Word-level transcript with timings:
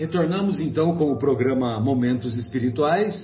Retornamos 0.00 0.58
então 0.62 0.94
com 0.94 1.12
o 1.12 1.18
programa 1.18 1.78
Momentos 1.78 2.34
Espirituais. 2.34 3.14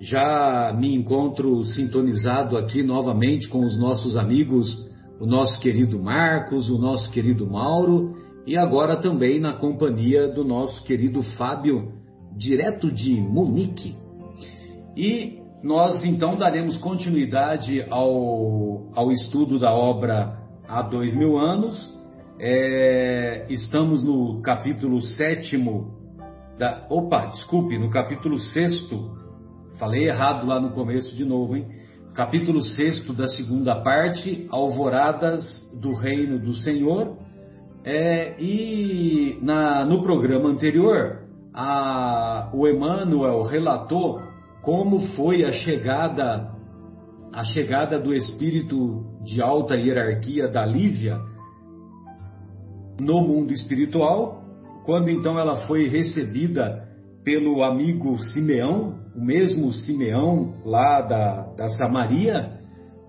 Já 0.00 0.76
me 0.76 0.92
encontro 0.92 1.62
sintonizado 1.66 2.58
aqui 2.58 2.82
novamente 2.82 3.48
com 3.48 3.60
os 3.60 3.78
nossos 3.78 4.16
amigos, 4.16 4.66
o 5.20 5.24
nosso 5.24 5.60
querido 5.60 6.02
Marcos, 6.02 6.68
o 6.68 6.78
nosso 6.78 7.12
querido 7.12 7.48
Mauro 7.48 8.16
e 8.44 8.56
agora 8.56 8.96
também 8.96 9.38
na 9.38 9.52
companhia 9.52 10.26
do 10.26 10.42
nosso 10.42 10.82
querido 10.82 11.22
Fábio, 11.38 11.92
direto 12.36 12.90
de 12.90 13.12
Munique. 13.12 13.94
E 14.96 15.38
nós 15.62 16.04
então 16.04 16.36
daremos 16.36 16.76
continuidade 16.78 17.86
ao, 17.88 18.90
ao 18.96 19.12
estudo 19.12 19.60
da 19.60 19.72
obra 19.72 20.40
Há 20.66 20.82
Dois 20.82 21.14
Mil 21.14 21.38
Anos. 21.38 21.96
É, 22.40 23.46
estamos 23.48 24.02
no 24.02 24.42
capítulo 24.42 25.00
sétimo 25.02 25.99
da. 26.60 26.86
Opa, 26.90 27.24
desculpe, 27.28 27.78
no 27.78 27.88
capítulo 27.88 28.38
sexto. 28.38 29.18
Falei 29.78 30.06
errado 30.06 30.46
lá 30.46 30.60
no 30.60 30.72
começo 30.72 31.16
de 31.16 31.24
novo, 31.24 31.56
hein? 31.56 31.66
Capítulo 32.14 32.62
sexto 32.62 33.14
da 33.14 33.26
segunda 33.26 33.76
parte, 33.76 34.46
Alvoradas 34.50 35.42
do 35.80 35.94
Reino 35.94 36.38
do 36.38 36.54
Senhor. 36.54 37.16
É, 37.82 38.36
e 38.38 39.38
na, 39.40 39.86
no 39.86 40.02
programa 40.02 40.50
anterior, 40.50 41.20
a, 41.54 42.50
o 42.52 42.68
Emmanuel 42.68 43.42
relatou 43.42 44.20
como 44.62 45.00
foi 45.16 45.42
a 45.42 45.52
chegada 45.52 46.50
a 47.32 47.44
chegada 47.44 47.98
do 47.98 48.12
espírito 48.12 49.06
de 49.24 49.40
alta 49.40 49.76
hierarquia 49.76 50.48
da 50.48 50.66
Lívia 50.66 51.16
no 53.00 53.22
mundo 53.22 53.52
espiritual, 53.52 54.39
quando 54.84 55.10
então 55.10 55.38
ela 55.38 55.66
foi 55.66 55.88
recebida 55.88 56.88
pelo 57.24 57.62
amigo 57.62 58.18
Simeão, 58.18 58.98
o 59.14 59.24
mesmo 59.24 59.72
Simeão 59.72 60.54
lá 60.64 61.02
da, 61.02 61.42
da 61.56 61.68
Samaria, 61.70 62.60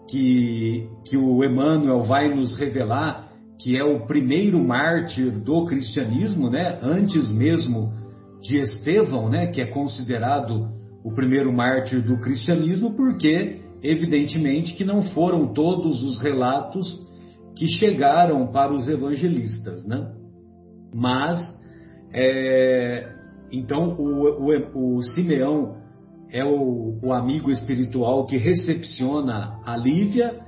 que, 0.10 0.88
que 1.06 1.18
o 1.18 1.44
Emmanuel 1.44 2.02
vai 2.02 2.34
nos 2.34 2.58
revelar 2.58 3.32
que 3.62 3.78
é 3.78 3.84
o 3.84 4.08
primeiro 4.08 4.60
mártir 4.64 5.32
do 5.32 5.66
cristianismo, 5.66 6.50
né? 6.50 6.80
antes 6.82 7.32
mesmo 7.32 7.94
de 8.42 8.58
Estevão, 8.58 9.30
né? 9.30 9.48
que 9.48 9.62
é 9.62 9.68
considerado 9.68 10.70
o 11.04 11.14
primeiro 11.14 11.54
mártir 11.54 12.02
do 12.02 12.18
cristianismo, 12.20 12.96
porque, 12.96 13.62
evidentemente, 13.84 14.74
que 14.74 14.84
não 14.84 15.04
foram 15.04 15.54
todos 15.54 16.04
os 16.04 16.22
relatos 16.22 17.08
que 17.56 17.68
chegaram 17.78 18.48
para 18.48 18.74
os 18.74 18.90
evangelistas. 18.90 19.86
Né? 19.86 20.12
Mas, 20.94 21.40
é, 22.14 23.10
então, 23.52 23.96
o, 23.98 24.52
o, 24.52 24.98
o, 24.98 25.02
Simeão 25.04 25.78
é 26.30 26.44
o, 26.44 26.98
o 27.02 27.14
amigo 27.14 27.52
espiritual 27.52 28.26
que 28.26 28.38
recepciona 28.38 29.60
a 29.66 29.76
Lívia, 29.76 30.40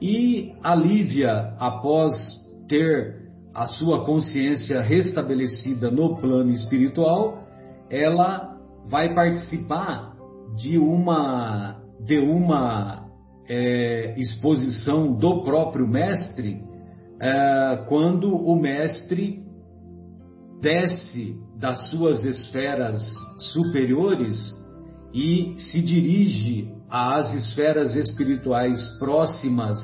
e 0.00 0.52
a 0.62 0.74
Lívia, 0.74 1.54
após 1.58 2.12
ter 2.68 3.20
a 3.54 3.66
sua 3.66 4.04
consciência 4.04 4.80
restabelecida 4.80 5.90
no 5.90 6.16
plano 6.16 6.50
espiritual, 6.50 7.44
ela 7.90 8.56
vai 8.88 9.14
participar 9.14 10.14
de 10.56 10.78
uma 10.78 11.76
de 12.02 12.18
uma 12.18 13.06
é, 13.46 14.14
exposição 14.18 15.12
do 15.18 15.42
próprio 15.42 15.86
mestre 15.86 16.62
é, 17.20 17.84
quando 17.88 18.34
o 18.34 18.56
mestre 18.56 19.39
desce 20.60 21.36
das 21.58 21.90
suas 21.90 22.24
esferas 22.24 23.02
superiores 23.52 24.36
e 25.12 25.54
se 25.58 25.80
dirige 25.80 26.68
às 26.88 27.34
esferas 27.34 27.96
espirituais 27.96 28.78
próximas 28.98 29.78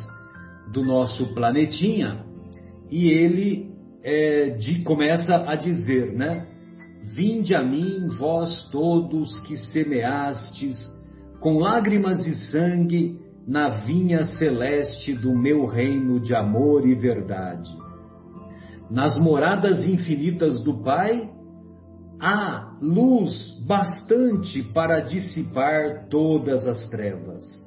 do 0.72 0.84
nosso 0.84 1.32
planetinha 1.34 2.24
e 2.90 3.08
ele 3.08 3.70
é, 4.02 4.50
de, 4.50 4.82
começa 4.82 5.50
a 5.50 5.56
dizer, 5.56 6.12
né? 6.12 6.46
Vinde 7.14 7.54
a 7.54 7.62
mim, 7.62 8.08
vós 8.18 8.68
todos 8.70 9.40
que 9.40 9.56
semeastes 9.56 10.76
com 11.40 11.58
lágrimas 11.58 12.26
e 12.26 12.34
sangue 12.50 13.18
na 13.46 13.68
vinha 13.68 14.24
celeste 14.24 15.14
do 15.14 15.32
meu 15.32 15.64
reino 15.66 16.18
de 16.20 16.34
amor 16.34 16.86
e 16.86 16.94
verdade. 16.94 17.70
Nas 18.90 19.18
moradas 19.18 19.84
infinitas 19.84 20.62
do 20.62 20.82
Pai, 20.82 21.30
há 22.20 22.76
luz 22.80 23.64
bastante 23.66 24.62
para 24.62 25.00
dissipar 25.00 26.08
todas 26.08 26.66
as 26.66 26.88
trevas 26.88 27.66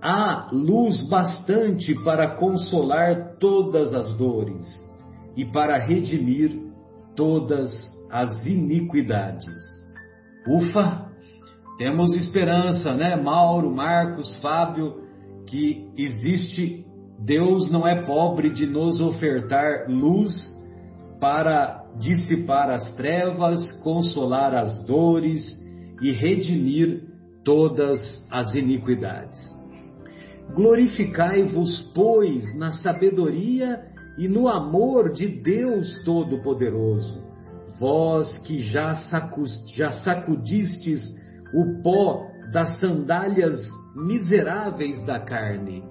há 0.00 0.48
luz 0.50 1.02
bastante 1.08 1.94
para 2.02 2.36
consolar 2.36 3.36
todas 3.38 3.92
as 3.94 4.14
dores 4.16 4.66
e 5.36 5.44
para 5.44 5.78
redimir 5.78 6.58
todas 7.14 7.70
as 8.10 8.46
iniquidades. 8.46 9.54
Ufa! 10.48 11.10
Temos 11.76 12.14
esperança, 12.14 12.94
né? 12.94 13.16
Mauro, 13.16 13.74
Marcos, 13.74 14.34
Fábio, 14.36 15.02
que 15.46 15.90
existe, 15.96 16.84
Deus 17.20 17.70
não 17.70 17.86
é 17.86 18.02
pobre 18.04 18.48
de 18.50 18.66
nos 18.66 19.00
ofertar 19.00 19.90
luz 19.90 20.32
para 21.20 21.84
dissipar 21.98 22.70
as 22.70 22.94
trevas, 22.96 23.70
consolar 23.82 24.54
as 24.54 24.84
dores 24.86 25.42
e 26.00 26.12
redimir 26.12 27.02
todas 27.44 28.26
as 28.30 28.54
iniquidades. 28.54 29.38
Glorificai-vos, 30.54 31.92
pois, 31.94 32.56
na 32.56 32.72
sabedoria 32.72 33.84
e 34.18 34.26
no 34.26 34.48
amor 34.48 35.12
de 35.12 35.28
Deus 35.28 36.02
Todo-Poderoso, 36.04 37.22
vós 37.78 38.38
que 38.38 38.62
já, 38.62 38.94
já 39.76 39.92
sacudistes 39.92 41.02
o 41.54 41.82
pó 41.82 42.26
das 42.52 42.80
sandálias 42.80 43.60
miseráveis 43.94 45.04
da 45.04 45.20
carne. 45.20 45.89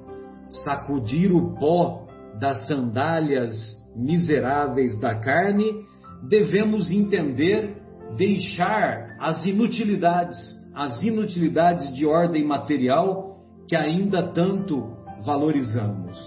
Sacudir 0.50 1.32
o 1.32 1.56
pó 1.56 2.08
das 2.40 2.68
sandálias 2.68 3.52
miseráveis 3.96 5.00
da 5.00 5.16
carne, 5.16 5.86
devemos 6.28 6.90
entender 6.90 7.78
deixar 8.16 9.16
as 9.20 9.46
inutilidades, 9.46 10.38
as 10.74 11.02
inutilidades 11.02 11.94
de 11.94 12.06
ordem 12.06 12.46
material 12.46 13.38
que 13.68 13.76
ainda 13.76 14.32
tanto 14.32 14.98
valorizamos. 15.24 16.18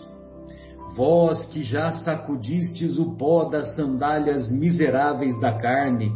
Vós 0.97 1.47
que 1.47 1.63
já 1.63 1.91
sacudistes 1.93 2.99
o 2.99 3.17
pó 3.17 3.49
das 3.49 3.75
sandálias 3.75 4.53
miseráveis 4.53 5.41
da 5.41 5.57
carne, 5.57 6.13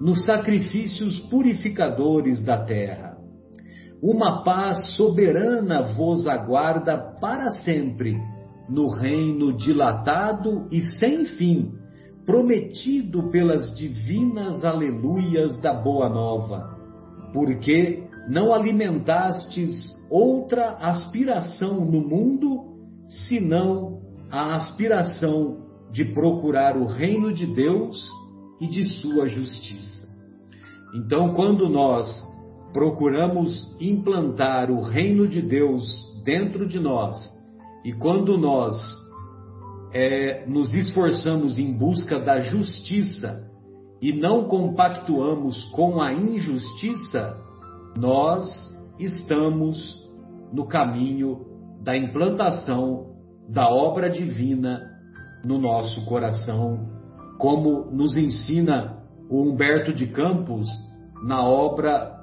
nos 0.00 0.24
sacrifícios 0.24 1.18
purificadores 1.30 2.44
da 2.44 2.64
terra. 2.64 3.07
Uma 4.02 4.44
paz 4.44 4.96
soberana 4.96 5.82
vos 5.94 6.26
aguarda 6.28 6.96
para 7.20 7.50
sempre, 7.50 8.16
no 8.68 8.90
reino 8.90 9.56
dilatado 9.56 10.68
e 10.70 10.80
sem 10.80 11.24
fim, 11.24 11.72
prometido 12.24 13.30
pelas 13.30 13.74
divinas 13.74 14.64
aleluias 14.64 15.60
da 15.60 15.72
Boa 15.72 16.08
Nova, 16.08 16.76
porque 17.32 18.06
não 18.28 18.52
alimentastes 18.52 19.74
outra 20.10 20.76
aspiração 20.80 21.84
no 21.84 22.00
mundo 22.00 22.68
senão 23.26 24.00
a 24.30 24.54
aspiração 24.54 25.66
de 25.90 26.04
procurar 26.04 26.76
o 26.76 26.86
reino 26.86 27.32
de 27.32 27.46
Deus 27.46 28.06
e 28.60 28.66
de 28.68 28.84
sua 28.84 29.26
justiça. 29.26 30.06
Então, 30.94 31.32
quando 31.34 31.68
nós 31.68 32.27
procuramos 32.72 33.76
implantar 33.80 34.70
o 34.70 34.82
reino 34.82 35.26
de 35.26 35.40
Deus 35.40 35.84
dentro 36.24 36.66
de 36.68 36.78
nós. 36.78 37.16
E 37.84 37.92
quando 37.92 38.36
nós 38.36 38.76
é, 39.92 40.44
nos 40.46 40.74
esforçamos 40.74 41.58
em 41.58 41.72
busca 41.72 42.18
da 42.18 42.40
justiça 42.40 43.48
e 44.00 44.12
não 44.12 44.44
compactuamos 44.44 45.64
com 45.70 46.00
a 46.00 46.12
injustiça, 46.12 47.36
nós 47.96 48.44
estamos 48.98 50.06
no 50.52 50.66
caminho 50.66 51.46
da 51.82 51.96
implantação 51.96 53.14
da 53.48 53.68
obra 53.68 54.10
divina 54.10 54.82
no 55.44 55.58
nosso 55.58 56.04
coração, 56.04 56.86
como 57.38 57.90
nos 57.90 58.16
ensina 58.16 58.98
o 59.30 59.42
Humberto 59.42 59.92
de 59.92 60.08
Campos 60.08 60.66
na 61.24 61.42
obra 61.42 62.17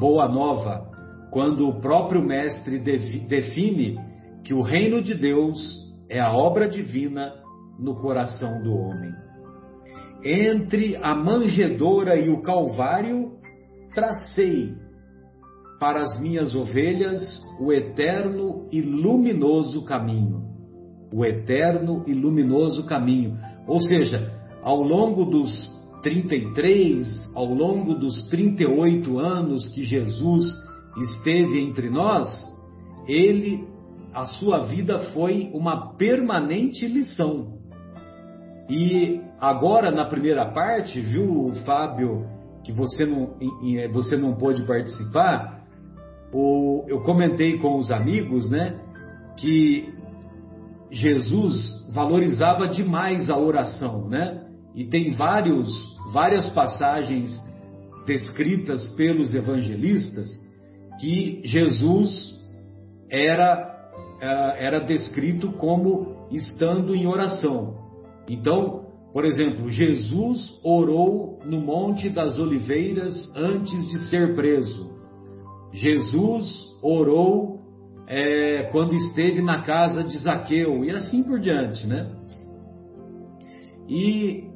Boa 0.00 0.28
Nova, 0.28 0.88
quando 1.32 1.68
o 1.68 1.80
próprio 1.80 2.22
Mestre 2.22 2.78
define 2.78 3.98
que 4.44 4.54
o 4.54 4.62
reino 4.62 5.02
de 5.02 5.12
Deus 5.12 5.58
é 6.08 6.20
a 6.20 6.32
obra 6.32 6.68
divina 6.68 7.32
no 7.80 7.96
coração 7.96 8.62
do 8.62 8.72
homem. 8.72 9.12
entre 10.24 10.96
a 10.96 11.16
manjedoura 11.16 12.16
e 12.16 12.28
o 12.28 12.42
calvário, 12.42 13.32
tracei 13.92 14.72
para 15.80 16.02
as 16.02 16.20
minhas 16.20 16.54
ovelhas 16.54 17.20
o 17.60 17.72
eterno 17.72 18.68
e 18.70 18.80
luminoso 18.80 19.84
caminho. 19.84 20.44
O 21.12 21.24
eterno 21.24 22.04
e 22.06 22.12
luminoso 22.12 22.86
caminho. 22.86 23.36
Ou 23.66 23.80
seja, 23.80 24.32
ao 24.62 24.80
longo 24.80 25.24
dos 25.24 25.77
33, 26.02 27.32
ao 27.34 27.46
longo 27.46 27.94
dos 27.94 28.28
38 28.28 29.18
anos 29.18 29.68
que 29.68 29.84
Jesus 29.84 30.44
esteve 30.96 31.60
entre 31.60 31.90
nós, 31.90 32.28
ele, 33.06 33.66
a 34.12 34.24
sua 34.26 34.66
vida 34.66 34.98
foi 35.12 35.50
uma 35.52 35.94
permanente 35.96 36.86
lição. 36.86 37.58
E 38.68 39.20
agora 39.40 39.90
na 39.90 40.04
primeira 40.04 40.46
parte, 40.52 41.00
viu, 41.00 41.52
Fábio, 41.64 42.26
que 42.64 42.72
você 42.72 43.06
não, 43.06 43.34
você 43.92 44.16
não 44.16 44.34
pôde 44.34 44.66
participar, 44.66 45.64
eu 46.32 47.00
comentei 47.04 47.58
com 47.58 47.78
os 47.78 47.90
amigos, 47.90 48.50
né, 48.50 48.78
que 49.38 49.94
Jesus 50.90 51.86
valorizava 51.92 52.68
demais 52.68 53.30
a 53.30 53.38
oração, 53.38 54.08
né? 54.08 54.37
E 54.74 54.84
tem 54.86 55.10
vários, 55.10 55.68
várias 56.12 56.48
passagens 56.50 57.30
descritas 58.06 58.88
pelos 58.96 59.34
evangelistas 59.34 60.28
que 61.00 61.42
Jesus 61.44 62.38
era, 63.10 63.90
eh, 64.20 64.66
era 64.66 64.80
descrito 64.80 65.52
como 65.52 66.26
estando 66.30 66.94
em 66.94 67.06
oração. 67.06 67.76
Então, 68.28 68.86
por 69.12 69.24
exemplo, 69.24 69.70
Jesus 69.70 70.60
orou 70.62 71.40
no 71.44 71.60
Monte 71.60 72.08
das 72.08 72.38
Oliveiras 72.38 73.14
antes 73.34 73.88
de 73.88 74.06
ser 74.08 74.34
preso. 74.34 74.90
Jesus 75.72 76.46
orou 76.82 77.58
é, 78.06 78.68
quando 78.72 78.94
esteve 78.94 79.42
na 79.42 79.62
casa 79.62 80.02
de 80.02 80.16
Zaqueu 80.18 80.84
e 80.84 80.90
assim 80.90 81.22
por 81.22 81.38
diante, 81.38 81.86
né? 81.86 82.10
E 83.88 84.47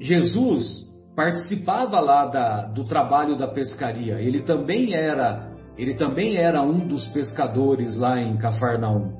Jesus 0.00 0.86
participava 1.14 1.98
lá 2.00 2.26
da, 2.26 2.66
do 2.66 2.84
trabalho 2.84 3.36
da 3.36 3.48
pescaria. 3.48 4.20
Ele 4.20 4.42
também 4.42 4.94
era, 4.94 5.50
ele 5.78 5.94
também 5.94 6.36
era 6.36 6.62
um 6.62 6.86
dos 6.86 7.06
pescadores 7.08 7.96
lá 7.96 8.20
em 8.20 8.36
Cafarnaum. 8.36 9.12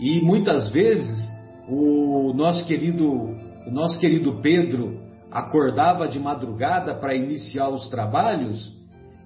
E 0.00 0.20
muitas 0.20 0.70
vezes 0.70 1.24
o 1.68 2.32
nosso 2.34 2.66
querido, 2.66 3.10
o 3.10 3.70
nosso 3.70 3.98
querido 3.98 4.40
Pedro 4.42 5.00
acordava 5.30 6.06
de 6.06 6.18
madrugada 6.18 6.94
para 6.94 7.14
iniciar 7.14 7.68
os 7.70 7.88
trabalhos 7.88 8.72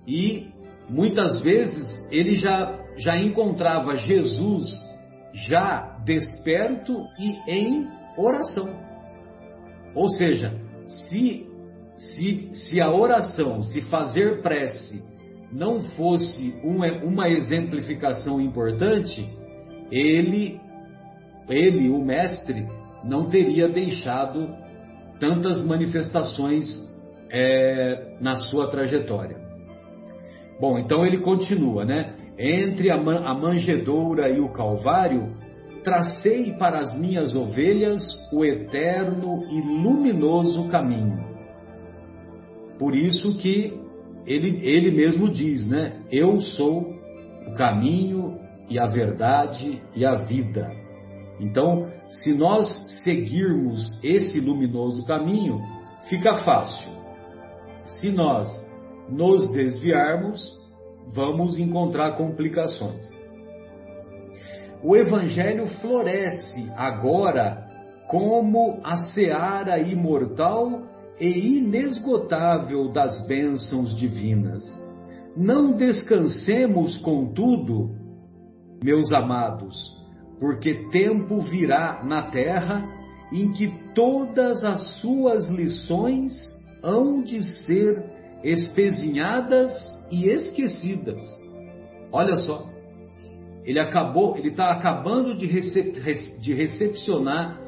e 0.07 0.47
muitas 0.89 1.43
vezes 1.43 1.85
ele 2.11 2.37
já, 2.37 2.79
já 2.97 3.17
encontrava 3.19 3.97
Jesus 3.97 4.73
já 5.35 5.99
desperto 6.05 6.95
e 7.19 7.37
em 7.47 7.87
oração. 8.17 8.69
Ou 9.95 10.09
seja, 10.11 10.68
se, 10.89 11.47
se, 11.97 12.51
se 12.55 12.81
a 12.81 12.91
oração, 12.91 13.63
se 13.63 13.83
fazer 13.83 14.43
prece, 14.43 15.03
não 15.53 15.83
fosse 15.83 16.55
uma, 16.65 16.87
uma 17.05 17.29
exemplificação 17.29 18.41
importante, 18.41 19.29
ele, 19.91 20.61
ele, 21.49 21.89
o 21.89 22.03
mestre, 22.05 22.67
não 23.05 23.29
teria 23.29 23.69
deixado 23.69 24.49
tantas 25.21 25.65
manifestações 25.65 26.67
é, 27.31 28.17
na 28.21 28.37
sua 28.37 28.69
trajetória. 28.69 29.37
Bom, 30.61 30.79
então 30.79 31.07
ele 31.07 31.19
continua, 31.19 31.85
né? 31.85 32.15
Entre 32.39 32.91
a, 32.91 32.97
man, 32.97 33.25
a 33.25 33.35
manjedoura 33.35 34.29
e 34.29 34.41
o 34.41 34.49
calvário, 34.53 35.35
tracei 35.83 36.53
para 36.53 36.81
as 36.81 36.99
minhas 36.99 37.35
ovelhas 37.35 38.03
o 38.33 38.45
eterno 38.45 39.43
e 39.51 39.61
luminoso 39.61 40.69
caminho. 40.69 41.27
Por 42.79 42.95
isso 42.95 43.37
que 43.39 43.79
ele, 44.27 44.61
ele 44.63 44.91
mesmo 44.91 45.33
diz, 45.33 45.69
né? 45.69 46.03
Eu 46.11 46.41
sou 46.41 46.95
o 47.47 47.55
caminho 47.55 48.39
e 48.69 48.79
a 48.79 48.87
verdade 48.87 49.83
e 49.97 50.05
a 50.05 50.15
vida. 50.15 50.71
Então, 51.41 51.89
se 52.11 52.35
nós 52.35 52.69
seguirmos 53.03 53.99
esse 54.03 54.41
luminoso 54.41 55.05
caminho, 55.07 55.61
fica 56.09 56.45
fácil. 56.45 56.91
Se 58.01 58.11
nós 58.11 58.49
nos 59.09 59.51
desviarmos, 59.53 60.59
vamos 61.15 61.59
encontrar 61.59 62.17
complicações. 62.17 63.07
O 64.83 64.97
Evangelho 64.97 65.67
floresce 65.81 66.71
agora 66.77 67.67
como 68.09 68.81
a 68.85 68.97
seara 68.97 69.79
imortal 69.79 70.83
e 71.21 71.59
inesgotável 71.59 72.91
das 72.93 73.27
bênçãos 73.27 73.97
divinas. 73.97 74.63
Não 75.37 75.73
descansemos, 75.73 76.97
contudo, 76.99 77.91
meus 78.83 79.13
amados, 79.13 79.77
porque 80.41 80.89
tempo 80.91 81.41
virá 81.41 82.03
na 82.05 82.23
terra 82.31 82.85
em 83.33 83.53
que 83.53 83.69
todas 83.95 84.65
as 84.65 85.01
suas 85.01 85.47
lições 85.49 86.33
hão 86.83 87.23
de 87.23 87.43
ser 87.65 88.03
espezinhadas 88.43 89.73
e 90.11 90.29
esquecidas. 90.29 91.23
Olha 92.11 92.37
só, 92.39 92.68
ele 93.69 93.79
acabou, 93.79 94.35
ele 94.39 94.49
está 94.49 94.71
acabando 94.71 95.37
de, 95.37 95.45
recep, 95.45 96.01
de 96.41 96.55
recepcionar 96.55 97.61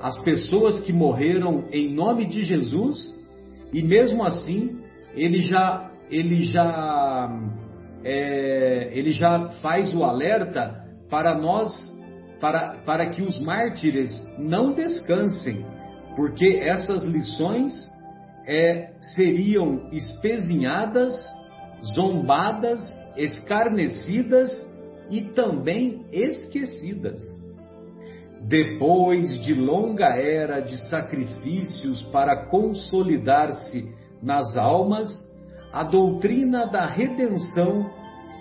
as 0.00 0.16
pessoas 0.22 0.78
que 0.82 0.92
morreram 0.92 1.64
em 1.72 1.92
nome 1.92 2.26
de 2.26 2.42
Jesus 2.42 2.96
e 3.72 3.82
mesmo 3.82 4.24
assim 4.24 4.78
ele 5.16 5.40
já 5.40 5.90
ele 6.08 6.44
já 6.44 7.28
é, 8.04 8.92
ele 8.92 9.10
já 9.10 9.48
faz 9.60 9.92
o 9.92 10.04
alerta 10.04 10.84
para 11.10 11.36
nós 11.36 11.72
para, 12.40 12.76
para 12.86 13.10
que 13.10 13.20
os 13.20 13.40
mártires 13.40 14.12
não 14.38 14.74
descansem 14.74 15.66
porque 16.14 16.60
essas 16.62 17.02
lições 17.02 17.72
é, 18.46 18.92
seriam 19.16 19.88
espezinhadas 19.90 21.12
zombadas 21.96 22.80
escarnecidas 23.16 24.67
e 25.10 25.22
também 25.22 26.02
esquecidas. 26.12 27.20
Depois 28.42 29.40
de 29.44 29.54
longa 29.54 30.06
era 30.06 30.60
de 30.60 30.76
sacrifícios 30.88 32.02
para 32.04 32.46
consolidar-se 32.46 33.92
nas 34.22 34.56
almas, 34.56 35.08
a 35.72 35.84
doutrina 35.84 36.66
da 36.66 36.86
redenção 36.86 37.90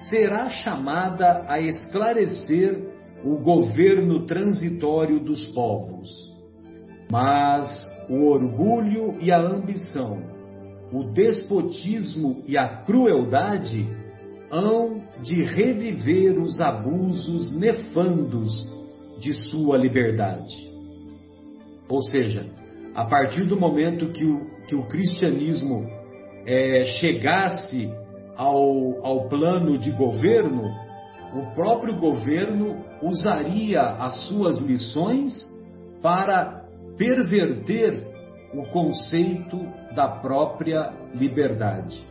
será 0.09 0.49
chamada 0.49 1.45
a 1.47 1.59
esclarecer 1.59 2.87
o 3.23 3.37
governo 3.37 4.25
transitório 4.25 5.19
dos 5.19 5.45
povos. 5.47 6.07
Mas 7.11 7.69
o 8.09 8.25
orgulho 8.27 9.17
e 9.19 9.31
a 9.31 9.39
ambição, 9.39 10.21
o 10.91 11.03
despotismo 11.11 12.43
e 12.47 12.57
a 12.57 12.83
crueldade 12.83 13.87
hão 14.51 15.01
de 15.21 15.43
reviver 15.43 16.39
os 16.39 16.59
abusos 16.61 17.51
nefandos 17.51 18.51
de 19.19 19.33
sua 19.33 19.77
liberdade. 19.77 20.55
Ou 21.89 22.01
seja, 22.03 22.45
a 22.93 23.05
partir 23.05 23.45
do 23.45 23.59
momento 23.59 24.11
que 24.11 24.25
o, 24.25 24.45
que 24.67 24.75
o 24.75 24.87
cristianismo 24.87 25.87
é, 26.45 26.85
chegasse 26.99 27.91
ao, 28.35 29.05
ao 29.05 29.27
plano 29.27 29.77
de 29.77 29.91
governo, 29.91 30.63
o 31.33 31.53
próprio 31.53 31.95
governo 31.97 32.83
usaria 33.01 33.81
as 33.81 34.27
suas 34.27 34.59
lições 34.59 35.33
para 36.01 36.65
perverter 36.97 38.07
o 38.53 38.63
conceito 38.71 39.57
da 39.93 40.07
própria 40.07 40.93
liberdade. 41.13 42.01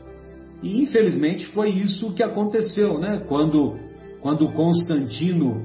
E 0.62 0.82
infelizmente 0.82 1.46
foi 1.46 1.70
isso 1.70 2.14
que 2.14 2.22
aconteceu, 2.22 2.98
né? 2.98 3.24
Quando, 3.28 3.78
quando 4.20 4.52
Constantino 4.52 5.64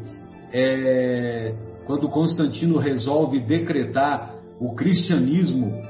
é, 0.54 1.54
quando 1.86 2.10
Constantino 2.10 2.78
resolve 2.78 3.40
decretar 3.40 4.36
o 4.60 4.76
cristianismo 4.76 5.82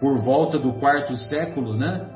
por 0.00 0.18
volta 0.22 0.58
do 0.58 0.74
quarto 0.74 1.16
século, 1.16 1.76
né? 1.76 2.14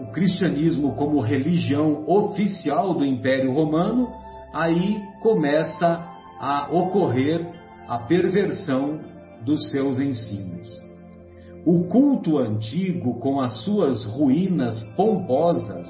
O 0.00 0.10
cristianismo 0.10 0.96
como 0.96 1.20
religião 1.20 2.04
oficial 2.08 2.94
do 2.94 3.04
Império 3.04 3.52
Romano, 3.52 4.08
aí 4.52 5.00
começa 5.20 6.04
a 6.40 6.68
ocorrer 6.70 7.46
a 7.88 7.98
perversão 7.98 9.00
dos 9.44 9.70
seus 9.70 10.00
ensinos. 10.00 10.83
O 11.66 11.84
culto 11.84 12.38
antigo, 12.38 13.18
com 13.20 13.40
as 13.40 13.64
suas 13.64 14.04
ruínas 14.04 14.82
pomposas, 14.96 15.86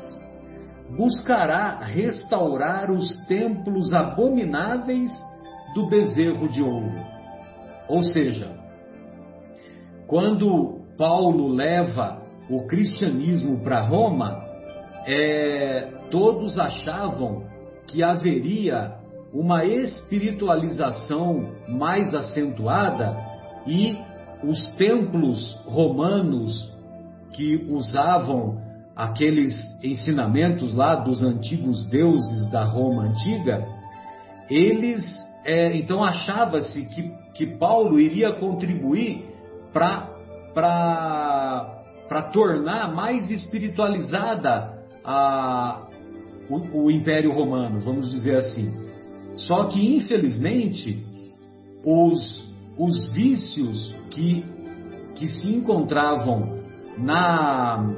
buscará 0.96 1.80
restaurar 1.80 2.90
os 2.90 3.16
templos 3.26 3.92
abomináveis 3.92 5.10
do 5.74 5.88
bezerro 5.88 6.48
de 6.48 6.62
ouro. 6.62 7.04
Ou 7.88 8.02
seja, 8.02 8.50
quando 10.06 10.80
Paulo 10.96 11.48
leva 11.48 12.22
o 12.48 12.66
cristianismo 12.66 13.58
para 13.62 13.82
Roma, 13.82 14.44
é, 15.06 15.90
todos 16.10 16.58
achavam 16.58 17.42
que 17.86 18.02
haveria 18.02 18.96
uma 19.32 19.64
espiritualização 19.64 21.52
mais 21.68 22.14
acentuada 22.14 23.16
e 23.66 23.98
os 24.48 24.72
templos 24.74 25.60
romanos 25.66 26.72
que 27.32 27.66
usavam 27.68 28.62
aqueles 28.94 29.54
ensinamentos 29.82 30.74
lá 30.74 30.94
dos 30.96 31.22
antigos 31.22 31.88
deuses 31.90 32.48
da 32.50 32.64
Roma 32.64 33.04
antiga, 33.04 33.66
eles 34.48 35.02
é, 35.44 35.76
então 35.76 36.02
achava-se 36.02 36.86
que, 36.86 37.12
que 37.34 37.58
Paulo 37.58 38.00
iria 38.00 38.32
contribuir 38.34 39.26
para 39.72 40.08
tornar 42.32 42.94
mais 42.94 43.30
espiritualizada 43.30 44.72
a, 45.04 45.86
o, 46.48 46.84
o 46.84 46.90
Império 46.90 47.32
Romano, 47.32 47.80
vamos 47.80 48.10
dizer 48.10 48.36
assim. 48.36 48.72
Só 49.34 49.64
que, 49.64 49.96
infelizmente, 49.96 51.04
os, 51.84 52.44
os 52.78 53.12
vícios 53.12 53.94
que, 54.14 54.44
que 55.16 55.26
se 55.26 55.52
encontravam 55.52 56.60
na, 56.96 57.92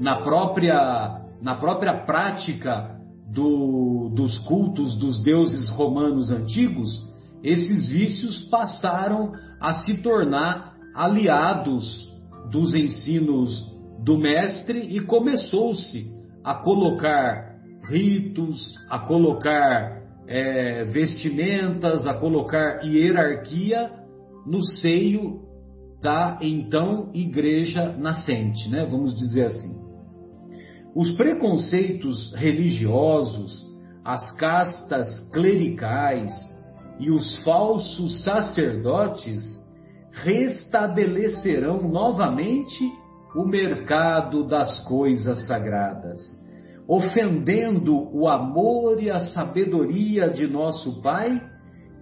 na, 0.00 0.16
própria, 0.16 1.22
na 1.40 1.54
própria 1.54 2.04
prática 2.04 2.98
do, 3.32 4.10
dos 4.14 4.38
cultos 4.40 4.96
dos 4.96 5.22
deuses 5.22 5.70
romanos 5.70 6.30
antigos, 6.30 7.08
esses 7.42 7.86
vícios 7.86 8.44
passaram 8.48 9.32
a 9.60 9.72
se 9.84 10.02
tornar 10.02 10.74
aliados 10.94 12.12
dos 12.50 12.74
ensinos 12.74 13.72
do 14.00 14.18
mestre 14.18 14.78
e 14.78 15.00
começou-se 15.00 16.12
a 16.42 16.54
colocar 16.54 17.54
ritos, 17.88 18.74
a 18.90 18.98
colocar 18.98 20.02
é, 20.26 20.84
vestimentas, 20.84 22.06
a 22.06 22.14
colocar 22.14 22.84
hierarquia 22.84 23.90
no 24.46 24.62
seio 24.62 25.43
da 26.04 26.38
então 26.42 27.08
igreja 27.14 27.96
nascente, 27.96 28.68
né? 28.68 28.84
Vamos 28.84 29.16
dizer 29.16 29.46
assim. 29.46 29.74
Os 30.94 31.10
preconceitos 31.12 32.34
religiosos, 32.34 33.64
as 34.04 34.36
castas 34.36 35.18
clericais 35.32 36.30
e 37.00 37.10
os 37.10 37.42
falsos 37.42 38.22
sacerdotes 38.22 39.42
restabelecerão 40.12 41.88
novamente 41.88 42.84
o 43.34 43.44
mercado 43.46 44.46
das 44.46 44.86
coisas 44.86 45.46
sagradas 45.46 46.20
ofendendo 46.86 48.14
o 48.14 48.28
amor 48.28 49.02
e 49.02 49.10
a 49.10 49.18
sabedoria 49.18 50.28
de 50.28 50.46
nosso 50.46 51.00
Pai, 51.00 51.40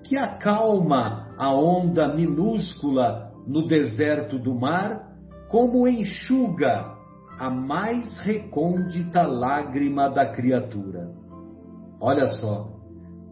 que 0.03 0.17
acalma 0.17 1.33
a 1.39 1.55
onda 1.55 2.13
minúscula 2.13 3.32
no 3.47 3.67
deserto 3.67 4.39
do 4.39 4.55
mar, 4.55 5.13
como 5.49 5.87
enxuga 5.87 6.95
a 7.39 7.51
mais 7.51 8.19
recôndita 8.21 9.23
lágrima 9.23 10.09
da 10.09 10.27
criatura. 10.33 11.11
Olha 12.01 12.27
só, 12.27 12.69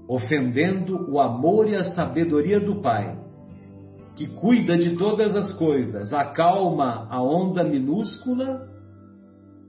ofendendo 0.09 1.11
o 1.11 1.21
amor 1.21 1.69
e 1.69 1.77
a 1.77 1.85
sabedoria 1.85 2.61
do 2.61 2.81
Pai, 2.83 3.19
que 4.17 4.27
cuida 4.27 4.77
de 4.77 4.97
todas 4.97 5.35
as 5.37 5.53
coisas, 5.57 6.13
acalma 6.13 7.07
a 7.11 7.23
onda 7.23 7.65
minúscula 7.65 8.69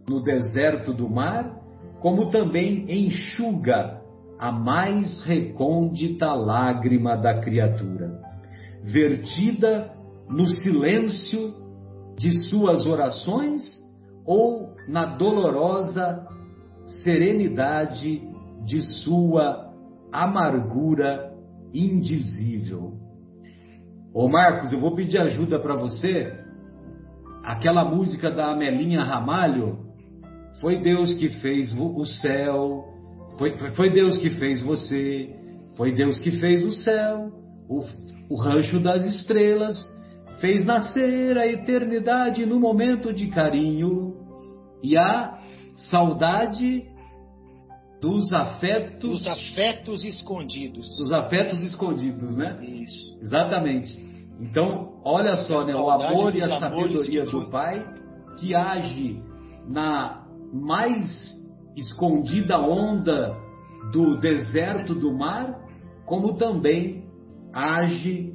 no 0.09 0.21
deserto 0.21 0.93
do 0.93 1.09
mar 1.09 1.61
como 2.01 2.31
também 2.31 2.85
enxuga 2.89 4.01
a 4.39 4.51
mais 4.51 5.23
recôndita 5.23 6.33
lágrima 6.33 7.15
da 7.15 7.39
criatura, 7.39 8.19
vertida 8.83 9.93
no 10.31 10.47
silêncio 10.47 11.53
de 12.17 12.31
suas 12.49 12.85
orações 12.85 13.61
ou 14.25 14.75
na 14.87 15.17
dolorosa 15.17 16.27
serenidade 17.03 18.21
de 18.65 18.81
sua 19.03 19.71
amargura 20.11 21.33
indizível. 21.73 22.93
Ô 24.13 24.27
Marcos, 24.27 24.71
eu 24.71 24.79
vou 24.79 24.95
pedir 24.95 25.17
ajuda 25.19 25.59
para 25.59 25.75
você. 25.75 26.33
Aquela 27.43 27.83
música 27.83 28.29
da 28.29 28.51
Amelinha 28.51 29.03
Ramalho, 29.03 29.79
foi 30.59 30.81
Deus 30.81 31.13
que 31.15 31.29
fez 31.39 31.73
o 31.73 32.05
céu, 32.05 32.85
foi, 33.37 33.57
foi 33.73 33.89
Deus 33.91 34.17
que 34.17 34.29
fez 34.31 34.61
você, 34.61 35.33
foi 35.75 35.95
Deus 35.95 36.19
que 36.19 36.31
fez 36.39 36.63
o 36.63 36.71
céu, 36.71 37.31
o, 37.67 37.81
o 38.29 38.35
rancho 38.35 38.79
das 38.79 39.03
estrelas, 39.05 39.77
fez 40.41 40.65
nascer 40.65 41.37
a 41.37 41.47
eternidade 41.47 42.45
no 42.45 42.59
momento 42.59 43.13
de 43.13 43.27
carinho 43.27 44.15
e 44.83 44.97
a 44.97 45.39
saudade 45.89 46.83
dos 48.01 48.33
afetos. 48.33 49.09
Dos 49.09 49.27
afetos 49.27 50.03
escondidos. 50.03 50.97
Dos 50.97 51.13
afetos 51.13 51.59
escondidos, 51.61 52.35
né? 52.35 52.57
Isso. 52.65 53.19
Exatamente. 53.21 53.95
Então, 54.39 54.99
olha 55.05 55.35
só, 55.37 55.63
né? 55.63 55.75
O 55.75 55.89
amor 55.89 56.35
e 56.35 56.41
a 56.41 56.59
sabedoria 56.59 57.23
do 57.25 57.49
Pai 57.49 57.85
que 58.39 58.55
age 58.55 59.21
na 59.67 60.25
mais 60.51 61.07
escondida 61.77 62.59
onda 62.59 63.37
do 63.91 64.17
deserto 64.17 64.95
do 64.95 65.13
mar, 65.13 65.59
como 66.05 66.35
também 66.35 67.05
age, 67.53 68.30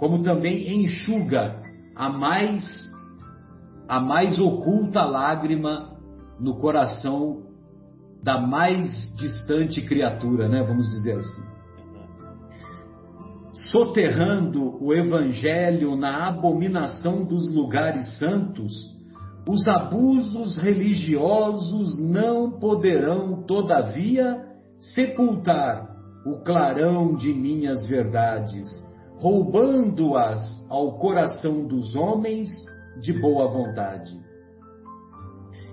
como 0.00 0.22
também 0.22 0.82
enxuga 0.82 1.62
a 1.94 2.08
mais 2.08 2.64
a 3.86 4.00
mais 4.00 4.38
oculta 4.38 5.04
lágrima 5.04 5.90
no 6.40 6.56
coração 6.56 7.42
da 8.22 8.40
mais 8.40 8.88
distante 9.18 9.82
criatura, 9.82 10.48
né? 10.48 10.62
Vamos 10.62 10.88
dizer 10.88 11.16
assim. 11.16 11.42
Soterrando 13.70 14.82
o 14.82 14.94
evangelho 14.94 15.96
na 15.96 16.28
abominação 16.28 17.24
dos 17.24 17.52
lugares 17.52 18.16
santos, 18.18 18.72
os 19.46 19.66
abusos 19.68 20.56
religiosos 20.62 21.98
não 22.10 22.52
poderão, 22.52 23.42
todavia, 23.42 24.46
sepultar 24.94 25.90
o 26.24 26.42
clarão 26.44 27.16
de 27.16 27.34
minhas 27.34 27.86
verdades, 27.88 28.68
roubando-as 29.20 30.40
ao 30.68 30.98
coração 30.98 31.66
dos 31.66 31.94
homens 31.94 32.48
de 33.00 33.12
boa 33.12 33.48
vontade. 33.48 34.10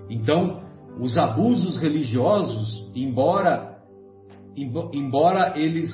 Então, 0.10 0.62
os 1.00 1.18
abusos 1.18 1.80
religiosos, 1.82 2.92
embora 2.96 3.76
embora 4.92 5.54
eles 5.56 5.92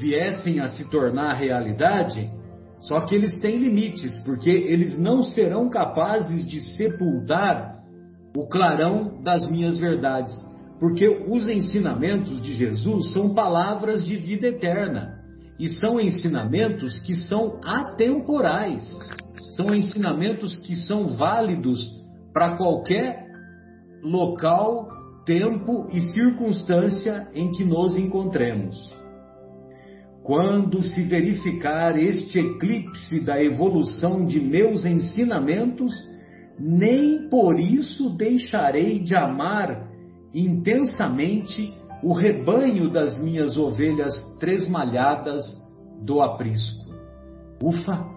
viessem 0.00 0.58
a 0.58 0.68
se 0.68 0.90
tornar 0.90 1.34
realidade, 1.34 2.28
só 2.80 3.02
que 3.02 3.14
eles 3.14 3.38
têm 3.38 3.58
limites, 3.58 4.18
porque 4.24 4.50
eles 4.50 4.98
não 4.98 5.22
serão 5.22 5.70
capazes 5.70 6.44
de 6.48 6.60
sepultar 6.60 7.80
o 8.36 8.48
clarão 8.48 9.22
das 9.22 9.48
minhas 9.48 9.78
verdades. 9.78 10.32
Porque 10.80 11.06
os 11.28 11.46
ensinamentos 11.46 12.42
de 12.42 12.52
Jesus 12.54 13.12
são 13.12 13.34
palavras 13.34 14.04
de 14.04 14.16
vida 14.16 14.48
eterna 14.48 15.21
e 15.58 15.68
são 15.68 16.00
ensinamentos 16.00 16.98
que 17.00 17.14
são 17.14 17.60
atemporais. 17.64 18.88
São 19.56 19.74
ensinamentos 19.74 20.56
que 20.60 20.74
são 20.74 21.16
válidos 21.16 22.02
para 22.32 22.56
qualquer 22.56 23.26
local, 24.02 24.88
tempo 25.24 25.88
e 25.92 26.00
circunstância 26.00 27.28
em 27.34 27.52
que 27.52 27.64
nos 27.64 27.96
encontremos. 27.96 28.76
Quando 30.22 30.82
se 30.82 31.02
verificar 31.02 31.98
este 31.98 32.38
eclipse 32.38 33.20
da 33.20 33.42
evolução 33.42 34.26
de 34.26 34.40
meus 34.40 34.84
ensinamentos, 34.84 35.92
nem 36.58 37.28
por 37.28 37.58
isso 37.58 38.10
deixarei 38.10 39.00
de 39.00 39.16
amar 39.16 39.88
intensamente 40.32 41.74
o 42.02 42.12
rebanho 42.12 42.90
das 42.90 43.22
minhas 43.22 43.56
ovelhas 43.56 44.12
tresmalhadas 44.38 45.42
do 46.00 46.20
aprisco. 46.20 46.92
Ufa! 47.62 48.10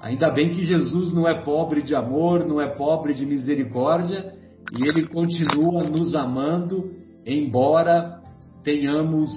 Ainda 0.00 0.30
bem 0.30 0.50
que 0.50 0.64
Jesus 0.64 1.12
não 1.12 1.26
é 1.28 1.42
pobre 1.42 1.82
de 1.82 1.94
amor, 1.94 2.46
não 2.46 2.60
é 2.60 2.68
pobre 2.68 3.12
de 3.14 3.26
misericórdia 3.26 4.32
e 4.72 4.88
ele 4.88 5.08
continua 5.08 5.84
nos 5.84 6.14
amando, 6.14 6.92
embora 7.24 8.22
tenhamos 8.62 9.30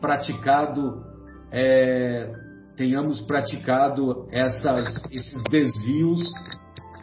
praticado 0.00 1.04
é, 1.50 2.32
tenhamos 2.76 3.20
praticado 3.22 4.28
essas, 4.30 5.02
esses 5.10 5.42
desvios, 5.50 6.20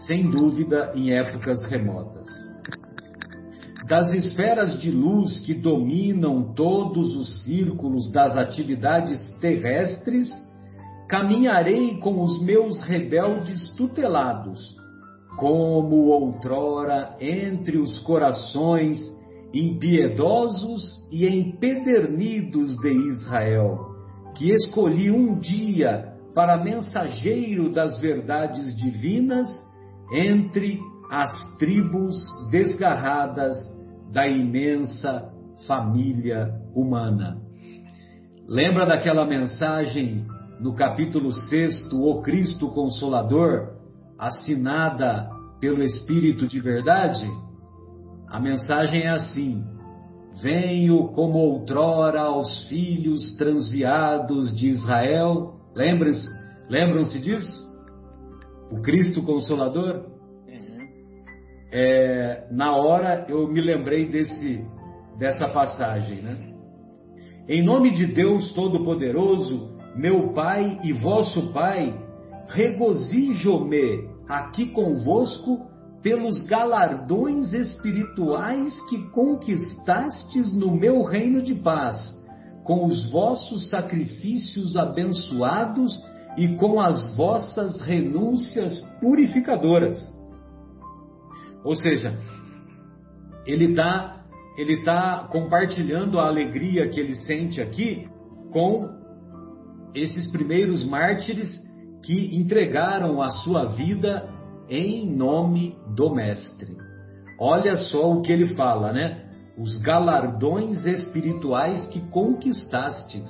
sem 0.06 0.30
dúvida, 0.30 0.94
em 0.96 1.12
épocas 1.12 1.66
remotas. 1.66 2.28
Das 3.88 4.14
esferas 4.14 4.80
de 4.80 4.90
luz 4.90 5.40
que 5.40 5.54
dominam 5.54 6.54
todos 6.54 7.16
os 7.16 7.44
círculos 7.44 8.12
das 8.12 8.38
atividades 8.38 9.20
terrestres, 9.40 10.30
caminharei 11.10 11.98
com 11.98 12.22
os 12.22 12.42
meus 12.42 12.82
rebeldes 12.82 13.74
tutelados, 13.76 14.76
como 15.38 16.08
outrora 16.08 17.16
entre 17.20 17.78
os 17.78 18.00
corações 18.00 19.00
impiedosos 19.54 21.08
e 21.12 21.28
empedernidos 21.28 22.76
de 22.78 22.90
Israel 23.10 23.94
que 24.36 24.52
escolhi 24.52 25.12
um 25.12 25.38
dia 25.38 26.12
para 26.34 26.64
mensageiro 26.64 27.72
das 27.72 28.00
verdades 28.00 28.76
divinas 28.76 29.48
entre 30.12 30.80
as 31.14 31.58
tribos 31.60 32.16
desgarradas 32.50 33.56
da 34.12 34.28
imensa 34.28 35.32
família 35.68 36.52
humana. 36.74 37.38
Lembra 38.48 38.84
daquela 38.84 39.24
mensagem 39.24 40.26
no 40.60 40.74
capítulo 40.74 41.32
6, 41.32 41.94
O 41.94 42.20
Cristo 42.24 42.72
Consolador, 42.74 43.76
assinada 44.18 45.30
pelo 45.60 45.84
Espírito 45.84 46.48
de 46.48 46.60
Verdade? 46.60 47.30
A 48.28 48.40
mensagem 48.40 49.04
é 49.04 49.10
assim: 49.10 49.64
Venho 50.42 51.10
como 51.10 51.38
outrora 51.38 52.22
aos 52.22 52.64
filhos 52.64 53.36
transviados 53.36 54.52
de 54.58 54.68
Israel. 54.70 55.60
Lembram-se 55.76 56.28
lembram 56.68 57.04
disso? 57.04 57.72
O 58.72 58.82
Cristo 58.82 59.22
Consolador? 59.22 60.13
É, 61.76 62.46
na 62.52 62.76
hora 62.76 63.26
eu 63.28 63.48
me 63.48 63.60
lembrei 63.60 64.08
desse, 64.08 64.64
dessa 65.18 65.50
passagem, 65.50 66.22
né? 66.22 66.38
Em 67.50 67.64
nome 67.64 67.90
de 67.96 68.06
Deus 68.06 68.54
Todo-Poderoso, 68.54 69.72
meu 69.96 70.34
Pai 70.34 70.80
e 70.84 70.94
vosso 70.94 71.52
Pai, 71.52 72.00
regozijo-me 72.48 74.08
aqui 74.30 74.68
convosco 74.68 75.66
pelos 76.04 76.46
galardões 76.46 77.52
espirituais 77.54 78.80
que 78.90 79.10
conquistastes 79.10 80.54
no 80.54 80.76
meu 80.76 81.02
reino 81.02 81.42
de 81.42 81.56
paz, 81.56 82.16
com 82.64 82.86
os 82.86 83.10
vossos 83.10 83.72
sacrifícios 83.72 84.76
abençoados 84.76 86.00
e 86.38 86.50
com 86.50 86.80
as 86.80 87.16
vossas 87.16 87.82
renúncias 87.82 88.80
purificadoras. 89.00 89.98
Ou 91.64 91.76
seja, 91.76 92.18
ele 93.46 93.72
está 93.72 94.24
ele 94.58 94.84
tá 94.84 95.28
compartilhando 95.32 96.20
a 96.20 96.28
alegria 96.28 96.88
que 96.88 97.00
ele 97.00 97.16
sente 97.16 97.60
aqui 97.60 98.08
com 98.52 98.88
esses 99.96 100.32
primeiros 100.32 100.86
mártires 100.86 101.60
que 102.04 102.36
entregaram 102.36 103.22
a 103.22 103.30
sua 103.30 103.66
vida 103.66 104.30
em 104.70 105.10
nome 105.10 105.76
do 105.96 106.14
Mestre. 106.14 106.78
Olha 107.40 107.76
só 107.76 108.12
o 108.12 108.22
que 108.22 108.32
ele 108.32 108.56
fala, 108.56 108.94
né? 108.94 109.24
Os 109.58 109.78
galardões 109.78 110.86
espirituais 110.86 111.88
que 111.88 112.00
conquistastes. 112.10 113.26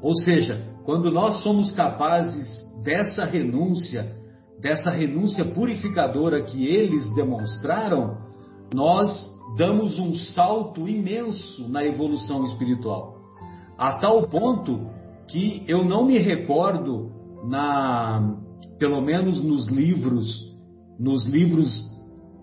Ou 0.00 0.14
seja, 0.16 0.60
quando 0.84 1.10
nós 1.10 1.42
somos 1.42 1.72
capazes 1.72 2.48
dessa 2.84 3.24
renúncia, 3.24 4.21
dessa 4.62 4.90
renúncia 4.90 5.44
purificadora 5.44 6.40
que 6.42 6.64
eles 6.66 7.12
demonstraram, 7.14 8.16
nós 8.72 9.10
damos 9.58 9.98
um 9.98 10.14
salto 10.14 10.88
imenso 10.88 11.68
na 11.68 11.84
evolução 11.84 12.46
espiritual. 12.46 13.16
A 13.76 13.94
tal 13.94 14.28
ponto 14.28 14.88
que 15.26 15.64
eu 15.66 15.84
não 15.84 16.06
me 16.06 16.16
recordo 16.16 17.10
na 17.44 18.36
pelo 18.78 19.00
menos 19.00 19.42
nos 19.42 19.68
livros 19.68 20.50
nos 20.98 21.26
livros 21.26 21.90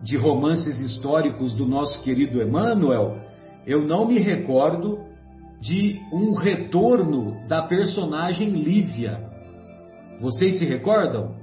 de 0.03 0.17
romances 0.17 0.79
históricos 0.79 1.53
do 1.53 1.65
nosso 1.65 2.01
querido 2.03 2.41
Emmanuel, 2.41 3.17
eu 3.65 3.85
não 3.85 4.05
me 4.05 4.19
recordo 4.19 4.99
de 5.61 5.99
um 6.11 6.33
retorno 6.33 7.47
da 7.47 7.63
personagem 7.63 8.49
Lívia. 8.49 9.29
Vocês 10.19 10.57
se 10.57 10.65
recordam? 10.65 11.38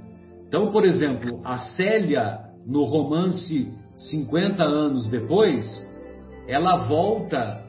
Então, 0.48 0.70
por 0.70 0.84
exemplo, 0.84 1.40
a 1.44 1.58
Célia, 1.58 2.38
no 2.64 2.84
romance 2.84 3.72
50 3.96 4.62
anos 4.62 5.06
depois, 5.08 5.66
ela 6.46 6.86
volta 6.86 7.64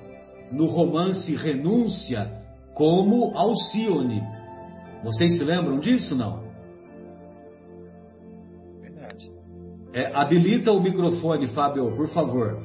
no 0.51 0.67
romance 0.67 1.35
Renúncia 1.35 2.31
como 2.73 3.35
Alcione. 3.35 4.21
Vocês 5.03 5.37
se 5.37 5.43
lembram 5.43 5.79
disso, 5.79 6.15
não? 6.15 6.47
É, 9.93 10.15
habilita 10.15 10.71
o 10.71 10.79
microfone, 10.79 11.47
Fábio, 11.47 11.95
por 11.95 12.07
favor. 12.09 12.63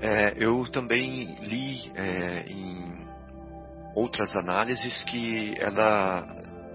É, 0.00 0.34
eu 0.42 0.64
também 0.70 1.34
li 1.42 1.90
é, 1.96 2.44
em 2.48 3.06
outras 3.94 4.34
análises 4.36 5.02
que 5.04 5.54
ela 5.58 6.24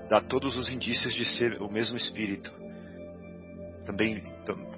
dá 0.10 0.22
todos 0.22 0.56
os 0.56 0.70
indícios 0.70 1.14
de 1.14 1.26
ser 1.26 1.62
o 1.62 1.72
mesmo 1.72 1.98
espírito. 1.98 2.52
Também. 3.86 4.22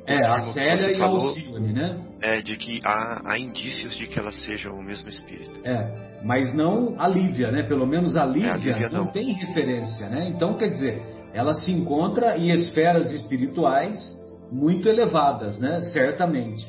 É, 0.06 0.26
a 0.26 0.42
Célia 0.54 0.92
e 0.92 1.02
a 1.02 1.06
Alcione, 1.06 1.74
né? 1.74 1.98
É, 2.22 2.42
de 2.42 2.56
que 2.56 2.80
há, 2.84 3.22
há 3.26 3.40
indícios 3.40 3.96
de 3.98 4.08
que 4.08 4.18
elas 4.18 4.36
sejam 4.46 4.74
o 4.74 4.82
mesmo 4.82 5.10
espírito. 5.10 5.60
É, 5.66 6.20
mas 6.24 6.54
não 6.54 7.00
a 7.00 7.08
Lívia, 7.08 7.52
né? 7.52 7.64
Pelo 7.64 7.86
menos 7.86 8.16
a 8.16 8.26
Lívia, 8.26 8.48
é, 8.48 8.52
a 8.52 8.58
Lívia 8.58 8.90
não, 8.90 9.06
não 9.06 9.12
tem 9.12 9.34
referência, 9.34 10.10
né? 10.10 10.30
Então, 10.30 10.58
quer 10.58 10.70
dizer, 10.70 11.02
ela 11.34 11.54
se 11.54 11.72
encontra 11.72 12.38
em 12.38 12.52
esferas 12.52 13.12
espirituais 13.12 14.00
muito 14.52 14.88
elevadas, 14.88 15.60
né? 15.60 15.82
Certamente. 15.94 16.66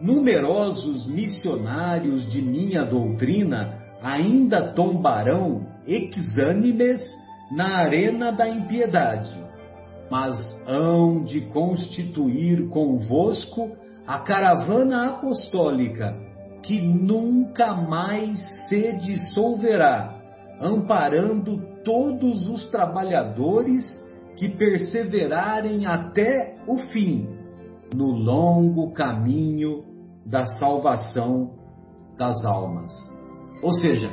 Numerosos 0.00 1.06
missionários 1.06 2.30
de 2.30 2.42
minha 2.42 2.84
doutrina 2.84 3.78
ainda 4.02 4.72
tombarão 4.72 5.66
exânimes 5.86 7.00
na 7.50 7.78
arena 7.78 8.30
da 8.30 8.48
impiedade, 8.48 9.36
mas 10.10 10.36
hão 10.66 11.22
de 11.22 11.42
constituir 11.42 12.68
convosco 12.68 13.76
a 14.06 14.20
caravana 14.20 15.08
apostólica 15.08 16.16
que 16.62 16.80
nunca 16.80 17.74
mais 17.74 18.38
se 18.68 18.92
dissolverá, 18.98 20.14
amparando 20.60 21.62
todos 21.84 22.46
os 22.46 22.70
trabalhadores 22.70 23.84
que 24.36 24.48
perseverarem 24.48 25.86
até 25.86 26.56
o 26.66 26.78
fim 26.90 27.28
no 27.94 28.10
longo 28.10 28.92
caminho 28.92 29.84
da 30.24 30.44
salvação 30.44 31.52
das 32.18 32.44
almas. 32.44 32.92
Ou 33.62 33.72
seja, 33.72 34.10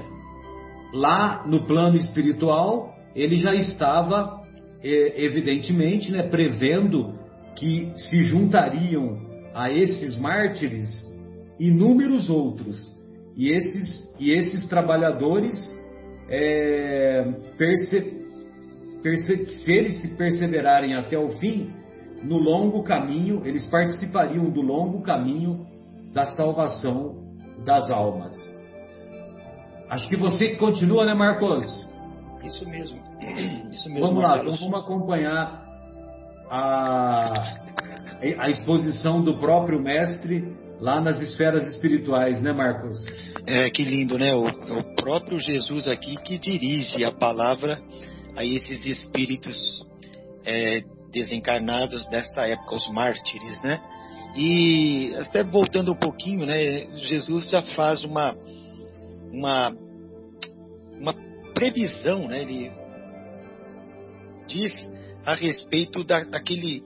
lá 0.94 1.46
no 1.46 1.66
plano 1.66 1.98
espiritual, 1.98 2.95
ele 3.16 3.38
já 3.38 3.54
estava, 3.54 4.42
evidentemente, 4.84 6.12
né, 6.12 6.24
prevendo 6.24 7.14
que 7.56 7.92
se 7.96 8.24
juntariam 8.24 9.18
a 9.54 9.72
esses 9.72 10.18
mártires 10.18 10.90
inúmeros 11.60 12.30
outros. 12.30 12.94
E 13.38 13.52
esses, 13.52 14.16
e 14.20 14.32
esses 14.32 14.66
trabalhadores 14.68 15.58
é, 16.30 17.26
perce, 17.58 18.28
perce, 19.02 19.46
se 19.52 19.72
eles 19.72 20.02
se 20.02 20.18
perseverarem 20.18 20.96
até 20.96 21.18
o 21.18 21.30
fim, 21.40 21.72
no 22.24 22.38
longo 22.38 22.84
caminho, 22.84 23.46
eles 23.46 23.66
participariam 23.68 24.50
do 24.50 24.62
longo 24.62 25.02
caminho 25.02 25.66
da 26.14 26.28
salvação 26.28 27.24
das 27.66 27.90
almas. 27.90 28.34
Acho 29.90 30.10
que 30.10 30.16
você 30.16 30.56
continua, 30.56 31.06
né, 31.06 31.14
Marcos? 31.14 31.85
Isso 32.46 32.66
mesmo. 32.68 33.00
Isso 33.72 33.90
mesmo 33.90 34.08
vamos 34.08 34.24
lá, 34.24 34.38
então 34.40 34.56
vamos 34.56 34.80
acompanhar 34.80 35.66
a, 36.50 37.58
a 38.40 38.50
exposição 38.50 39.24
do 39.24 39.38
próprio 39.38 39.82
mestre 39.82 40.56
lá 40.80 41.02
nas 41.02 41.20
esferas 41.22 41.68
espirituais, 41.68 42.42
né, 42.42 42.52
Marcos? 42.52 43.06
É, 43.48 43.70
que 43.70 43.84
lindo, 43.84 44.18
né? 44.18 44.34
O, 44.36 44.46
o 44.46 44.96
próprio 44.96 45.40
Jesus 45.40 45.88
aqui 45.88 46.16
que 46.18 46.38
dirige 46.38 47.04
a 47.04 47.12
palavra 47.12 47.80
a 48.36 48.44
esses 48.44 48.86
espíritos 48.86 49.56
é, 50.44 50.82
desencarnados 51.12 52.08
dessa 52.10 52.48
época, 52.48 52.76
os 52.76 52.88
mártires, 52.92 53.62
né? 53.62 53.80
E 54.36 55.16
até 55.16 55.44
voltando 55.44 55.94
um 55.94 55.96
pouquinho, 55.96 56.46
né? 56.46 56.88
Jesus 56.98 57.50
já 57.50 57.62
faz 57.76 58.04
uma 58.04 58.36
uma 59.32 59.74
uma 61.00 61.14
previsão, 61.56 62.28
né? 62.28 62.42
Ele 62.42 62.72
diz 64.48 64.72
a 65.26 65.34
respeito 65.34 66.04
da, 66.04 66.24
daquele 66.24 66.84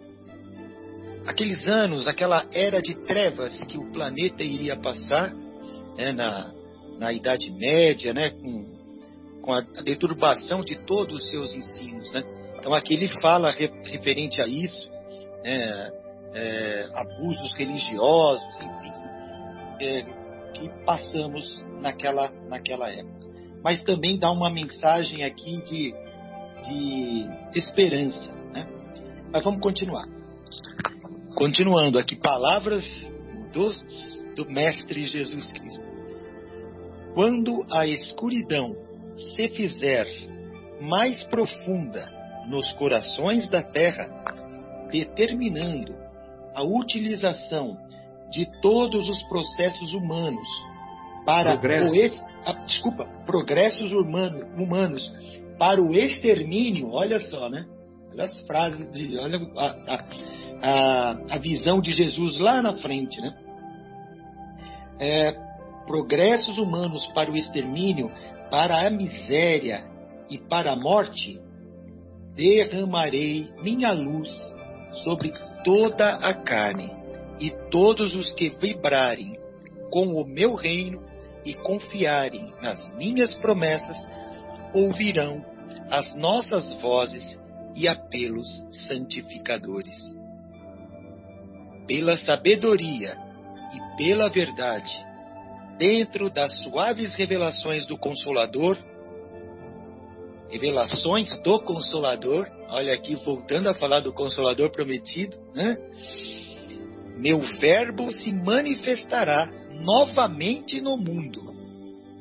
aqueles 1.25 1.67
anos, 1.67 2.07
aquela 2.07 2.45
era 2.51 2.81
de 2.81 2.95
trevas 3.03 3.61
que 3.65 3.77
o 3.77 3.91
planeta 3.91 4.41
iria 4.41 4.75
passar 4.77 5.33
né, 5.95 6.11
na, 6.11 6.51
na 6.97 7.13
Idade 7.13 7.51
Média, 7.51 8.13
né, 8.13 8.29
com, 8.29 9.41
com 9.41 9.53
a, 9.53 9.61
deturbação 9.61 10.61
de 10.61 10.75
todos 10.85 11.21
os 11.21 11.29
seus 11.29 11.53
ensinos. 11.53 12.11
Né? 12.13 12.23
Então 12.57 12.73
aqui 12.73 12.93
ele 12.93 13.07
fala 13.19 13.51
referente 13.51 14.41
a 14.41 14.47
isso, 14.47 14.89
né, 15.43 15.91
é, 16.33 16.89
abusos 16.93 17.53
religiosos, 17.55 18.55
enfim, 18.55 19.83
é, 19.85 20.03
que 20.53 20.69
passamos 20.85 21.63
naquela, 21.81 22.31
naquela 22.47 22.89
época. 22.89 23.18
Mas 23.63 23.81
também 23.83 24.17
dá 24.17 24.31
uma 24.31 24.51
mensagem 24.51 25.23
aqui 25.23 25.61
de, 25.63 25.93
de 26.67 27.59
esperança. 27.59 28.31
Né? 28.53 28.67
Mas 29.31 29.43
vamos 29.43 29.61
continuar. 29.61 30.07
Continuando 31.35 31.99
aqui, 31.99 32.15
palavras 32.15 32.83
do, 33.53 33.73
do 34.35 34.49
Mestre 34.49 35.07
Jesus 35.07 35.51
Cristo. 35.51 35.83
Quando 37.13 37.65
a 37.69 37.85
escuridão 37.85 38.75
se 39.35 39.49
fizer 39.49 40.07
mais 40.81 41.23
profunda 41.25 42.09
nos 42.47 42.71
corações 42.73 43.49
da 43.49 43.61
terra, 43.61 44.07
determinando 44.91 45.93
a 46.53 46.63
utilização 46.63 47.77
de 48.31 48.45
todos 48.61 49.07
os 49.07 49.21
processos 49.23 49.93
humanos 49.93 50.47
para 51.25 51.57
Progresso. 51.57 52.21
Ah, 52.45 52.53
desculpa, 52.65 53.05
progressos 53.25 53.91
humano, 53.91 54.45
humanos 54.55 55.09
para 55.57 55.81
o 55.81 55.93
extermínio, 55.93 56.91
olha 56.91 57.19
só, 57.19 57.49
né? 57.49 57.65
Olha 58.11 58.23
as 58.23 58.41
frases 58.41 58.91
de, 58.91 59.17
olha 59.17 59.39
a, 59.57 59.65
a, 59.65 60.05
a, 60.61 61.35
a 61.35 61.37
visão 61.37 61.81
de 61.81 61.91
Jesus 61.91 62.39
lá 62.39 62.61
na 62.61 62.77
frente, 62.77 63.19
né? 63.19 63.37
É, 65.01 65.31
progressos 65.85 66.57
humanos 66.57 67.05
para 67.13 67.31
o 67.31 67.37
extermínio, 67.37 68.11
para 68.49 68.87
a 68.87 68.89
miséria 68.89 69.83
e 70.29 70.37
para 70.37 70.73
a 70.73 70.75
morte, 70.75 71.39
derramarei 72.35 73.49
minha 73.61 73.91
luz 73.91 74.29
sobre 75.03 75.31
toda 75.63 76.05
a 76.05 76.33
carne, 76.43 76.99
e 77.39 77.51
todos 77.71 78.13
os 78.15 78.31
que 78.33 78.49
vibrarem 78.49 79.39
com 79.89 80.07
o 80.07 80.25
meu 80.27 80.55
reino 80.55 81.01
e 81.45 81.53
confiarem 81.53 82.53
nas 82.61 82.93
minhas 82.95 83.33
promessas, 83.35 83.97
ouvirão 84.73 85.43
as 85.89 86.13
nossas 86.15 86.73
vozes 86.81 87.39
e 87.75 87.87
apelos 87.87 88.47
santificadores. 88.87 89.97
Pela 91.87 92.17
sabedoria 92.17 93.17
e 93.73 93.97
pela 93.97 94.29
verdade, 94.29 94.91
dentro 95.77 96.29
das 96.29 96.61
suaves 96.63 97.15
revelações 97.15 97.85
do 97.87 97.97
Consolador, 97.97 98.77
revelações 100.49 101.39
do 101.41 101.59
Consolador, 101.59 102.47
olha 102.69 102.93
aqui 102.93 103.15
voltando 103.15 103.69
a 103.69 103.73
falar 103.73 104.01
do 104.01 104.13
Consolador 104.13 104.71
prometido, 104.71 105.37
né? 105.53 105.77
Meu 107.17 107.39
verbo 107.59 108.11
se 108.13 108.31
manifestará 108.31 109.49
novamente 109.79 110.81
no 110.81 110.97
mundo, 110.97 111.53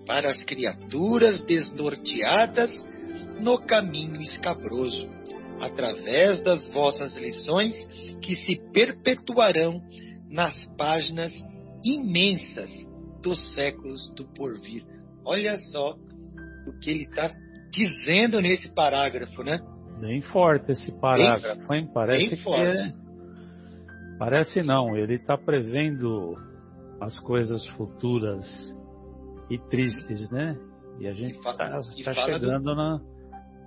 para 0.06 0.30
as 0.30 0.42
criaturas 0.42 1.44
desnorteadas 1.44 2.70
no 3.40 3.58
caminho 3.58 4.20
escabroso, 4.20 5.06
através 5.60 6.42
das 6.42 6.68
vossas 6.70 7.16
lições 7.16 7.74
que 8.22 8.34
se 8.34 8.60
perpetuarão 8.72 9.80
nas 10.28 10.64
páginas 10.76 11.32
imensas 11.84 12.70
dos 13.22 13.54
séculos 13.54 14.12
do 14.14 14.26
porvir. 14.34 14.84
Olha 15.24 15.56
só 15.56 15.94
o 16.66 16.78
que 16.80 16.90
ele 16.90 17.04
está 17.04 17.30
dizendo 17.70 18.40
nesse 18.40 18.72
parágrafo, 18.72 19.42
né? 19.42 19.60
Bem 20.00 20.22
forte 20.22 20.72
esse 20.72 20.92
parágrafo, 21.00 21.74
hein? 21.74 21.88
Parece 21.92 22.28
bem 22.28 22.36
forte. 22.36 22.80
É... 22.80 22.92
Parece 24.18 24.62
não, 24.62 24.96
ele 24.96 25.14
está 25.14 25.36
prevendo 25.36 26.36
as 27.00 27.18
coisas 27.20 27.66
futuras 27.68 28.44
e 29.50 29.58
tristes, 29.58 30.30
né? 30.30 30.56
E 30.98 31.06
a 31.06 31.12
gente 31.12 31.36
está 31.36 31.54
tá 31.54 31.80
chegando 32.14 32.64
do... 32.64 32.74
na. 32.74 33.00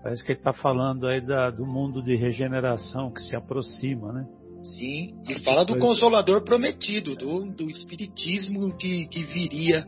Parece 0.04 0.26
que 0.26 0.32
ele 0.32 0.40
está 0.40 0.52
falando 0.52 1.08
aí 1.08 1.22
da, 1.22 1.50
do 1.52 1.66
mundo 1.66 2.02
de 2.02 2.16
regeneração 2.16 3.12
que 3.12 3.22
se 3.22 3.36
aproxima, 3.36 4.12
né? 4.12 4.26
Sim, 4.64 5.16
e 5.28 5.40
fala 5.40 5.66
do 5.66 5.78
Consolador 5.78 6.44
prometido, 6.44 7.16
do, 7.16 7.46
do 7.52 7.70
Espiritismo 7.70 8.76
que, 8.78 9.08
que 9.08 9.24
viria 9.24 9.86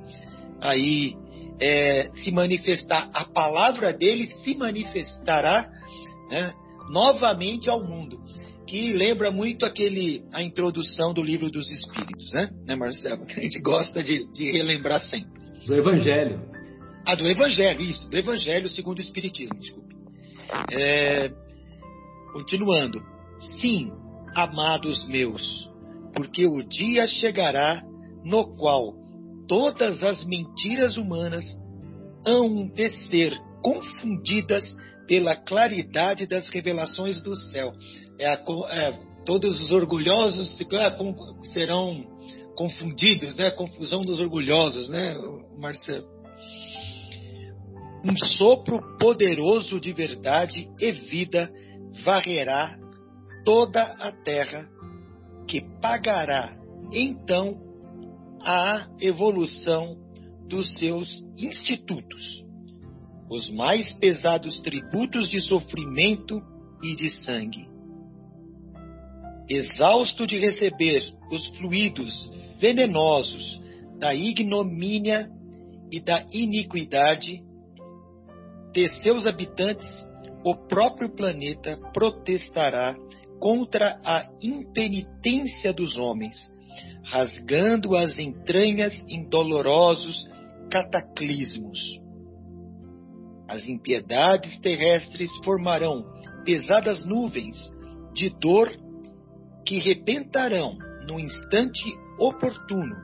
aí 0.60 1.16
é, 1.60 2.10
se 2.16 2.32
manifestar. 2.32 3.10
A 3.14 3.26
palavra 3.26 3.94
dele 3.94 4.28
se 4.28 4.56
manifestará 4.56 5.70
né, 6.30 6.54
novamente 6.90 7.70
ao 7.70 7.84
mundo. 7.84 8.20
Que 8.68 8.94
lembra 8.94 9.30
muito 9.32 9.66
aquele 9.66 10.24
a 10.32 10.42
introdução 10.42 11.14
do 11.14 11.22
livro 11.22 11.50
dos 11.50 11.70
Espíritos, 11.70 12.32
né, 12.32 12.50
né 12.66 12.76
Marcelo? 12.76 13.26
Que 13.26 13.40
a 13.40 13.44
gente 13.44 13.60
gosta 13.60 14.02
de, 14.02 14.26
de 14.32 14.52
relembrar 14.52 15.02
sempre. 15.02 15.32
Do 15.66 15.76
Evangelho. 15.76 16.42
Ah, 17.06 17.16
do 17.16 17.28
Evangelho, 17.28 17.82
isso, 17.82 18.08
do 18.10 18.18
Evangelho 18.18 18.70
segundo 18.70 19.00
o 19.00 19.02
Espiritismo, 19.02 19.60
desculpe. 19.60 19.94
É, 20.72 21.30
continuando. 22.32 23.02
Sim, 23.60 23.92
amados 24.36 25.06
meus, 25.08 25.70
porque 26.14 26.48
o 26.48 26.64
dia 26.64 27.06
chegará 27.08 27.84
no 28.24 28.56
qual 28.56 28.94
todas 29.48 30.02
as 30.04 30.26
mentiras 30.26 30.98
humanas 30.98 31.46
hão 32.26 32.68
de 32.68 32.90
ser 33.10 33.38
confundidas 33.62 34.64
pela 35.08 35.36
claridade 35.36 36.26
das 36.26 36.48
revelações 36.48 37.22
do 37.22 37.36
céu. 37.36 37.74
É 38.20 38.28
a, 38.28 38.44
é, 38.70 39.00
todos 39.26 39.60
os 39.60 39.72
orgulhosos 39.72 40.60
é, 40.62 41.46
serão 41.48 42.06
confundidos, 42.56 43.36
né? 43.36 43.52
Confusão 43.52 44.02
dos 44.02 44.20
orgulhosos, 44.20 44.90
né, 44.90 45.16
Marcelo? 45.58 46.08
Um 48.06 48.18
sopro 48.18 48.82
poderoso 48.98 49.80
de 49.80 49.94
verdade 49.94 50.70
e 50.80 50.92
vida 50.92 51.50
varrerá 52.04 52.78
toda 53.46 53.82
a 53.82 54.12
terra, 54.12 54.68
que 55.48 55.62
pagará 55.82 56.56
então 56.92 57.58
a 58.42 58.88
evolução 59.00 59.96
dos 60.48 60.78
seus 60.78 61.24
institutos, 61.38 62.44
os 63.30 63.50
mais 63.50 63.94
pesados 63.94 64.60
tributos 64.62 65.30
de 65.30 65.40
sofrimento 65.42 66.42
e 66.84 66.96
de 66.96 67.10
sangue. 67.10 67.73
Exausto 69.50 70.26
de 70.26 70.38
receber 70.38 71.02
os 71.32 71.46
fluidos 71.58 72.32
venenosos 72.60 73.62
da 74.00 74.16
ignomínia 74.16 75.30
e 75.92 76.00
da 76.00 76.26
iniquidade 76.32 77.44
de 78.74 78.90
seus 79.02 79.28
habitantes, 79.28 79.88
o 80.44 80.56
próprio 80.56 81.10
planeta 81.10 81.78
protestará 81.94 82.96
contra 83.40 84.00
a 84.04 84.28
impenitência 84.42 85.72
dos 85.72 85.96
homens, 85.96 86.36
rasgando 87.04 87.96
as 87.96 88.18
entranhas 88.18 88.94
em 89.08 89.28
dolorosos 89.30 90.28
cataclismos. 90.72 91.80
As 93.48 93.68
impiedades 93.68 94.60
terrestres 94.60 95.30
formarão 95.44 96.04
pesadas 96.44 97.06
nuvens 97.06 97.56
de 98.14 98.30
dor 98.30 98.72
que 99.66 99.80
rebentarão 99.80 100.78
no 101.08 101.20
instante 101.20 101.84
oportuno 102.20 102.96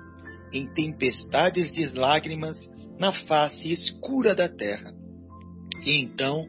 em 0.52 0.68
tempestades 0.74 1.72
de 1.72 1.88
lágrimas 1.98 2.58
na 3.00 3.12
face 3.12 3.72
escura 3.72 4.36
da 4.36 4.50
terra. 4.50 4.92
E 5.86 6.02
então, 6.02 6.46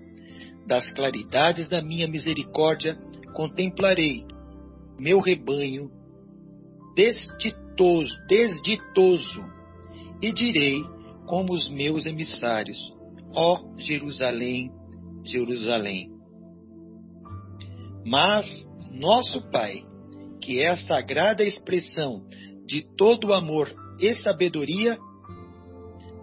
das 0.66 0.90
claridades 0.90 1.68
da 1.68 1.82
minha 1.82 2.08
misericórdia, 2.08 2.98
contemplarei 3.34 4.24
meu 4.98 5.20
rebanho 5.20 5.90
desditoso, 6.94 8.14
desditoso 8.26 9.44
e 10.20 10.32
direi 10.32 10.82
como 11.26 11.52
os 11.52 11.70
meus 11.70 12.06
emissários: 12.06 12.78
Ó 13.32 13.76
Jerusalém, 13.78 14.70
Jerusalém. 15.24 16.10
Mas 18.04 18.46
nosso 18.90 19.48
Pai, 19.50 19.84
que 20.50 20.60
é 20.60 20.70
a 20.70 20.76
sagrada 20.76 21.44
expressão 21.44 22.26
de 22.66 22.84
todo 22.96 23.32
amor 23.32 23.72
e 24.00 24.12
sabedoria, 24.16 24.98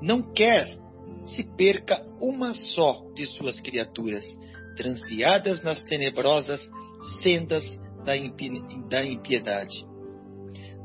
não 0.01 0.33
quer 0.33 0.77
se 1.27 1.45
perca 1.55 2.05
uma 2.19 2.53
só 2.53 3.05
de 3.15 3.25
suas 3.25 3.57
criaturas, 3.61 4.25
transviadas 4.75 5.63
nas 5.63 5.81
tenebrosas 5.83 6.59
sendas 7.23 7.63
da 8.03 9.05
impiedade. 9.05 9.85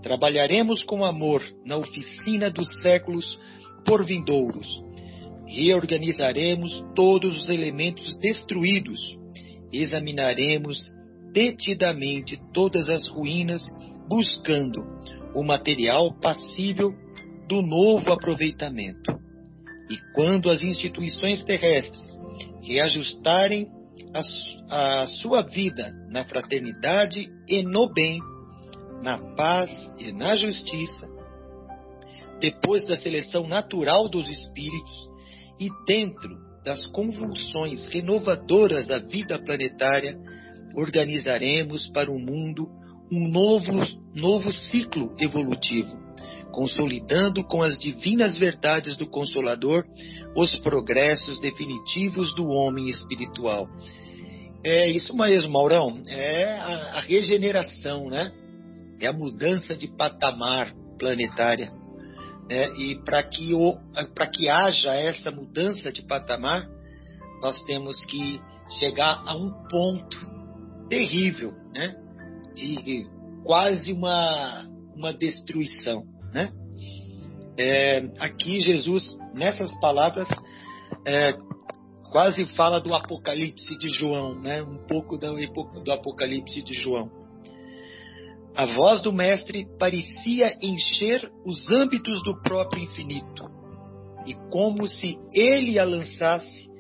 Trabalharemos 0.04 0.84
com 0.84 1.04
amor 1.04 1.42
na 1.66 1.76
oficina 1.78 2.48
dos 2.48 2.80
séculos 2.80 3.40
por 3.84 4.06
vindouros. 4.06 4.68
Reorganizaremos 5.48 6.80
todos 6.94 7.42
os 7.42 7.48
elementos 7.48 8.16
destruídos. 8.20 9.00
Examinaremos 9.72 10.78
detidamente 11.32 12.38
todas 12.52 12.88
as 12.88 13.08
ruínas, 13.08 13.62
buscando 14.08 14.84
o 15.34 15.42
material 15.42 16.12
passível 16.20 16.92
do 17.48 17.62
novo 17.62 18.12
aproveitamento. 18.12 19.12
E 19.90 19.96
quando 20.14 20.50
as 20.50 20.62
instituições 20.62 21.42
terrestres 21.42 22.08
reajustarem 22.62 23.68
a, 24.68 25.02
a 25.02 25.06
sua 25.06 25.42
vida 25.42 25.92
na 26.08 26.24
fraternidade 26.24 27.28
e 27.48 27.62
no 27.62 27.92
bem, 27.92 28.20
na 29.02 29.18
paz 29.34 29.70
e 29.98 30.12
na 30.12 30.36
justiça, 30.36 31.08
depois 32.40 32.86
da 32.86 32.96
seleção 32.96 33.46
natural 33.46 34.08
dos 34.08 34.28
espíritos 34.28 35.10
e 35.60 35.68
dentro 35.86 36.36
das 36.64 36.86
convulsões 36.88 37.86
renovadoras 37.88 38.86
da 38.86 38.98
vida 38.98 39.38
planetária, 39.38 40.16
organizaremos 40.74 41.88
para 41.90 42.10
o 42.10 42.18
mundo 42.18 42.68
um 43.10 43.28
novo, 43.28 43.72
novo 44.14 44.50
ciclo 44.52 45.14
evolutivo, 45.18 45.96
consolidando 46.50 47.44
com 47.44 47.62
as 47.62 47.78
divinas 47.78 48.38
verdades 48.38 48.96
do 48.96 49.06
Consolador 49.06 49.84
os 50.34 50.54
progressos 50.60 51.38
definitivos 51.40 52.34
do 52.34 52.48
homem 52.48 52.88
espiritual. 52.88 53.68
É 54.64 54.88
isso 54.88 55.14
mesmo, 55.16 55.52
Maurão. 55.52 56.02
É 56.06 56.54
a, 56.54 56.96
a 56.96 57.00
regeneração, 57.00 58.08
né? 58.08 58.32
É 59.00 59.08
a 59.08 59.12
mudança 59.12 59.74
de 59.74 59.88
patamar 59.88 60.72
planetária. 60.98 61.72
Né? 62.48 62.70
E 62.78 62.96
para 63.04 63.22
que, 63.24 63.50
que 64.32 64.48
haja 64.48 64.94
essa 64.94 65.30
mudança 65.30 65.92
de 65.92 66.02
patamar, 66.06 66.64
nós 67.42 67.60
temos 67.64 68.02
que 68.06 68.40
chegar 68.78 69.22
a 69.26 69.36
um 69.36 69.50
ponto 69.68 70.41
terrível, 70.88 71.52
né? 71.74 71.94
De 72.54 73.06
quase 73.44 73.92
uma, 73.92 74.66
uma 74.94 75.12
destruição, 75.12 76.04
né? 76.32 76.52
É, 77.58 77.98
aqui 78.18 78.60
Jesus, 78.60 79.16
nessas 79.34 79.72
palavras, 79.80 80.28
é, 81.06 81.34
quase 82.10 82.46
fala 82.54 82.80
do 82.80 82.94
Apocalipse 82.94 83.76
de 83.78 83.88
João, 83.88 84.40
né? 84.40 84.62
Um 84.62 84.86
pouco 84.86 85.16
do, 85.16 85.34
do 85.82 85.92
Apocalipse 85.92 86.62
de 86.62 86.74
João. 86.74 87.10
A 88.54 88.66
voz 88.66 89.00
do 89.00 89.12
Mestre 89.12 89.66
parecia 89.78 90.56
encher 90.60 91.30
os 91.44 91.66
âmbitos 91.70 92.22
do 92.22 92.40
próprio 92.42 92.82
infinito, 92.82 93.50
e 94.26 94.34
como 94.50 94.86
se 94.86 95.18
ele 95.32 95.78
a 95.78 95.84
lançasse, 95.84 96.70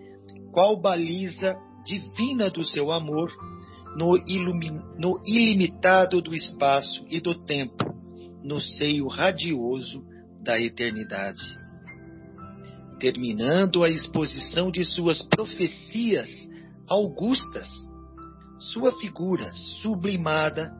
qual 0.52 0.78
baliza 0.78 1.56
divina 1.84 2.50
do 2.50 2.62
seu 2.62 2.92
amor, 2.92 3.30
no, 3.96 4.14
no 4.98 5.20
ilimitado 5.26 6.20
do 6.20 6.34
espaço 6.34 7.04
e 7.08 7.20
do 7.20 7.34
tempo, 7.34 7.84
no 8.42 8.60
seio 8.60 9.06
radioso 9.08 10.02
da 10.42 10.60
eternidade. 10.60 11.42
Terminando 12.98 13.82
a 13.82 13.90
exposição 13.90 14.70
de 14.70 14.84
suas 14.84 15.22
profecias 15.22 16.28
augustas, 16.88 17.68
sua 18.72 18.92
figura 18.98 19.50
sublimada 19.82 20.72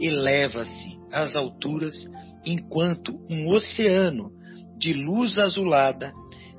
eleva-se 0.00 0.98
às 1.12 1.36
alturas 1.36 1.94
enquanto 2.44 3.12
um 3.30 3.48
oceano 3.48 4.30
de 4.78 4.92
luz 4.92 5.38
azulada 5.38 6.12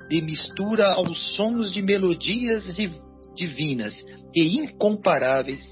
de 0.09 0.21
mistura 0.21 0.93
aos 0.93 1.35
sons 1.35 1.71
de 1.71 1.81
melodias 1.81 2.65
divinas 3.35 3.93
e 4.33 4.57
incomparáveis 4.57 5.63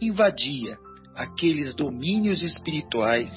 invadia 0.00 0.78
aqueles 1.14 1.74
domínios 1.74 2.42
espirituais 2.42 3.32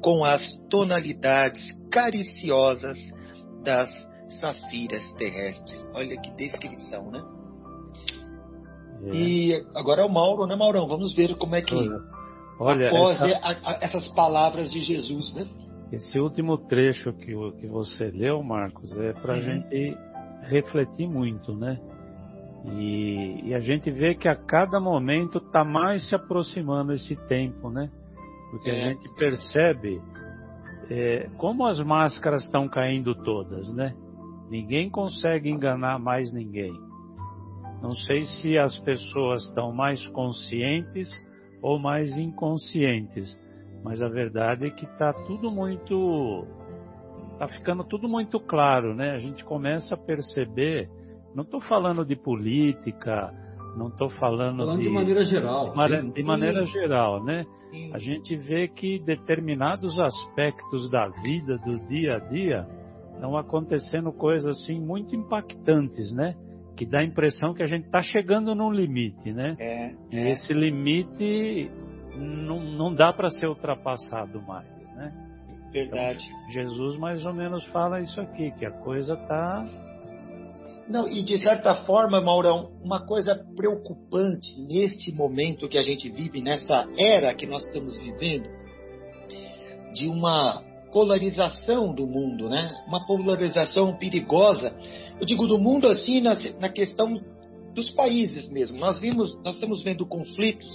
com 0.00 0.24
as 0.24 0.42
tonalidades 0.70 1.60
cariciosas 1.90 2.98
das 3.64 3.90
safiras 4.40 5.12
terrestres. 5.14 5.86
Olha 5.94 6.20
que 6.20 6.30
descrição, 6.36 7.10
né? 7.10 7.22
É. 9.02 9.16
E 9.16 9.66
agora 9.74 10.02
é 10.02 10.04
o 10.04 10.12
Mauro, 10.12 10.46
né, 10.46 10.54
Maurão? 10.56 10.86
Vamos 10.86 11.14
ver 11.14 11.36
como 11.36 11.54
é 11.54 11.62
que 11.62 11.74
Olha, 12.60 12.88
após 12.88 13.20
essa... 13.22 13.38
a, 13.38 13.50
a, 13.50 13.78
essas 13.80 14.06
palavras 14.14 14.70
de 14.70 14.80
Jesus, 14.80 15.34
né? 15.34 15.46
Esse 15.92 16.18
último 16.18 16.58
trecho 16.58 17.12
que, 17.14 17.32
que 17.60 17.66
você 17.66 18.10
leu, 18.10 18.42
Marcos, 18.42 18.96
é 18.98 19.12
para 19.14 19.34
a 19.34 19.36
uhum. 19.36 19.42
gente 19.42 19.96
refletir 20.42 21.08
muito, 21.08 21.54
né? 21.54 21.80
E, 22.72 23.48
e, 23.48 23.54
a 23.54 23.60
gente 23.60 23.90
vê 23.90 24.14
que 24.14 24.28
a 24.28 24.36
cada 24.36 24.78
momento 24.78 25.38
está 25.38 25.64
mais 25.64 26.08
se 26.08 26.14
aproximando 26.14 26.92
esse 26.92 27.16
tempo, 27.26 27.70
né? 27.70 27.90
Porque 28.50 28.70
é. 28.70 28.84
a 28.84 28.88
gente 28.88 29.08
percebe 29.14 30.00
é, 30.90 31.28
como 31.36 31.66
as 31.66 31.80
máscaras 31.80 32.44
estão 32.44 32.68
caindo 32.68 33.14
todas, 33.14 33.72
né? 33.74 33.94
Ninguém 34.50 34.90
consegue 34.90 35.50
enganar 35.50 35.98
mais 35.98 36.32
ninguém. 36.32 36.72
Não 37.82 37.92
sei 37.92 38.22
se 38.22 38.58
as 38.58 38.76
pessoas 38.78 39.44
estão 39.44 39.72
mais 39.72 40.06
conscientes 40.08 41.08
ou 41.62 41.78
mais 41.78 42.16
inconscientes, 42.18 43.38
mas 43.84 44.02
a 44.02 44.08
verdade 44.08 44.66
é 44.66 44.70
que 44.70 44.84
está 44.84 45.12
tudo 45.12 45.50
muito. 45.50 46.46
Está 47.32 47.48
ficando 47.48 47.84
tudo 47.84 48.08
muito 48.08 48.40
claro, 48.40 48.94
né? 48.94 49.12
A 49.12 49.18
gente 49.18 49.44
começa 49.44 49.94
a 49.94 49.98
perceber 49.98 50.90
não 51.38 51.44
estou 51.44 51.60
falando 51.60 52.04
de 52.04 52.16
política, 52.16 53.32
não 53.76 53.86
estou 53.86 54.10
falando, 54.10 54.58
falando 54.58 54.78
de, 54.78 54.88
de, 54.88 54.90
maneira 54.90 55.22
geral. 55.22 55.72
De, 55.72 56.10
de 56.10 56.22
maneira 56.24 56.64
geral, 56.66 57.22
né? 57.22 57.46
Sim. 57.70 57.92
A 57.94 57.98
gente 57.98 58.34
vê 58.34 58.66
que 58.66 58.98
determinados 58.98 60.00
aspectos 60.00 60.90
da 60.90 61.08
vida, 61.22 61.56
do 61.58 61.78
dia 61.86 62.16
a 62.16 62.18
dia, 62.18 62.66
estão 63.14 63.36
acontecendo 63.36 64.12
coisas 64.12 64.60
assim 64.60 64.80
muito 64.80 65.14
impactantes, 65.14 66.12
né? 66.12 66.34
Que 66.76 66.84
dá 66.84 66.98
a 66.98 67.04
impressão 67.04 67.54
que 67.54 67.62
a 67.62 67.68
gente 67.68 67.84
está 67.84 68.02
chegando 68.02 68.52
num 68.52 68.72
limite, 68.72 69.32
né? 69.32 69.54
É, 69.60 69.94
e 70.10 70.16
é. 70.18 70.30
esse 70.32 70.52
limite 70.52 71.70
não, 72.16 72.58
não 72.58 72.92
dá 72.92 73.12
para 73.12 73.30
ser 73.30 73.46
ultrapassado 73.46 74.42
mais, 74.42 74.92
né? 74.96 75.12
Verdade. 75.70 76.18
Então, 76.18 76.50
Jesus 76.50 76.98
mais 76.98 77.24
ou 77.24 77.32
menos 77.32 77.64
fala 77.66 78.00
isso 78.00 78.20
aqui, 78.20 78.50
que 78.58 78.66
a 78.66 78.72
coisa 78.72 79.14
está 79.14 79.87
não, 80.88 81.06
e 81.06 81.22
de 81.22 81.36
certa 81.38 81.74
forma, 81.84 82.20
Maurão, 82.20 82.70
uma 82.82 83.04
coisa 83.04 83.34
preocupante 83.54 84.58
neste 84.60 85.12
momento 85.12 85.68
que 85.68 85.76
a 85.76 85.82
gente 85.82 86.08
vive, 86.08 86.40
nessa 86.40 86.88
era 86.96 87.34
que 87.34 87.46
nós 87.46 87.64
estamos 87.66 88.00
vivendo, 88.00 88.48
de 89.92 90.08
uma 90.08 90.62
polarização 90.90 91.94
do 91.94 92.06
mundo, 92.06 92.48
né? 92.48 92.74
Uma 92.86 93.06
polarização 93.06 93.96
perigosa. 93.98 94.74
Eu 95.20 95.26
digo 95.26 95.46
do 95.46 95.58
mundo 95.58 95.86
assim 95.88 96.22
na, 96.22 96.34
na 96.58 96.70
questão 96.70 97.20
dos 97.74 97.90
países 97.90 98.48
mesmo. 98.48 98.78
Nós 98.78 98.98
vimos, 98.98 99.36
nós 99.42 99.56
estamos 99.56 99.82
vendo 99.82 100.06
conflitos 100.06 100.68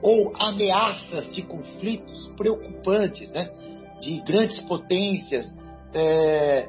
ou 0.00 0.34
ameaças 0.36 1.30
de 1.34 1.42
conflitos 1.42 2.28
preocupantes, 2.36 3.30
né? 3.32 3.50
De 4.00 4.20
grandes 4.22 4.58
potências, 4.60 5.52
é, 5.92 6.66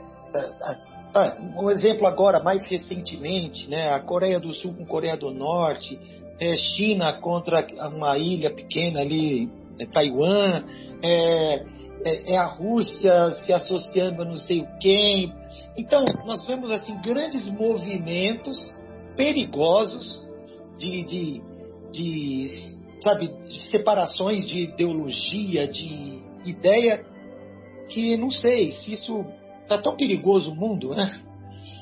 ah, 1.14 1.38
um 1.58 1.70
exemplo 1.72 2.06
agora, 2.06 2.42
mais 2.42 2.66
recentemente, 2.68 3.70
né, 3.70 3.92
a 3.92 4.00
Coreia 4.00 4.40
do 4.40 4.54
Sul 4.54 4.74
com 4.74 4.86
Coreia 4.86 5.18
do 5.18 5.32
Norte, 5.32 6.00
é, 6.40 6.56
China 6.56 7.14
contra 7.14 7.66
uma 7.90 8.18
ilha 8.18 8.54
pequena 8.54 9.02
ali, 9.02 9.50
é, 9.80 9.86
Taiwan, 9.86 10.64
é, 11.02 11.66
é, 12.06 12.34
é, 12.34 12.38
a 12.38 12.46
Rússia 12.46 13.34
se 13.44 13.52
associando 13.52 14.22
a 14.22 14.26
não 14.26 14.38
sei 14.38 14.66
quem. 14.80 15.34
Então, 15.76 16.06
nós 16.26 16.46
vemos 16.46 16.70
assim 16.72 16.96
grandes 17.02 17.48
movimentos 17.50 18.58
perigosos 19.16 20.22
de, 20.78 21.04
de, 21.04 21.42
de, 21.92 22.78
sabe, 23.04 23.28
de 23.48 23.62
separações 23.70 24.48
de 24.48 24.64
ideologia, 24.64 25.68
de 25.68 26.20
ideia, 26.46 27.04
que 27.90 28.16
não 28.16 28.30
sei 28.30 28.72
se 28.74 28.94
isso 28.94 29.26
Está 29.70 29.78
tão 29.78 29.96
perigoso 29.96 30.52
o 30.52 30.56
mundo, 30.56 30.96
né? 30.96 31.22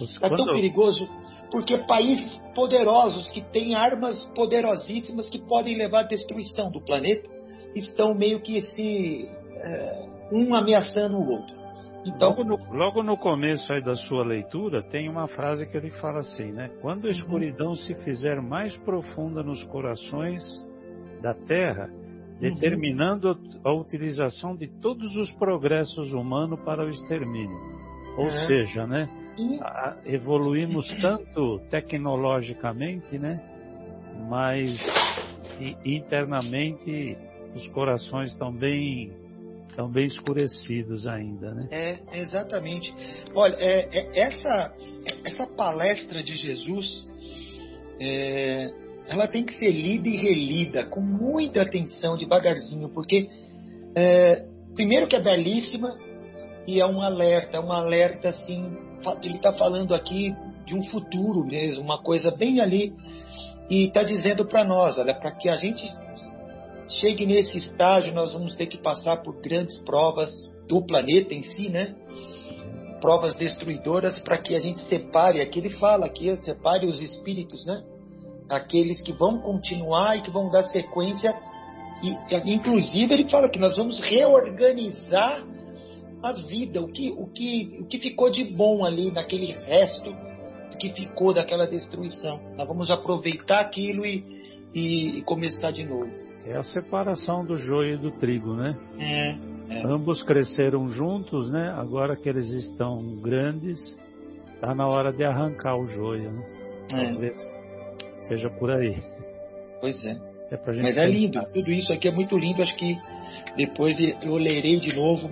Está 0.02 0.30
tão 0.30 0.46
perigoso 0.48 1.08
porque 1.50 1.78
países 1.86 2.36
poderosos 2.54 3.30
que 3.30 3.42
têm 3.42 3.76
armas 3.76 4.22
poderosíssimas 4.36 5.30
que 5.30 5.40
podem 5.40 5.78
levar 5.78 6.02
à 6.02 6.04
destruição 6.04 6.70
do 6.70 6.82
planeta 6.82 7.30
estão 7.74 8.14
meio 8.14 8.42
que 8.42 8.62
se 8.62 9.30
é, 9.56 10.06
um 10.34 10.54
ameaçando 10.54 11.16
o 11.16 11.32
outro. 11.32 11.56
Então, 12.06 12.30
logo 12.30 12.44
no, 12.44 12.74
logo 12.74 13.04
no 13.04 13.16
começo 13.16 13.72
aí 13.72 13.82
da 13.82 13.96
sua 13.96 14.26
leitura 14.26 14.84
tem 14.84 15.08
uma 15.08 15.30
frase 15.30 15.66
que 15.66 15.78
ele 15.78 15.92
fala 15.92 16.20
assim, 16.20 16.52
né? 16.52 16.70
Quando 16.82 17.06
a 17.06 17.08
uhum. 17.08 17.12
escuridão 17.12 17.74
se 17.74 17.96
fizer 17.96 18.42
mais 18.42 18.76
profunda 18.80 19.42
nos 19.42 19.64
corações 19.64 20.44
da 21.22 21.34
Terra, 21.34 21.90
uhum. 21.90 22.40
determinando 22.40 23.38
a 23.64 23.72
utilização 23.72 24.58
de 24.58 24.68
todos 24.82 25.16
os 25.16 25.32
progressos 25.32 26.12
humanos 26.12 26.60
para 26.66 26.86
o 26.86 26.90
extermínio. 26.90 27.77
Ou 28.18 28.26
uhum. 28.26 28.46
seja, 28.48 28.88
né? 28.88 29.08
evoluímos 30.06 30.88
tanto 31.02 31.60
tecnologicamente, 31.70 33.18
né? 33.18 33.40
Mas 34.28 34.78
internamente 35.86 37.18
os 37.56 37.68
corações 37.70 38.32
estão 38.32 38.52
bem, 38.52 39.12
estão 39.70 39.90
bem 39.90 40.06
escurecidos 40.06 41.08
ainda, 41.08 41.54
né? 41.54 41.68
É, 41.72 42.20
exatamente. 42.20 42.94
Olha, 43.34 43.56
é, 43.56 43.88
é, 43.92 44.20
essa, 44.20 44.74
essa 45.24 45.48
palestra 45.48 46.24
de 46.24 46.36
Jesus, 46.36 47.08
é, 48.00 48.72
ela 49.08 49.28
tem 49.28 49.46
que 49.46 49.54
ser 49.54 49.72
lida 49.72 50.08
e 50.08 50.18
relida 50.18 50.86
com 50.90 51.02
muita 51.02 51.62
atenção, 51.62 52.18
devagarzinho, 52.18 52.90
porque 52.90 53.30
é, 53.96 54.46
primeiro 54.76 55.08
que 55.08 55.16
é 55.16 55.22
belíssima 55.22 55.96
e 56.68 56.80
é 56.82 56.86
um 56.86 57.02
alerta, 57.02 57.58
é 57.58 57.60
um 57.60 57.72
alerta 57.72 58.30
assim 58.30 58.86
ele 59.24 59.36
está 59.36 59.54
falando 59.54 59.94
aqui 59.94 60.36
de 60.66 60.76
um 60.76 60.84
futuro 60.86 61.46
mesmo, 61.46 61.84
uma 61.84 62.02
coisa 62.02 62.32
bem 62.32 62.60
ali, 62.60 62.94
e 63.70 63.86
está 63.86 64.04
dizendo 64.04 64.46
para 64.46 64.64
nós, 64.64 64.98
olha, 64.98 65.14
para 65.14 65.32
que 65.32 65.50
a 65.50 65.56
gente 65.56 65.86
chegue 67.00 67.26
nesse 67.26 67.58
estágio, 67.58 68.14
nós 68.14 68.34
vamos 68.34 68.56
ter 68.56 68.68
que 68.68 68.78
passar 68.78 69.18
por 69.18 69.42
grandes 69.42 69.78
provas 69.80 70.32
do 70.68 70.86
planeta 70.86 71.34
em 71.34 71.44
si, 71.44 71.70
né? 71.70 71.96
Provas 73.02 73.36
destruidoras 73.36 74.20
para 74.20 74.38
que 74.38 74.56
a 74.56 74.60
gente 74.60 74.82
separe, 74.84 75.42
aqui 75.42 75.60
ele 75.60 75.70
fala 75.72 76.06
aqui, 76.06 76.36
separe 76.42 76.86
os 76.86 77.02
espíritos, 77.02 77.66
né? 77.66 77.84
Aqueles 78.50 79.02
que 79.02 79.12
vão 79.12 79.40
continuar 79.40 80.18
e 80.18 80.22
que 80.22 80.32
vão 80.32 80.50
dar 80.50 80.64
sequência 80.64 81.36
e, 82.02 82.54
inclusive, 82.54 83.14
ele 83.14 83.30
fala 83.30 83.50
que 83.50 83.60
nós 83.60 83.76
vamos 83.76 84.00
reorganizar 84.00 85.44
a 86.22 86.32
vida, 86.32 86.82
o 86.82 86.88
que, 86.88 87.12
o 87.12 87.28
que, 87.28 87.80
o 87.82 87.86
que 87.86 88.00
ficou 88.00 88.32
de 88.32 88.44
bom 88.44 88.84
ali 88.84 89.12
naquele 89.12 89.52
resto 89.52 90.14
que 90.78 90.94
ficou 90.94 91.34
daquela 91.34 91.66
destruição. 91.66 92.40
Nós 92.56 92.68
vamos 92.68 92.90
aproveitar 92.90 93.60
aquilo 93.60 94.06
e, 94.06 94.24
e, 94.74 95.20
e 95.20 95.22
começar 95.24 95.72
de 95.72 95.84
novo. 95.84 96.10
É 96.46 96.56
a 96.56 96.64
separação 96.64 97.46
do 97.46 97.58
joio 97.58 97.96
e 97.96 97.98
do 97.98 98.12
trigo, 98.12 98.54
né? 98.54 98.78
É, 98.98 99.76
é. 99.76 99.84
Ambos 99.86 100.24
cresceram 100.24 100.90
juntos, 100.90 101.52
né? 101.52 101.74
Agora 101.78 102.16
que 102.16 102.30
eles 102.30 102.50
estão 102.52 103.18
grandes, 103.22 103.80
está 104.54 104.74
na 104.74 104.88
hora 104.88 105.12
de 105.12 105.24
arrancar 105.24 105.76
o 105.76 105.88
joio. 105.88 106.32
Né? 106.32 106.46
É. 106.94 107.12
Talvez 107.12 107.36
seja 108.28 108.50
por 108.50 108.72
aí. 108.72 108.96
Pois 109.82 110.04
é. 110.06 110.18
é 110.52 110.60
Mas 110.82 110.98
é 110.98 111.06
lindo, 111.06 111.42
tudo 111.54 111.72
isso 111.72 111.92
aqui 111.92 112.08
é 112.08 112.12
muito 112.12 112.38
lindo. 112.38 112.62
Acho 112.62 112.76
que 112.78 112.98
depois 113.58 113.98
eu 114.22 114.36
lerei 114.36 114.80
de 114.80 114.96
novo 114.96 115.30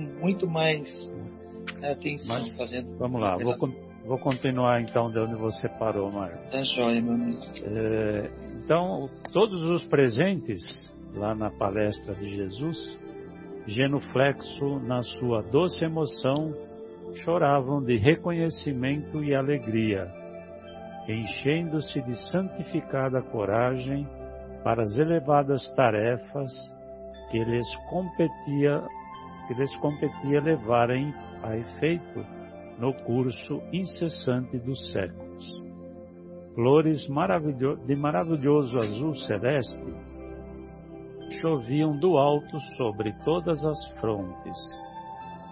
muito 0.00 0.48
mais 0.48 0.88
atenção 1.82 2.40
Mas, 2.40 2.56
fazendo. 2.56 2.96
Vamos 2.98 3.20
lá, 3.20 3.36
vou, 3.36 3.56
vou 4.04 4.18
continuar 4.18 4.80
então 4.80 5.10
de 5.10 5.18
onde 5.18 5.34
você 5.34 5.68
parou, 5.68 6.10
Mário. 6.10 6.38
Tá 6.50 6.62
joia, 6.62 7.00
meu 7.00 7.14
amigo. 7.14 7.40
É, 7.64 8.30
então, 8.64 9.08
todos 9.32 9.62
os 9.70 9.82
presentes 9.84 10.90
lá 11.14 11.34
na 11.34 11.50
palestra 11.50 12.14
de 12.14 12.36
Jesus, 12.36 12.98
genuflexo 13.66 14.78
na 14.80 15.02
sua 15.02 15.42
doce 15.42 15.84
emoção, 15.84 16.52
choravam 17.24 17.82
de 17.82 17.96
reconhecimento 17.96 19.22
e 19.24 19.34
alegria, 19.34 20.06
enchendo-se 21.08 22.00
de 22.02 22.14
santificada 22.30 23.20
coragem 23.22 24.06
para 24.62 24.82
as 24.82 24.96
elevadas 24.98 25.68
tarefas 25.74 26.50
que 27.30 27.42
lhes 27.42 27.66
competia 27.88 28.82
que 29.50 29.54
lhes 29.54 29.74
competia 29.78 30.40
levarem 30.40 31.12
a 31.42 31.56
efeito 31.56 32.24
no 32.78 32.94
curso 33.02 33.60
incessante 33.72 34.56
dos 34.60 34.92
séculos. 34.92 35.62
Flores 36.54 37.08
de 37.84 37.96
maravilhoso 37.96 38.78
azul 38.78 39.12
celeste 39.16 39.82
choviam 41.40 41.98
do 41.98 42.16
alto 42.16 42.60
sobre 42.76 43.12
todas 43.24 43.64
as 43.64 43.92
frontes, 43.94 44.56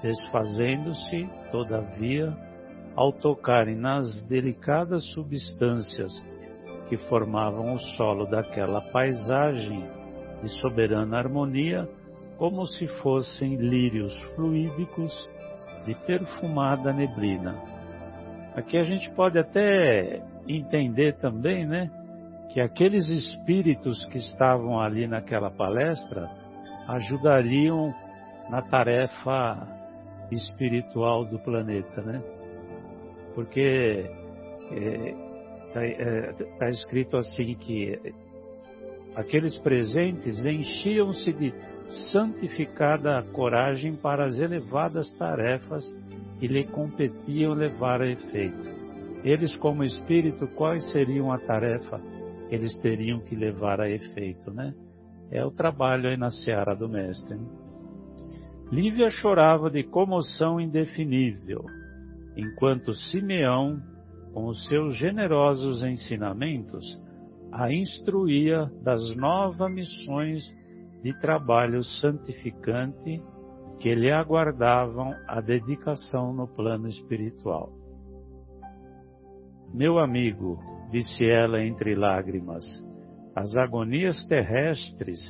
desfazendo-se, 0.01 1.29
todavia, 1.51 2.33
ao 2.95 3.13
tocarem 3.13 3.75
nas 3.75 4.23
delicadas 4.29 5.05
substâncias 5.13 6.13
que 6.89 6.97
formavam 7.09 7.75
o 7.75 7.79
solo 7.97 8.27
daquela 8.27 8.81
paisagem 8.93 9.85
de 10.41 10.49
soberana 10.61 11.19
harmonia, 11.19 11.89
como 12.39 12.65
se 12.67 12.87
fossem 13.03 13.57
lírios 13.57 14.17
fluídicos 14.35 15.13
de 15.85 15.95
perfumada 16.07 16.93
neblina. 16.93 17.61
Aqui 18.55 18.79
a 18.79 18.85
gente 18.85 19.11
pode 19.11 19.39
até 19.39 20.23
entender 20.47 21.17
também, 21.17 21.67
né, 21.67 21.91
que 22.53 22.61
aqueles 22.61 23.07
espíritos 23.09 24.07
que 24.07 24.19
estavam 24.19 24.81
ali 24.81 25.07
naquela 25.07 25.51
palestra 25.51 26.31
ajudariam 26.87 27.93
na 28.49 28.63
tarefa 28.63 29.67
espiritual 30.31 31.25
do 31.25 31.39
planeta, 31.39 32.01
né? 32.03 32.23
Porque 33.35 34.11
está 35.69 35.85
é, 35.85 35.91
é, 35.91 36.33
tá 36.59 36.69
escrito 36.71 37.17
assim 37.17 37.55
que 37.55 38.15
aqueles 39.15 39.59
presentes 39.59 40.45
enchiam-se 40.47 41.33
de 41.33 41.53
santificada 42.13 43.19
a 43.19 43.23
coragem 43.23 43.97
para 43.97 44.27
as 44.27 44.39
elevadas 44.39 45.11
tarefas 45.13 45.85
que 46.39 46.47
lhe 46.47 46.65
competiam 46.65 47.55
levar 47.55 48.03
a 48.03 48.07
efeito. 48.07 48.69
Eles, 49.25 49.57
como 49.57 49.83
espírito, 49.83 50.47
quais 50.55 50.93
seriam 50.93 51.33
a 51.33 51.39
tarefa 51.39 52.01
que 52.49 52.55
eles 52.55 52.77
teriam 52.79 53.21
que 53.21 53.35
levar 53.35 53.81
a 53.81 53.91
efeito, 53.91 54.51
né? 54.53 54.75
É 55.31 55.45
o 55.45 55.51
trabalho 55.51 56.09
aí 56.09 56.17
na 56.17 56.31
seara 56.31 56.75
do 56.75 56.89
Mestre. 56.89 57.37
Né? 57.37 57.47
Lívia 58.71 59.11
chorava 59.11 59.71
de 59.71 59.83
comoção 59.83 60.61
indefinível, 60.61 61.65
enquanto 62.37 62.95
Simeão, 62.95 63.81
com 64.33 64.47
os 64.47 64.67
seus 64.67 64.97
generosos 64.97 65.83
ensinamentos, 65.83 66.85
a 67.51 67.73
instruía 67.73 68.71
das 68.83 69.17
novas 69.17 69.73
missões 69.73 70.45
de 71.03 71.19
trabalho 71.21 71.83
santificante 71.83 73.23
que 73.79 73.95
lhe 73.95 74.11
aguardavam 74.11 75.15
a 75.27 75.41
dedicação 75.41 76.33
no 76.33 76.49
plano 76.49 76.89
espiritual. 76.89 77.73
Meu 79.73 79.99
amigo, 79.99 80.59
disse 80.91 81.25
ela 81.29 81.63
entre 81.63 81.95
lágrimas, 81.95 82.65
as 83.37 83.55
agonias 83.57 84.25
terrestres 84.27 85.21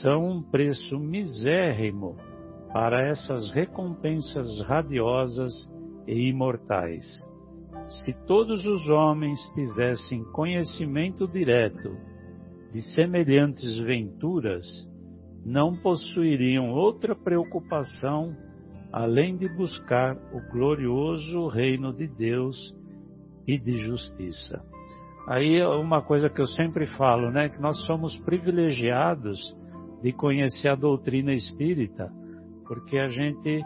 são 0.00 0.24
um 0.26 0.42
preço 0.42 0.98
misérrimo 0.98 2.16
para 2.72 3.06
essas 3.06 3.50
recompensas 3.50 4.60
radiosas 4.62 5.52
e 6.06 6.30
imortais. 6.30 7.04
Se 7.88 8.14
todos 8.26 8.64
os 8.64 8.88
homens 8.88 9.38
tivessem 9.54 10.24
conhecimento 10.32 11.28
direto 11.28 11.94
de 12.72 12.80
semelhantes 12.94 13.78
venturas, 13.80 14.64
não 15.44 15.76
possuiriam 15.76 16.70
outra 16.70 17.14
preocupação 17.14 18.34
além 18.92 19.36
de 19.36 19.48
buscar 19.48 20.16
o 20.32 20.40
glorioso 20.52 21.48
reino 21.48 21.92
de 21.92 22.06
Deus 22.06 22.56
e 23.46 23.58
de 23.58 23.76
justiça. 23.78 24.62
Aí 25.26 25.56
é 25.56 25.66
uma 25.66 26.00
coisa 26.00 26.30
que 26.30 26.40
eu 26.40 26.46
sempre 26.46 26.86
falo, 26.96 27.30
né, 27.30 27.48
que 27.48 27.60
nós 27.60 27.84
somos 27.86 28.16
privilegiados 28.18 29.38
de 30.00 30.12
conhecer 30.12 30.68
a 30.68 30.74
doutrina 30.74 31.32
espírita, 31.32 32.08
porque 32.68 32.98
a 32.98 33.08
gente, 33.08 33.64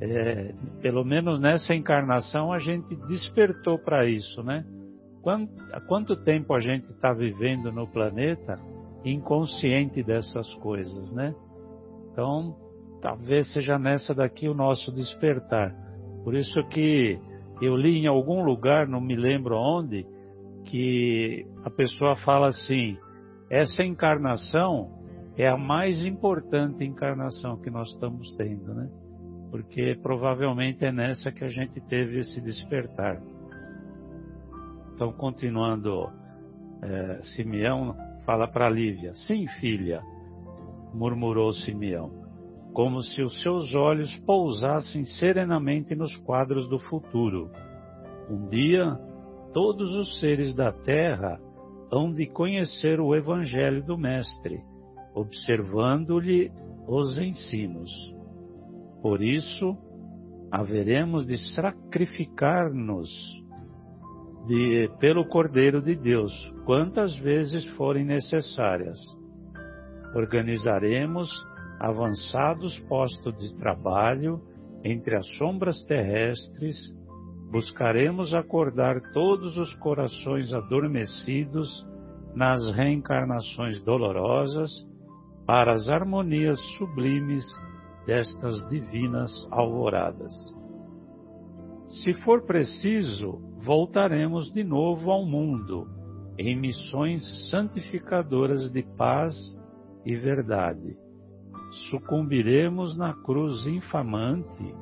é, 0.00 0.54
pelo 0.80 1.04
menos 1.04 1.40
nessa 1.40 1.74
encarnação, 1.74 2.52
a 2.52 2.58
gente 2.58 2.94
despertou 3.08 3.78
para 3.78 4.08
isso, 4.08 4.42
né? 4.42 4.64
Quanto, 5.22 5.52
há 5.72 5.80
quanto 5.80 6.14
tempo 6.22 6.54
a 6.54 6.60
gente 6.60 6.90
está 6.90 7.12
vivendo 7.12 7.72
no 7.72 7.86
planeta 7.86 8.56
inconsciente 9.04 10.02
dessas 10.02 10.52
coisas, 10.54 11.12
né? 11.12 11.34
Então, 12.12 12.56
talvez 13.00 13.52
seja 13.52 13.78
nessa 13.78 14.14
daqui 14.14 14.48
o 14.48 14.54
nosso 14.54 14.92
despertar. 14.92 15.74
Por 16.24 16.34
isso 16.34 16.62
que 16.68 17.18
eu 17.62 17.76
li 17.76 17.98
em 17.98 18.06
algum 18.06 18.42
lugar, 18.44 18.86
não 18.86 19.00
me 19.00 19.16
lembro 19.16 19.56
onde, 19.56 20.06
que 20.64 21.46
a 21.64 21.70
pessoa 21.70 22.16
fala 22.16 22.48
assim: 22.48 22.96
essa 23.50 23.82
encarnação 23.82 24.90
é 25.36 25.48
a 25.48 25.56
mais 25.56 26.04
importante 26.04 26.84
encarnação 26.84 27.56
que 27.60 27.70
nós 27.70 27.88
estamos 27.90 28.34
tendo, 28.36 28.74
né? 28.74 28.88
Porque 29.50 29.98
provavelmente 30.02 30.84
é 30.84 30.92
nessa 30.92 31.32
que 31.32 31.44
a 31.44 31.48
gente 31.48 31.80
teve 31.88 32.18
esse 32.18 32.40
despertar. 32.40 33.22
Então, 34.92 35.12
continuando, 35.12 36.10
é, 36.82 37.22
Simeão 37.22 37.96
fala 38.28 38.46
para 38.46 38.68
Lívia: 38.68 39.14
Sim, 39.14 39.46
filha, 39.58 40.02
murmurou 40.92 41.50
Simeão, 41.54 42.10
como 42.74 43.00
se 43.00 43.22
os 43.22 43.40
seus 43.42 43.74
olhos 43.74 44.14
pousassem 44.26 45.02
serenamente 45.02 45.94
nos 45.94 46.14
quadros 46.18 46.68
do 46.68 46.78
futuro. 46.78 47.50
Um 48.28 48.46
dia, 48.46 48.98
todos 49.54 49.94
os 49.94 50.20
seres 50.20 50.54
da 50.54 50.70
terra 50.70 51.40
hão 51.90 52.12
de 52.12 52.26
conhecer 52.26 53.00
o 53.00 53.16
Evangelho 53.16 53.82
do 53.82 53.96
Mestre, 53.96 54.60
observando-lhe 55.14 56.52
os 56.86 57.16
ensinos. 57.16 57.90
Por 59.00 59.22
isso, 59.22 59.74
haveremos 60.52 61.24
de 61.24 61.38
sacrificar-nos 61.54 63.08
de, 64.46 64.90
pelo 64.98 65.26
Cordeiro 65.26 65.82
de 65.82 65.94
Deus, 65.94 66.32
quantas 66.64 67.16
vezes 67.18 67.66
forem 67.76 68.04
necessárias. 68.04 68.98
Organizaremos 70.14 71.28
avançados 71.78 72.78
postos 72.88 73.34
de 73.36 73.56
trabalho 73.56 74.40
entre 74.84 75.16
as 75.16 75.26
sombras 75.36 75.82
terrestres, 75.84 76.76
buscaremos 77.50 78.34
acordar 78.34 79.00
todos 79.12 79.56
os 79.56 79.74
corações 79.76 80.52
adormecidos 80.52 81.86
nas 82.34 82.70
reencarnações 82.74 83.80
dolorosas 83.82 84.70
para 85.46 85.72
as 85.72 85.88
harmonias 85.88 86.60
sublimes 86.76 87.44
destas 88.06 88.56
divinas 88.68 89.30
alvoradas. 89.50 90.32
Se 91.88 92.12
for 92.22 92.44
preciso, 92.44 93.40
voltaremos 93.68 94.50
de 94.50 94.64
novo 94.64 95.10
ao 95.10 95.26
mundo 95.26 95.86
em 96.38 96.58
missões 96.58 97.50
santificadoras 97.50 98.72
de 98.72 98.82
paz 98.96 99.34
e 100.06 100.16
verdade. 100.16 100.96
Sucumbiremos 101.90 102.96
na 102.96 103.12
cruz 103.12 103.66
infamante 103.66 104.74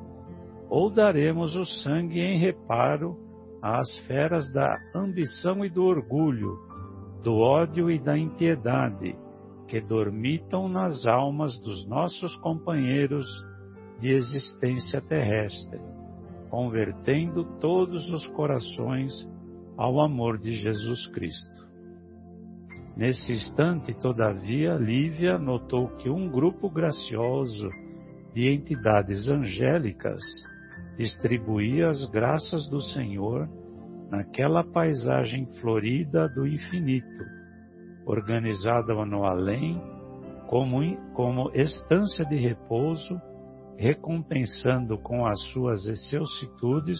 ou 0.69 0.89
daremos 0.89 1.53
o 1.57 1.65
sangue 1.65 2.21
em 2.21 2.37
reparo 2.37 3.17
às 3.61 3.89
feras 4.07 4.49
da 4.53 4.79
ambição 4.95 5.65
e 5.65 5.69
do 5.69 5.83
orgulho, 5.83 6.57
do 7.25 7.35
ódio 7.35 7.91
e 7.91 7.99
da 7.99 8.17
impiedade 8.17 9.17
que 9.67 9.81
dormitam 9.81 10.69
nas 10.69 11.05
almas 11.05 11.59
dos 11.59 11.85
nossos 11.89 12.37
companheiros 12.37 13.27
de 13.99 14.13
existência 14.13 15.01
terrestre 15.01 15.96
convertendo 16.49 17.43
todos 17.59 18.11
os 18.11 18.25
corações 18.27 19.11
ao 19.77 19.99
amor 20.01 20.37
de 20.37 20.53
Jesus 20.53 21.07
Cristo. 21.07 21.67
Nesse 22.95 23.31
instante, 23.31 23.93
todavia, 23.93 24.73
Lívia 24.73 25.37
notou 25.37 25.89
que 25.97 26.09
um 26.09 26.27
grupo 26.27 26.69
gracioso 26.69 27.69
de 28.33 28.49
entidades 28.49 29.29
angélicas 29.29 30.21
distribuía 30.97 31.89
as 31.89 32.03
graças 32.09 32.67
do 32.67 32.81
Senhor 32.81 33.47
naquela 34.09 34.63
paisagem 34.63 35.45
florida 35.61 36.27
do 36.29 36.47
infinito, 36.47 37.23
organizada 38.05 38.93
no 39.05 39.23
além 39.23 39.79
como, 40.47 40.79
como 41.13 41.51
estância 41.53 42.25
de 42.25 42.37
repouso 42.37 43.21
recompensando 43.77 44.97
com 44.97 45.25
as 45.25 45.39
suas 45.51 45.85
excelsitudes 45.85 46.99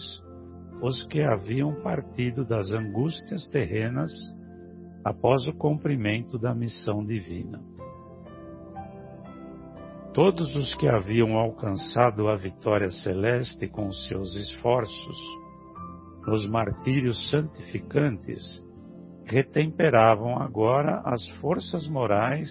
os 0.80 1.04
que 1.08 1.20
haviam 1.20 1.74
partido 1.82 2.44
das 2.44 2.70
angústias 2.70 3.48
terrenas 3.48 4.12
após 5.04 5.46
o 5.48 5.52
cumprimento 5.52 6.38
da 6.38 6.54
missão 6.54 7.04
divina. 7.04 7.60
Todos 10.14 10.54
os 10.54 10.74
que 10.74 10.88
haviam 10.88 11.36
alcançado 11.36 12.28
a 12.28 12.36
vitória 12.36 12.90
celeste 12.90 13.68
com 13.68 13.90
seus 13.90 14.34
esforços, 14.36 15.18
nos 16.26 16.48
martírios 16.48 17.30
santificantes, 17.30 18.62
retemperavam 19.24 20.38
agora 20.38 21.00
as 21.04 21.26
forças 21.40 21.86
morais 21.88 22.48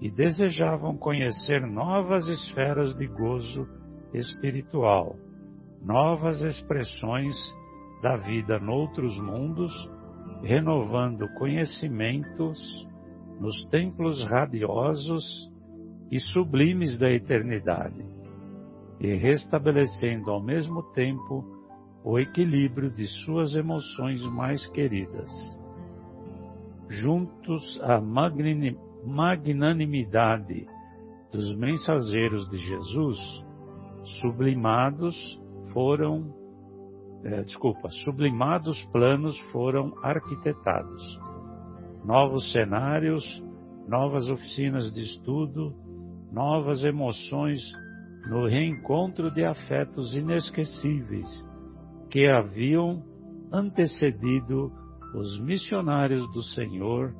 e 0.00 0.10
desejavam 0.10 0.96
conhecer 0.96 1.66
novas 1.66 2.28
esferas 2.28 2.94
de 2.96 3.06
gozo 3.06 3.66
espiritual, 4.12 5.16
novas 5.82 6.42
expressões 6.42 7.34
da 8.02 8.16
vida 8.16 8.58
noutros 8.58 9.18
mundos, 9.18 9.72
renovando 10.42 11.26
conhecimentos 11.34 12.58
nos 13.40 13.64
templos 13.66 14.22
radiosos 14.24 15.50
e 16.10 16.20
sublimes 16.20 16.98
da 16.98 17.10
eternidade, 17.10 18.04
e 19.00 19.14
restabelecendo 19.14 20.30
ao 20.30 20.42
mesmo 20.42 20.82
tempo 20.92 21.44
o 22.04 22.18
equilíbrio 22.18 22.90
de 22.90 23.06
suas 23.24 23.54
emoções 23.54 24.22
mais 24.26 24.64
queridas. 24.70 25.32
Juntos 26.88 27.80
à 27.82 28.00
magnanimidade 28.00 28.85
magnanimidade 29.06 30.66
dos 31.32 31.56
mensageiros 31.56 32.48
de 32.48 32.58
Jesus, 32.58 33.18
sublimados 34.20 35.14
foram, 35.72 36.34
é, 37.24 37.42
desculpa, 37.42 37.88
sublimados 38.04 38.82
planos 38.86 39.38
foram 39.52 39.92
arquitetados. 40.02 41.20
Novos 42.04 42.52
cenários, 42.52 43.24
novas 43.88 44.28
oficinas 44.28 44.92
de 44.92 45.02
estudo, 45.02 45.72
novas 46.32 46.84
emoções 46.84 47.60
no 48.28 48.46
reencontro 48.46 49.30
de 49.30 49.44
afetos 49.44 50.14
inesquecíveis 50.14 51.28
que 52.10 52.26
haviam 52.26 53.02
antecedido 53.52 54.72
os 55.14 55.40
missionários 55.40 56.26
do 56.32 56.42
Senhor 56.42 57.14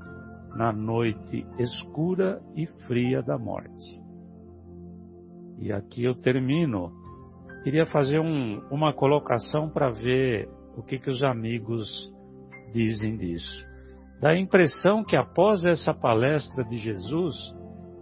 na 0.56 0.72
noite 0.72 1.46
escura 1.58 2.40
e 2.54 2.66
fria 2.86 3.22
da 3.22 3.38
morte. 3.38 4.02
E 5.58 5.70
aqui 5.70 6.04
eu 6.04 6.14
termino. 6.14 6.90
Queria 7.62 7.86
fazer 7.86 8.18
um, 8.20 8.60
uma 8.70 8.92
colocação 8.92 9.68
para 9.68 9.90
ver 9.90 10.48
o 10.76 10.82
que, 10.82 10.98
que 10.98 11.10
os 11.10 11.22
amigos 11.22 11.88
dizem 12.72 13.16
disso. 13.16 13.66
Dá 14.20 14.30
a 14.30 14.38
impressão 14.38 15.04
que 15.04 15.16
após 15.16 15.64
essa 15.64 15.92
palestra 15.92 16.64
de 16.64 16.78
Jesus 16.78 17.34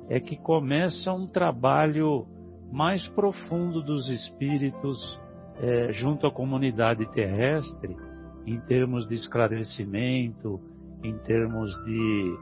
é 0.09 0.21
que 0.21 0.37
começa 0.37 1.13
um 1.13 1.27
trabalho 1.27 2.27
mais 2.71 3.09
profundo 3.09 3.83
dos 3.83 4.09
espíritos 4.09 4.99
é, 5.57 5.93
junto 5.93 6.27
à 6.27 6.33
comunidade 6.33 7.11
terrestre, 7.13 7.97
em 8.47 8.61
termos 8.61 9.07
de 9.07 9.15
esclarecimento, 9.15 10.61
em 11.05 11.19
termos 11.19 11.71
de, 11.85 12.39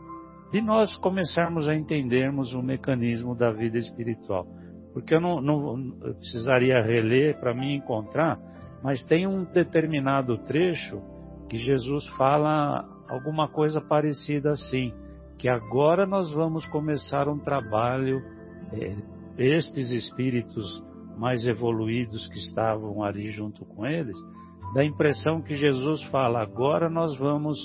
de 0.52 0.60
nós 0.62 0.96
começarmos 0.98 1.68
a 1.68 1.74
entendermos 1.74 2.54
o 2.54 2.62
mecanismo 2.62 3.34
da 3.34 3.50
vida 3.50 3.76
espiritual. 3.76 4.46
Porque 4.92 5.14
eu 5.14 5.20
não, 5.20 5.40
não 5.40 5.76
eu 6.02 6.14
precisaria 6.14 6.80
reler 6.80 7.38
para 7.40 7.52
me 7.52 7.76
encontrar, 7.76 8.38
mas 8.82 9.04
tem 9.04 9.26
um 9.26 9.44
determinado 9.44 10.38
trecho 10.38 11.02
que 11.48 11.56
Jesus 11.56 12.06
fala 12.16 12.88
alguma 13.08 13.48
coisa 13.48 13.80
parecida 13.80 14.52
assim, 14.52 14.92
que 15.38 15.48
agora 15.48 16.06
nós 16.06 16.32
vamos 16.32 16.64
começar 16.66 17.28
um 17.28 17.38
trabalho, 17.38 18.22
é, 18.72 18.96
estes 19.36 19.90
espíritos 19.90 20.82
mais 21.16 21.44
evoluídos 21.44 22.28
que 22.28 22.38
estavam 22.38 23.02
ali 23.02 23.28
junto 23.30 23.64
com 23.64 23.84
eles, 23.84 24.16
dá 24.74 24.82
a 24.82 24.84
impressão 24.84 25.42
que 25.42 25.54
Jesus 25.54 26.02
fala, 26.04 26.42
agora 26.42 26.88
nós 26.88 27.16
vamos 27.18 27.58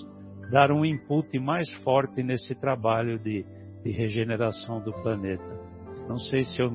dar 0.51 0.71
um 0.71 0.85
input 0.85 1.37
mais 1.39 1.71
forte 1.83 2.23
nesse 2.23 2.55
trabalho 2.55 3.19
de, 3.19 3.45
de 3.83 3.91
regeneração 3.91 4.81
do 4.81 4.93
planeta. 5.01 5.43
Não 6.07 6.17
sei 6.17 6.43
se 6.43 6.61
eu 6.61 6.71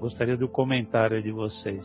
gostaria 0.00 0.36
do 0.36 0.48
comentário 0.48 1.22
de 1.22 1.30
vocês. 1.30 1.84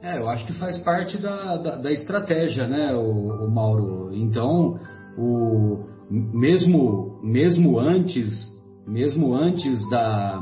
É, 0.00 0.18
eu 0.18 0.28
acho 0.28 0.46
que 0.46 0.52
faz 0.58 0.78
parte 0.78 1.20
da, 1.20 1.56
da, 1.56 1.76
da 1.76 1.90
estratégia, 1.90 2.68
né, 2.68 2.94
o, 2.94 3.46
o, 3.46 3.50
Mauro. 3.50 4.10
Então, 4.14 4.78
o, 5.16 5.84
mesmo, 6.08 7.20
mesmo 7.22 7.80
antes, 7.80 8.46
mesmo 8.86 9.34
antes 9.34 9.90
da, 9.90 10.40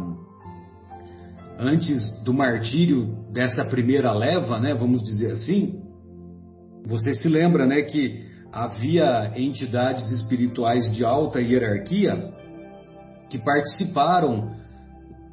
antes 1.59 2.22
do 2.22 2.34
martírio 2.34 3.07
dessa 3.32 3.64
primeira 3.64 4.12
leva, 4.12 4.61
né, 4.61 4.74
vamos 4.74 5.03
dizer 5.03 5.32
assim, 5.32 5.80
você 6.86 7.14
se 7.14 7.28
lembra, 7.28 7.66
né, 7.66 7.80
que 7.82 8.26
havia 8.53 9.32
entidades 9.36 10.11
espirituais 10.11 10.90
de 10.94 11.05
alta 11.05 11.40
hierarquia 11.40 12.32
que 13.28 13.38
participaram 13.38 14.55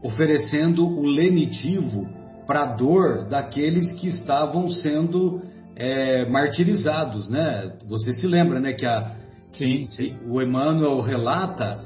oferecendo 0.03 0.85
o 0.85 1.05
lenitivo 1.05 2.07
para 2.45 2.63
a 2.63 2.75
dor 2.75 3.27
daqueles 3.29 3.93
que 3.93 4.07
estavam 4.07 4.69
sendo 4.69 5.41
é, 5.75 6.25
martirizados, 6.29 7.29
né? 7.29 7.73
Você 7.87 8.13
se 8.13 8.27
lembra, 8.27 8.59
né, 8.59 8.73
que, 8.73 8.85
a, 8.85 9.15
sim, 9.53 9.87
sim. 9.91 10.17
o 10.27 10.41
Emmanuel 10.41 10.99
relata 10.99 11.79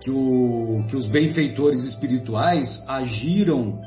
que, 0.00 0.10
o, 0.10 0.84
que 0.88 0.96
os 0.96 1.06
benfeitores 1.08 1.82
espirituais 1.84 2.68
agiram 2.88 3.80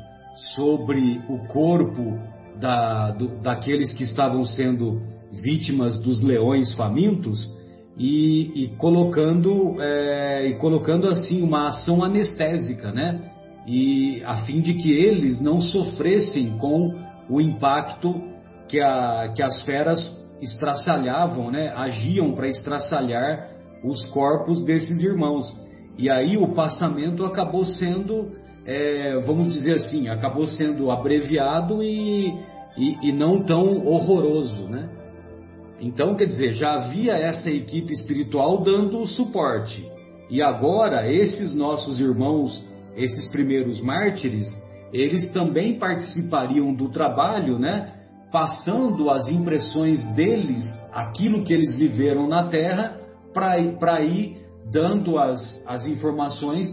sobre 0.54 1.20
o 1.28 1.46
corpo 1.48 2.18
da, 2.60 3.10
do, 3.12 3.40
daqueles 3.40 3.92
que 3.94 4.02
estavam 4.02 4.44
sendo 4.44 5.00
vítimas 5.32 6.00
dos 6.02 6.22
leões 6.22 6.72
famintos 6.74 7.50
e, 7.96 8.64
e 8.64 8.68
colocando 8.76 9.76
é, 9.80 10.48
e 10.48 10.54
colocando 10.54 11.08
assim 11.08 11.42
uma 11.42 11.68
ação 11.68 12.02
anestésica, 12.02 12.92
né? 12.92 13.32
E 13.66 14.22
a 14.24 14.44
fim 14.46 14.60
de 14.60 14.74
que 14.74 14.90
eles 14.90 15.40
não 15.42 15.60
sofressem 15.60 16.56
com 16.58 16.94
o 17.28 17.40
impacto 17.40 18.14
que, 18.68 18.80
a, 18.80 19.32
que 19.34 19.42
as 19.42 19.62
feras 19.62 20.16
estraçalhavam, 20.40 21.50
né? 21.50 21.72
Agiam 21.76 22.32
para 22.32 22.48
estraçalhar 22.48 23.50
os 23.84 24.04
corpos 24.06 24.64
desses 24.64 25.02
irmãos. 25.02 25.54
E 25.98 26.08
aí 26.08 26.36
o 26.36 26.54
passamento 26.54 27.24
acabou 27.24 27.64
sendo, 27.64 28.32
é, 28.64 29.20
vamos 29.26 29.52
dizer 29.52 29.72
assim, 29.72 30.08
acabou 30.08 30.46
sendo 30.46 30.90
abreviado 30.90 31.82
e, 31.82 32.32
e, 32.76 33.08
e 33.08 33.12
não 33.12 33.42
tão 33.44 33.84
horroroso, 33.84 34.68
né? 34.68 34.88
Então, 35.80 36.16
quer 36.16 36.26
dizer, 36.26 36.54
já 36.54 36.74
havia 36.74 37.12
essa 37.14 37.50
equipe 37.50 37.92
espiritual 37.92 38.62
dando 38.62 39.06
suporte. 39.06 39.86
E 40.28 40.42
agora, 40.42 41.10
esses 41.10 41.54
nossos 41.54 42.00
irmãos, 42.00 42.64
esses 42.96 43.30
primeiros 43.30 43.80
mártires, 43.80 44.46
eles 44.92 45.32
também 45.32 45.78
participariam 45.78 46.74
do 46.74 46.90
trabalho, 46.90 47.58
né? 47.58 47.94
Passando 48.32 49.10
as 49.10 49.28
impressões 49.28 50.04
deles, 50.14 50.64
aquilo 50.92 51.44
que 51.44 51.52
eles 51.52 51.74
viveram 51.74 52.28
na 52.28 52.48
Terra, 52.48 52.98
para 53.32 54.02
ir 54.02 54.36
dando 54.70 55.18
as, 55.18 55.64
as 55.66 55.86
informações 55.86 56.68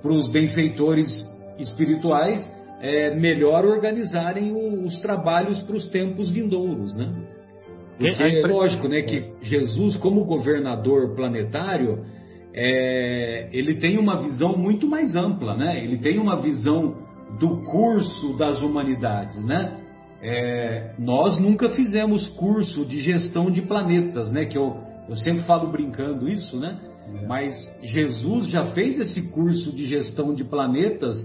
para 0.00 0.12
os 0.12 0.28
benfeitores 0.28 1.08
espirituais 1.58 2.48
é, 2.80 3.14
melhor 3.14 3.64
organizarem 3.64 4.54
os 4.84 4.98
trabalhos 4.98 5.60
para 5.62 5.76
os 5.76 5.88
tempos 5.88 6.30
vindouros, 6.30 6.94
né? 6.94 7.12
Porque 7.98 8.22
é 8.22 8.46
lógico, 8.46 8.88
né, 8.88 9.02
que 9.02 9.32
Jesus, 9.42 9.96
como 9.96 10.24
governador 10.24 11.14
planetário, 11.14 12.04
é, 12.52 13.48
ele 13.52 13.74
tem 13.76 13.98
uma 13.98 14.20
visão 14.20 14.56
muito 14.56 14.86
mais 14.86 15.14
ampla, 15.14 15.54
né? 15.54 15.82
Ele 15.84 15.98
tem 15.98 16.18
uma 16.18 16.40
visão 16.40 16.94
do 17.38 17.62
curso 17.64 18.36
das 18.38 18.62
humanidades, 18.62 19.44
né? 19.44 19.78
É, 20.22 20.94
nós 20.98 21.38
nunca 21.38 21.68
fizemos 21.70 22.26
curso 22.28 22.84
de 22.86 22.98
gestão 23.00 23.50
de 23.50 23.60
planetas, 23.60 24.32
né? 24.32 24.46
Que 24.46 24.56
eu, 24.56 24.74
eu 25.06 25.16
sempre 25.16 25.42
falo 25.42 25.70
brincando 25.70 26.26
isso, 26.28 26.58
né? 26.58 26.78
É. 27.14 27.26
Mas 27.26 27.54
Jesus 27.82 28.48
já 28.48 28.66
fez 28.72 28.98
esse 28.98 29.28
curso 29.30 29.70
de 29.72 29.84
gestão 29.84 30.34
de 30.34 30.42
planetas 30.42 31.16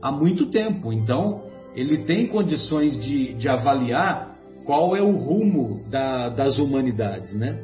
há 0.00 0.10
muito 0.10 0.46
tempo, 0.46 0.90
então 0.92 1.42
ele 1.74 2.04
tem 2.04 2.26
condições 2.28 2.98
de, 3.02 3.34
de 3.34 3.48
avaliar 3.48 4.37
qual 4.68 4.94
é 4.94 5.00
o 5.00 5.12
rumo 5.12 5.80
da, 5.88 6.28
das 6.28 6.58
humanidades, 6.58 7.34
né? 7.34 7.58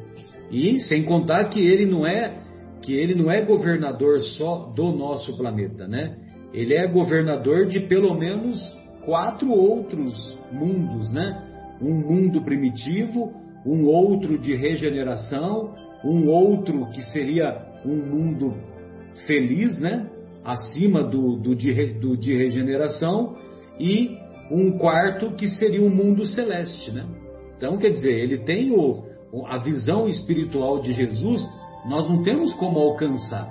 E 0.51 0.81
sem 0.81 1.05
contar 1.05 1.51
que 1.51 1.61
ele 1.61 1.85
não 1.85 2.07
é 2.07 2.41
que 2.81 2.95
ele 2.95 3.15
não 3.15 3.31
é 3.31 3.45
governador 3.45 4.23
só 4.23 4.73
do 4.75 4.91
nosso 4.91 5.37
planeta, 5.37 5.87
né? 5.87 6.17
Ele 6.55 6.73
é 6.73 6.87
governador 6.87 7.67
de 7.67 7.81
pelo 7.81 8.15
menos 8.15 8.59
quatro 9.05 9.51
outros 9.51 10.15
mundos, 10.51 11.13
né? 11.13 11.77
Um 11.79 11.93
mundo 11.93 12.41
primitivo, 12.41 13.35
um 13.67 13.85
outro 13.85 14.39
de 14.39 14.57
regeneração, 14.57 15.75
um 16.03 16.27
outro 16.31 16.87
que 16.87 17.03
seria 17.03 17.67
um 17.85 17.97
mundo 17.97 18.55
feliz, 19.27 19.79
né? 19.79 20.09
Acima 20.43 21.03
do, 21.03 21.37
do, 21.37 21.55
de, 21.55 21.99
do 22.01 22.17
de 22.17 22.35
regeneração 22.35 23.37
e 23.79 24.24
um 24.51 24.79
quarto 24.79 25.33
que 25.33 25.49
seria 25.49 25.83
o 25.83 25.87
um 25.87 25.95
mundo 25.95 26.27
celeste, 26.27 26.91
né? 26.91 27.05
Então, 27.57 27.79
quer 27.79 27.91
dizer, 27.91 28.13
ele 28.13 28.39
tem 28.39 28.73
o, 28.73 29.05
a 29.47 29.59
visão 29.59 30.09
espiritual 30.09 30.81
de 30.81 30.93
Jesus, 30.93 31.43
nós 31.89 32.09
não 32.09 32.23
temos 32.23 32.53
como 32.55 32.79
alcançar. 32.79 33.49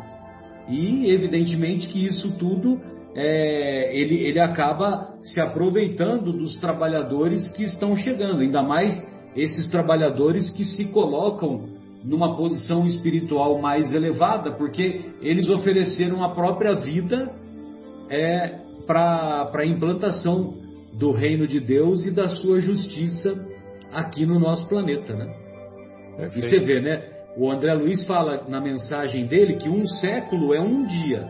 E, 0.69 1.09
evidentemente, 1.09 1.87
que 1.87 2.05
isso 2.05 2.37
tudo 2.37 2.79
é, 3.15 3.95
ele, 3.95 4.15
ele 4.15 4.39
acaba 4.39 5.15
se 5.21 5.39
aproveitando 5.39 6.33
dos 6.33 6.55
trabalhadores 6.59 7.49
que 7.51 7.63
estão 7.63 7.95
chegando, 7.95 8.41
ainda 8.41 8.61
mais 8.61 8.95
esses 9.35 9.69
trabalhadores 9.69 10.51
que 10.51 10.63
se 10.63 10.85
colocam 10.91 11.69
numa 12.03 12.35
posição 12.35 12.85
espiritual 12.85 13.59
mais 13.61 13.93
elevada, 13.93 14.51
porque 14.51 15.01
eles 15.21 15.49
ofereceram 15.49 16.23
a 16.23 16.33
própria 16.35 16.73
vida 16.73 17.31
é, 18.09 18.59
para 18.85 19.49
a 19.53 19.65
implantação 19.65 20.62
do 20.93 21.11
reino 21.11 21.47
de 21.47 21.59
Deus 21.59 22.05
e 22.05 22.11
da 22.11 22.27
sua 22.27 22.59
justiça 22.59 23.47
aqui 23.91 24.25
no 24.25 24.39
nosso 24.39 24.67
planeta, 24.67 25.15
né? 25.15 25.33
Perfeito. 26.17 26.37
E 26.37 26.41
você 26.41 26.59
vê, 26.59 26.81
né? 26.81 27.09
O 27.35 27.51
André 27.51 27.73
Luiz 27.73 28.05
fala 28.05 28.47
na 28.47 28.61
mensagem 28.61 29.25
dele 29.25 29.55
que 29.55 29.67
um 29.67 29.87
século 29.87 30.53
é 30.53 30.61
um 30.61 30.85
dia, 30.85 31.21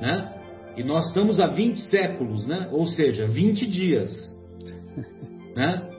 né? 0.00 0.32
E 0.76 0.82
nós 0.82 1.08
estamos 1.08 1.38
há 1.38 1.46
20 1.46 1.78
séculos, 1.82 2.46
né? 2.46 2.68
Ou 2.72 2.86
seja, 2.86 3.26
20 3.26 3.66
dias, 3.66 4.10
né? 5.54 5.90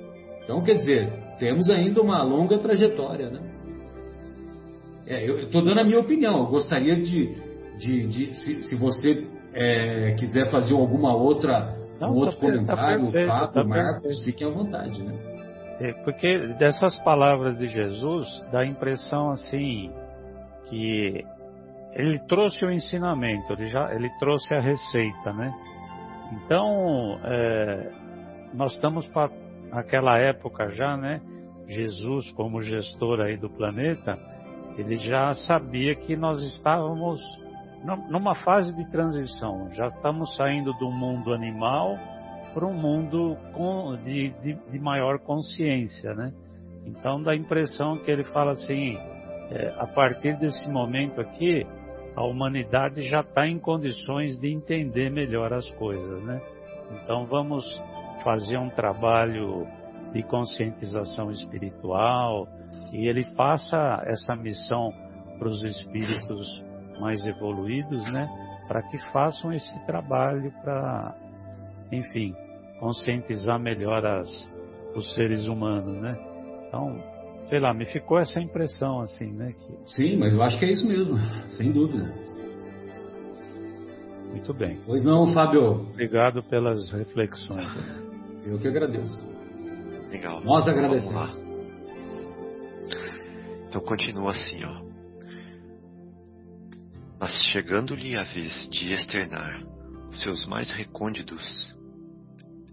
Então, 0.43 0.63
quer 0.63 0.75
dizer, 0.75 1.11
temos 1.39 1.69
ainda 1.69 2.01
uma 2.01 2.23
longa 2.23 2.57
trajetória, 2.57 3.29
né? 3.29 3.39
É, 5.07 5.29
eu 5.29 5.43
estou 5.43 5.61
dando 5.61 5.79
a 5.79 5.83
minha 5.83 5.99
opinião. 5.99 6.39
Eu 6.39 6.47
gostaria 6.47 6.95
de, 6.95 7.35
de, 7.77 8.07
de 8.07 8.33
se, 8.33 8.63
se, 8.63 8.75
você 8.75 9.27
é, 9.53 10.15
quiser 10.17 10.49
fazer 10.49 10.73
alguma 10.73 11.15
outra 11.15 11.75
não, 11.99 12.09
um 12.09 12.15
outro 12.17 12.35
tá, 12.35 12.41
comentário, 12.41 12.75
tá 12.75 13.11
perfeito, 13.11 13.27
Fábio, 13.27 13.53
tá 13.53 13.63
Marcos, 13.63 14.01
perfeito. 14.01 14.25
fiquem 14.25 14.47
à 14.47 14.51
vontade, 14.51 15.03
né? 15.03 15.35
É, 15.79 15.93
porque 16.03 16.37
dessas 16.57 16.97
palavras 16.99 17.57
de 17.57 17.67
Jesus 17.67 18.25
dá 18.51 18.61
a 18.61 18.65
impressão 18.65 19.31
assim 19.31 19.91
que 20.69 21.25
ele 21.93 22.19
trouxe 22.27 22.65
o 22.65 22.71
ensinamento, 22.71 23.53
ele 23.53 23.65
já 23.65 23.93
ele 23.93 24.09
trouxe 24.19 24.53
a 24.53 24.61
receita, 24.61 25.33
né? 25.33 25.53
Então 26.33 27.19
é, 27.23 27.91
nós 28.53 28.73
estamos 28.73 29.07
para 29.09 29.29
aquela 29.71 30.17
época 30.17 30.69
já, 30.69 30.95
né? 30.95 31.21
Jesus 31.67 32.31
como 32.33 32.61
gestor 32.61 33.19
aí 33.19 33.37
do 33.37 33.49
planeta, 33.49 34.17
ele 34.77 34.97
já 34.97 35.33
sabia 35.33 35.95
que 35.95 36.15
nós 36.15 36.41
estávamos 36.41 37.19
numa 38.09 38.35
fase 38.35 38.73
de 38.75 38.89
transição. 38.91 39.69
Já 39.73 39.87
estamos 39.87 40.33
saindo 40.35 40.73
do 40.73 40.89
mundo 40.89 41.33
animal 41.33 41.95
para 42.53 42.65
um 42.65 42.73
mundo 42.73 43.37
com, 43.53 43.95
de, 44.03 44.29
de, 44.41 44.53
de, 44.71 44.79
maior 44.79 45.19
consciência, 45.19 46.13
né? 46.13 46.31
Então 46.85 47.21
dá 47.21 47.31
a 47.31 47.35
impressão 47.35 47.97
que 47.97 48.09
ele 48.09 48.23
fala 48.23 48.53
assim, 48.53 48.97
é, 49.51 49.75
a 49.77 49.85
partir 49.85 50.37
desse 50.37 50.69
momento 50.69 51.19
aqui, 51.19 51.65
a 52.15 52.23
humanidade 52.23 53.01
já 53.01 53.19
está 53.19 53.45
em 53.45 53.59
condições 53.59 54.39
de 54.39 54.49
entender 54.49 55.11
melhor 55.11 55.51
as 55.53 55.69
coisas, 55.71 56.23
né? 56.23 56.41
Então 56.91 57.25
vamos 57.25 57.65
fazer 58.23 58.57
um 58.57 58.69
trabalho 58.69 59.67
de 60.13 60.23
conscientização 60.23 61.29
espiritual 61.29 62.47
e 62.93 63.07
ele 63.07 63.21
passa 63.35 64.01
essa 64.05 64.35
missão 64.35 64.93
para 65.37 65.49
os 65.49 65.61
espíritos 65.61 66.64
mais 66.99 67.25
evoluídos, 67.25 68.11
né? 68.11 68.27
Para 68.67 68.81
que 68.83 68.97
façam 69.11 69.53
esse 69.53 69.85
trabalho 69.85 70.51
para, 70.63 71.15
enfim, 71.91 72.35
conscientizar 72.79 73.59
melhor 73.59 74.05
as, 74.05 74.27
os 74.95 75.13
seres 75.13 75.47
humanos, 75.47 75.99
né? 76.01 76.17
Então, 76.67 77.01
sei 77.49 77.59
lá, 77.59 77.73
me 77.73 77.85
ficou 77.85 78.17
essa 78.19 78.39
impressão 78.39 79.01
assim, 79.01 79.31
né? 79.31 79.53
Que... 79.53 79.93
Sim, 79.95 80.17
mas 80.17 80.33
eu 80.33 80.41
acho 80.41 80.57
que 80.57 80.65
é 80.65 80.71
isso 80.71 80.87
mesmo, 80.87 81.17
sem 81.49 81.71
dúvida. 81.71 82.11
Muito 84.29 84.53
bem. 84.53 84.81
Pois 84.85 85.05
não, 85.05 85.33
Fábio. 85.33 85.89
Obrigado 85.91 86.43
pelas 86.43 86.91
reflexões. 86.91 87.67
Eu 88.45 88.59
que 88.59 88.67
agradeço. 88.67 89.23
Legal. 90.11 90.41
Nós 90.43 90.67
agradecemos. 90.67 91.43
Então 93.67 93.81
continua 93.81 94.31
assim, 94.31 94.63
ó. 94.63 94.84
Mas 97.19 97.31
chegando-lhe 97.45 98.17
a 98.17 98.23
vez 98.23 98.67
de 98.69 98.93
externar 98.93 99.63
os 100.09 100.21
seus 100.21 100.45
mais 100.45 100.69
recônditos, 100.71 101.75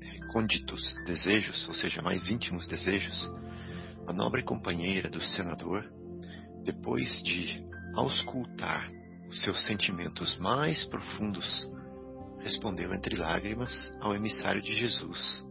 recônditos 0.00 0.94
desejos, 1.06 1.68
ou 1.68 1.74
seja, 1.74 2.02
mais 2.02 2.28
íntimos 2.28 2.66
desejos, 2.66 3.30
a 4.06 4.12
nobre 4.12 4.42
companheira 4.42 5.08
do 5.08 5.20
senador, 5.20 5.88
depois 6.64 7.22
de 7.22 7.64
auscultar 7.94 8.90
os 9.28 9.40
seus 9.40 9.62
sentimentos 9.64 10.36
mais 10.38 10.84
profundos, 10.86 11.70
respondeu 12.40 12.92
entre 12.92 13.14
lágrimas 13.14 13.92
ao 14.00 14.14
emissário 14.14 14.60
de 14.60 14.74
Jesus, 14.74 15.44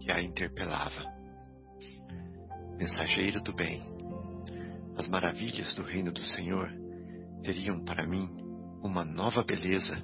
que 0.00 0.10
a 0.12 0.22
interpelava. 0.22 1.04
Mensageiro 2.78 3.42
do 3.42 3.52
bem, 3.52 3.82
as 4.96 5.08
maravilhas 5.08 5.74
do 5.74 5.82
reino 5.82 6.12
do 6.12 6.24
Senhor 6.24 6.79
teriam 7.42 7.84
para 7.84 8.06
mim 8.06 8.28
uma 8.82 9.04
nova 9.04 9.42
beleza 9.42 10.02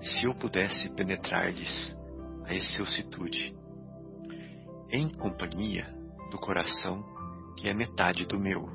se 0.00 0.24
eu 0.24 0.34
pudesse 0.34 0.88
penetrar-lhes 0.94 1.96
a 2.46 2.54
excelsitude, 2.54 3.54
em 4.90 5.08
companhia 5.10 5.86
do 6.30 6.38
coração 6.38 7.04
que 7.56 7.68
é 7.68 7.74
metade 7.74 8.24
do 8.26 8.38
meu. 8.38 8.68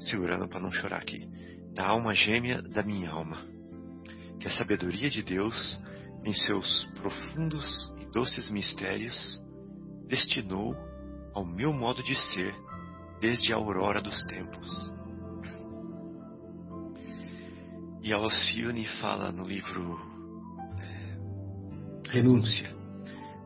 Segurando 0.00 0.48
para 0.48 0.60
não 0.60 0.72
chorar 0.72 0.98
aqui, 0.98 1.28
da 1.74 1.86
alma 1.86 2.14
gêmea 2.14 2.62
da 2.62 2.82
minha 2.82 3.10
alma, 3.10 3.38
que 4.40 4.48
a 4.48 4.50
sabedoria 4.50 5.10
de 5.10 5.22
Deus, 5.22 5.78
em 6.24 6.34
seus 6.34 6.86
profundos 7.00 7.92
e 8.00 8.06
doces 8.06 8.50
mistérios, 8.50 9.40
destinou 10.08 10.74
ao 11.34 11.44
meu 11.44 11.72
modo 11.72 12.02
de 12.02 12.14
ser 12.14 12.54
desde 13.20 13.52
a 13.52 13.56
aurora 13.56 14.00
dos 14.00 14.24
tempos. 14.24 14.92
E 18.02 18.12
a 18.12 18.16
Alcione 18.16 18.84
fala 19.00 19.30
no 19.30 19.44
livro 19.44 19.96
é, 20.76 22.10
Renúncia, 22.10 22.74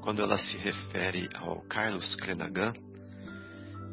quando 0.00 0.22
ela 0.22 0.38
se 0.38 0.56
refere 0.56 1.28
ao 1.34 1.60
Carlos 1.68 2.16
Crenagan, 2.16 2.72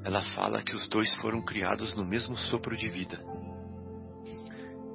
ela 0.05 0.23
fala 0.35 0.63
que 0.63 0.73
os 0.73 0.87
dois 0.87 1.13
foram 1.15 1.41
criados 1.41 1.93
no 1.97 2.05
mesmo 2.05 2.37
sopro 2.37 2.77
de 2.77 2.87
vida. 2.87 3.21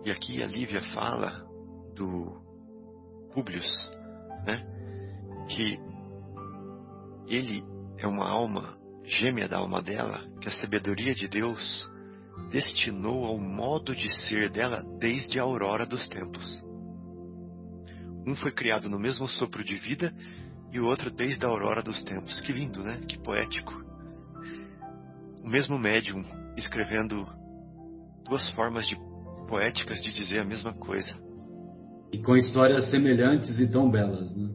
E 0.07 0.11
aqui 0.11 0.43
a 0.43 0.47
Lívia 0.47 0.81
fala 0.95 1.47
do 1.95 2.41
Publius, 3.35 3.93
né? 4.47 4.67
Que 5.51 5.79
ele 7.27 7.63
é 7.99 8.07
uma 8.07 8.27
alma 8.27 8.79
gêmea 9.05 9.47
da 9.47 9.59
alma 9.59 9.83
dela, 9.83 10.27
que 10.41 10.49
a 10.49 10.53
sabedoria 10.53 11.15
de 11.15 11.29
Deus 11.29 11.91
destinou 12.51 13.25
ao 13.25 13.39
modo 13.39 13.95
de 13.95 14.09
ser 14.27 14.51
dela 14.51 14.83
desde 14.99 15.39
a 15.39 15.43
aurora 15.43 15.85
dos 15.85 16.07
tempos. 16.09 16.65
Um 18.27 18.37
foi 18.37 18.53
criado 18.53 18.89
no 18.89 18.99
mesmo 18.99 19.27
sopro 19.29 19.65
de 19.65 19.77
vida 19.77 20.13
e 20.73 20.79
o 20.79 20.87
outro 20.87 21.11
desde 21.11 21.47
a 21.47 21.49
aurora 21.49 21.83
dos 21.83 22.03
tempos. 22.03 22.41
Que 22.41 22.53
lindo, 22.53 22.83
né? 22.83 23.01
Que 23.09 23.19
poético. 23.19 23.73
O 25.43 25.49
mesmo 25.49 25.79
médium 25.79 26.23
escrevendo 26.57 27.27
duas 28.29 28.51
formas 28.51 28.87
de 28.87 28.97
poéticas 29.49 30.03
de 30.03 30.13
dizer 30.13 30.41
a 30.41 30.45
mesma 30.45 30.75
coisa. 30.75 31.17
E 32.13 32.19
com 32.19 32.37
histórias 32.37 32.91
semelhantes 32.91 33.59
e 33.59 33.71
tão 33.71 33.91
belas, 33.91 34.35
né? 34.37 34.51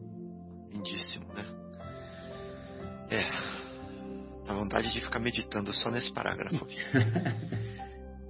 Lindíssimo, 0.72 1.26
né? 1.34 1.44
É. 3.10 3.26
Dá 4.46 4.54
vontade 4.54 4.92
de 4.92 5.00
ficar 5.00 5.18
meditando 5.18 5.72
só 5.72 5.90
nesse 5.90 6.12
parágrafo 6.12 6.64
aqui. 6.64 6.76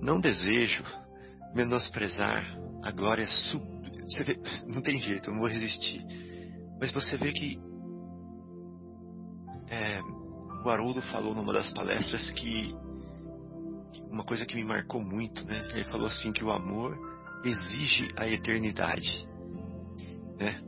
Não 0.01 0.21
desejo 0.21 0.85
menosprezar 1.55 2.45
a 2.83 2.91
glória 2.91 3.27
sub... 3.29 3.65
Vê, 4.25 4.39
não 4.67 4.83
tem 4.83 5.01
jeito, 5.01 5.29
eu 5.29 5.33
não 5.33 5.41
vou 5.41 5.49
resistir. 5.49 6.05
Mas 6.79 6.93
você 6.93 7.17
vê 7.17 7.33
que 7.33 7.59
é, 9.69 10.01
o 10.65 10.69
Haroldo 10.69 11.01
falou 11.03 11.35
numa 11.35 11.53
das 11.53 11.73
palestras 11.73 12.31
que 12.33 12.75
uma 14.11 14.25
coisa 14.25 14.45
que 14.45 14.55
me 14.55 14.65
marcou 14.65 15.03
muito, 15.03 15.45
né? 15.45 15.69
Ele 15.73 15.85
falou 15.85 16.07
assim 16.07 16.33
que 16.33 16.45
o 16.45 16.51
amor 16.51 16.97
exige 17.45 18.09
a 18.17 18.29
eternidade, 18.29 19.27
né? 20.39 20.61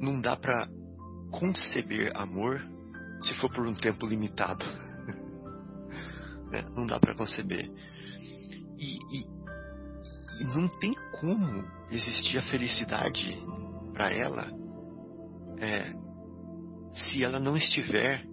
Não 0.00 0.20
dá 0.20 0.36
para 0.36 0.68
conceber 1.30 2.12
amor 2.16 2.60
se 3.22 3.34
for 3.34 3.50
por 3.52 3.66
um 3.66 3.74
tempo 3.74 4.06
limitado. 4.06 4.64
Né? 6.50 6.64
Não 6.74 6.86
dá 6.86 6.98
para 6.98 7.14
conceber. 7.14 7.70
E, 8.78 8.98
e, 9.16 9.24
e, 10.40 10.44
não 10.44 10.68
tem 10.78 10.94
como 11.20 11.64
existir 11.90 12.38
a 12.38 12.42
felicidade 12.42 13.42
para 13.92 14.12
ela 14.12 14.50
é, 15.58 15.92
se 16.92 17.24
ela 17.24 17.40
não 17.40 17.56
estiver 17.56 18.24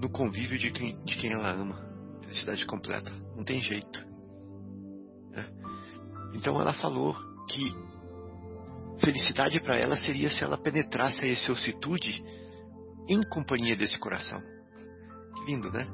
no 0.00 0.10
convívio 0.10 0.58
de 0.58 0.70
quem, 0.70 1.02
de 1.04 1.16
quem 1.16 1.32
ela 1.32 1.50
ama. 1.50 1.86
Felicidade 2.22 2.66
completa. 2.66 3.10
Não 3.36 3.44
tem 3.44 3.60
jeito. 3.60 4.04
Né? 5.30 5.46
Então 6.34 6.60
ela 6.60 6.72
falou 6.74 7.16
que 7.48 7.72
felicidade 9.00 9.60
para 9.60 9.76
ela 9.76 9.96
seria 9.96 10.30
se 10.30 10.42
ela 10.42 10.58
penetrasse 10.58 11.24
a 11.24 11.28
excelsitude 11.28 12.22
em 13.08 13.22
companhia 13.28 13.76
desse 13.76 13.98
coração. 13.98 14.40
Que 15.36 15.44
lindo, 15.52 15.70
né? 15.70 15.88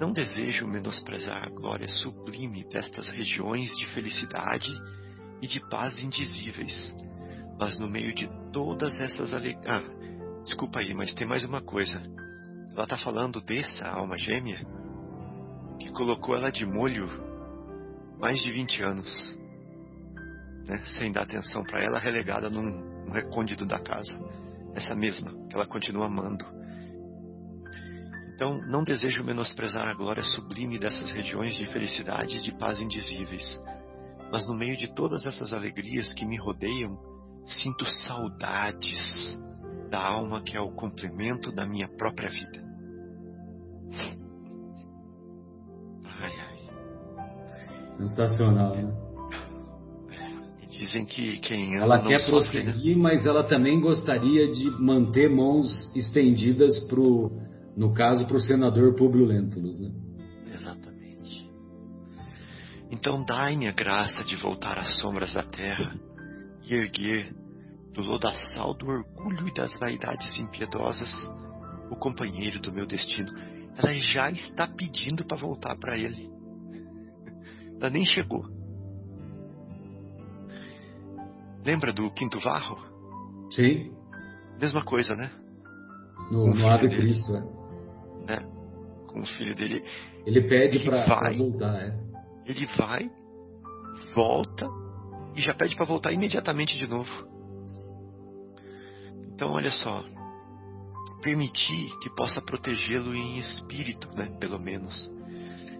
Não 0.00 0.14
desejo 0.14 0.66
menosprezar 0.66 1.44
a 1.44 1.50
glória 1.50 1.86
sublime 1.86 2.64
destas 2.64 3.10
regiões 3.10 3.70
de 3.76 3.86
felicidade 3.88 4.72
e 5.42 5.46
de 5.46 5.60
paz 5.68 6.02
indizíveis, 6.02 6.94
mas 7.58 7.78
no 7.78 7.86
meio 7.86 8.14
de 8.14 8.26
todas 8.50 8.98
essas 8.98 9.34
alegrias. 9.34 9.68
Ah, 9.68 9.82
desculpa 10.42 10.80
aí, 10.80 10.94
mas 10.94 11.12
tem 11.12 11.26
mais 11.26 11.44
uma 11.44 11.60
coisa. 11.60 12.00
Ela 12.72 12.84
está 12.84 12.96
falando 12.96 13.42
dessa 13.42 13.88
alma 13.88 14.18
gêmea 14.18 14.66
que 15.78 15.90
colocou 15.90 16.34
ela 16.34 16.50
de 16.50 16.64
molho 16.64 17.06
mais 18.18 18.40
de 18.40 18.50
20 18.50 18.82
anos, 18.82 19.38
né, 20.66 20.82
sem 20.98 21.12
dar 21.12 21.24
atenção 21.24 21.62
para 21.62 21.84
ela, 21.84 21.98
relegada 21.98 22.48
num, 22.48 23.04
num 23.04 23.12
recôndito 23.12 23.66
da 23.66 23.78
casa. 23.78 24.18
Essa 24.74 24.94
mesma, 24.94 25.30
que 25.46 25.54
ela 25.54 25.66
continua 25.66 26.06
amando 26.06 26.59
então, 28.40 28.58
não 28.66 28.82
desejo 28.82 29.22
menosprezar 29.22 29.86
a 29.86 29.92
glória 29.92 30.22
sublime 30.22 30.78
dessas 30.78 31.10
regiões 31.10 31.54
de 31.56 31.66
felicidade 31.66 32.38
e 32.38 32.40
de 32.40 32.56
paz 32.56 32.80
indizíveis. 32.80 33.60
Mas 34.32 34.46
no 34.48 34.54
meio 34.54 34.78
de 34.78 34.94
todas 34.94 35.26
essas 35.26 35.52
alegrias 35.52 36.10
que 36.14 36.24
me 36.24 36.38
rodeiam, 36.38 36.98
sinto 37.44 37.84
saudades 37.84 39.38
da 39.90 40.02
alma 40.02 40.40
que 40.40 40.56
é 40.56 40.60
o 40.60 40.72
complemento 40.72 41.52
da 41.52 41.66
minha 41.66 41.86
própria 41.86 42.30
vida. 42.30 42.64
Ai, 46.06 46.32
ai. 46.38 46.58
Sensacional, 47.96 48.74
né? 48.74 48.90
Dizem 50.70 51.04
que 51.04 51.38
quem 51.40 51.76
ama 51.76 51.84
ela 51.84 51.98
não 51.98 52.08
quer 52.08 52.20
sofre, 52.20 52.62
prosseguir, 52.62 52.96
né? 52.96 53.02
mas 53.02 53.26
ela 53.26 53.44
também 53.44 53.78
gostaria 53.82 54.50
de 54.50 54.70
manter 54.80 55.28
mãos 55.28 55.94
estendidas 55.94 56.80
pro 56.88 57.49
no 57.76 57.92
caso, 57.92 58.26
para 58.26 58.36
o 58.36 58.40
senador 58.40 58.94
Publio 58.94 59.24
Lentulus. 59.24 59.80
Né? 59.80 59.90
Exatamente. 60.46 61.50
Então, 62.90 63.24
dai-me 63.24 63.68
a 63.68 63.72
graça 63.72 64.24
de 64.24 64.36
voltar 64.36 64.78
às 64.78 64.98
sombras 64.98 65.32
da 65.34 65.42
terra 65.42 65.94
e 66.68 66.74
erguer 66.74 67.34
do 67.92 68.02
lodaçal 68.02 68.74
do 68.74 68.86
orgulho 68.86 69.48
e 69.48 69.54
das 69.54 69.78
vaidades 69.78 70.36
impiedosas 70.38 71.10
o 71.90 71.96
companheiro 71.96 72.60
do 72.60 72.72
meu 72.72 72.86
destino. 72.86 73.32
Ela 73.76 73.98
já 73.98 74.30
está 74.30 74.66
pedindo 74.66 75.24
para 75.24 75.36
voltar 75.36 75.76
para 75.76 75.96
ele. 75.96 76.30
Ela 77.80 77.90
nem 77.90 78.04
chegou. 78.04 78.44
Lembra 81.64 81.92
do 81.92 82.10
quinto 82.10 82.38
varro? 82.40 82.78
Sim. 83.52 83.92
Mesma 84.60 84.84
coisa, 84.84 85.14
né? 85.14 85.30
No, 86.30 86.54
no 86.54 86.68
Ave 86.68 86.88
Cristo, 86.88 87.36
é? 87.36 87.59
Com 89.10 89.22
o 89.22 89.26
filho 89.26 89.56
dele. 89.56 89.84
Ele 90.24 90.48
pede 90.48 90.84
para 90.84 91.32
voltar, 91.32 91.82
é. 91.82 91.98
Ele 92.46 92.66
vai, 92.76 93.10
volta 94.14 94.68
e 95.34 95.40
já 95.40 95.52
pede 95.52 95.74
para 95.74 95.84
voltar 95.84 96.12
imediatamente 96.12 96.78
de 96.78 96.86
novo. 96.86 97.10
Então, 99.34 99.52
olha 99.52 99.72
só, 99.72 100.04
permitir 101.22 101.98
que 102.00 102.14
possa 102.14 102.40
protegê-lo 102.40 103.14
em 103.14 103.38
espírito, 103.38 104.08
né, 104.14 104.26
pelo 104.38 104.60
menos, 104.60 105.10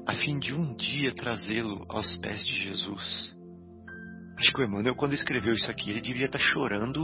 a 0.06 0.14
fim 0.14 0.38
de 0.38 0.52
um 0.52 0.74
dia 0.74 1.14
trazê-lo 1.14 1.84
aos 1.88 2.16
pés 2.16 2.44
de 2.46 2.62
Jesus. 2.62 3.36
Acho 4.38 4.52
que 4.52 4.62
o 4.62 4.64
Emmanuel, 4.64 4.94
quando 4.94 5.12
escreveu 5.12 5.52
isso 5.52 5.70
aqui, 5.70 5.90
ele 5.90 6.00
devia 6.00 6.26
estar 6.26 6.38
tá 6.38 6.44
chorando. 6.44 6.98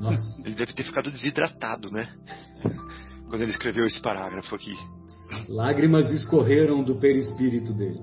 Nossa. 0.00 0.42
Ele 0.42 0.54
deve 0.54 0.72
ter 0.72 0.82
ficado 0.82 1.10
desidratado, 1.10 1.90
né? 1.90 2.12
quando 3.28 3.42
ele 3.42 3.50
escreveu 3.50 3.86
esse 3.86 4.00
parágrafo 4.00 4.54
aqui. 4.54 4.74
Lágrimas 5.50 6.08
escorreram 6.12 6.84
do 6.84 7.00
perispírito 7.00 7.74
dele. 7.74 8.00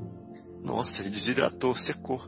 Nossa, 0.62 1.00
ele 1.00 1.12
desidratou, 1.12 1.74
secou. 1.78 2.22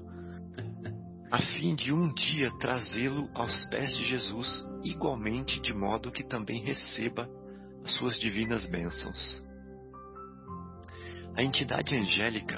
A 1.29 1.39
fim 1.39 1.75
de 1.75 1.93
um 1.93 2.13
dia 2.13 2.49
trazê-lo 2.57 3.27
aos 3.33 3.65
pés 3.65 3.97
de 3.97 4.05
Jesus, 4.05 4.65
igualmente 4.81 5.59
de 5.59 5.73
modo 5.73 6.09
que 6.09 6.25
também 6.25 6.63
receba 6.63 7.29
as 7.83 7.91
suas 7.95 8.17
divinas 8.17 8.65
bênçãos. 8.67 9.43
A 11.35 11.43
entidade 11.43 11.97
angélica. 11.97 12.57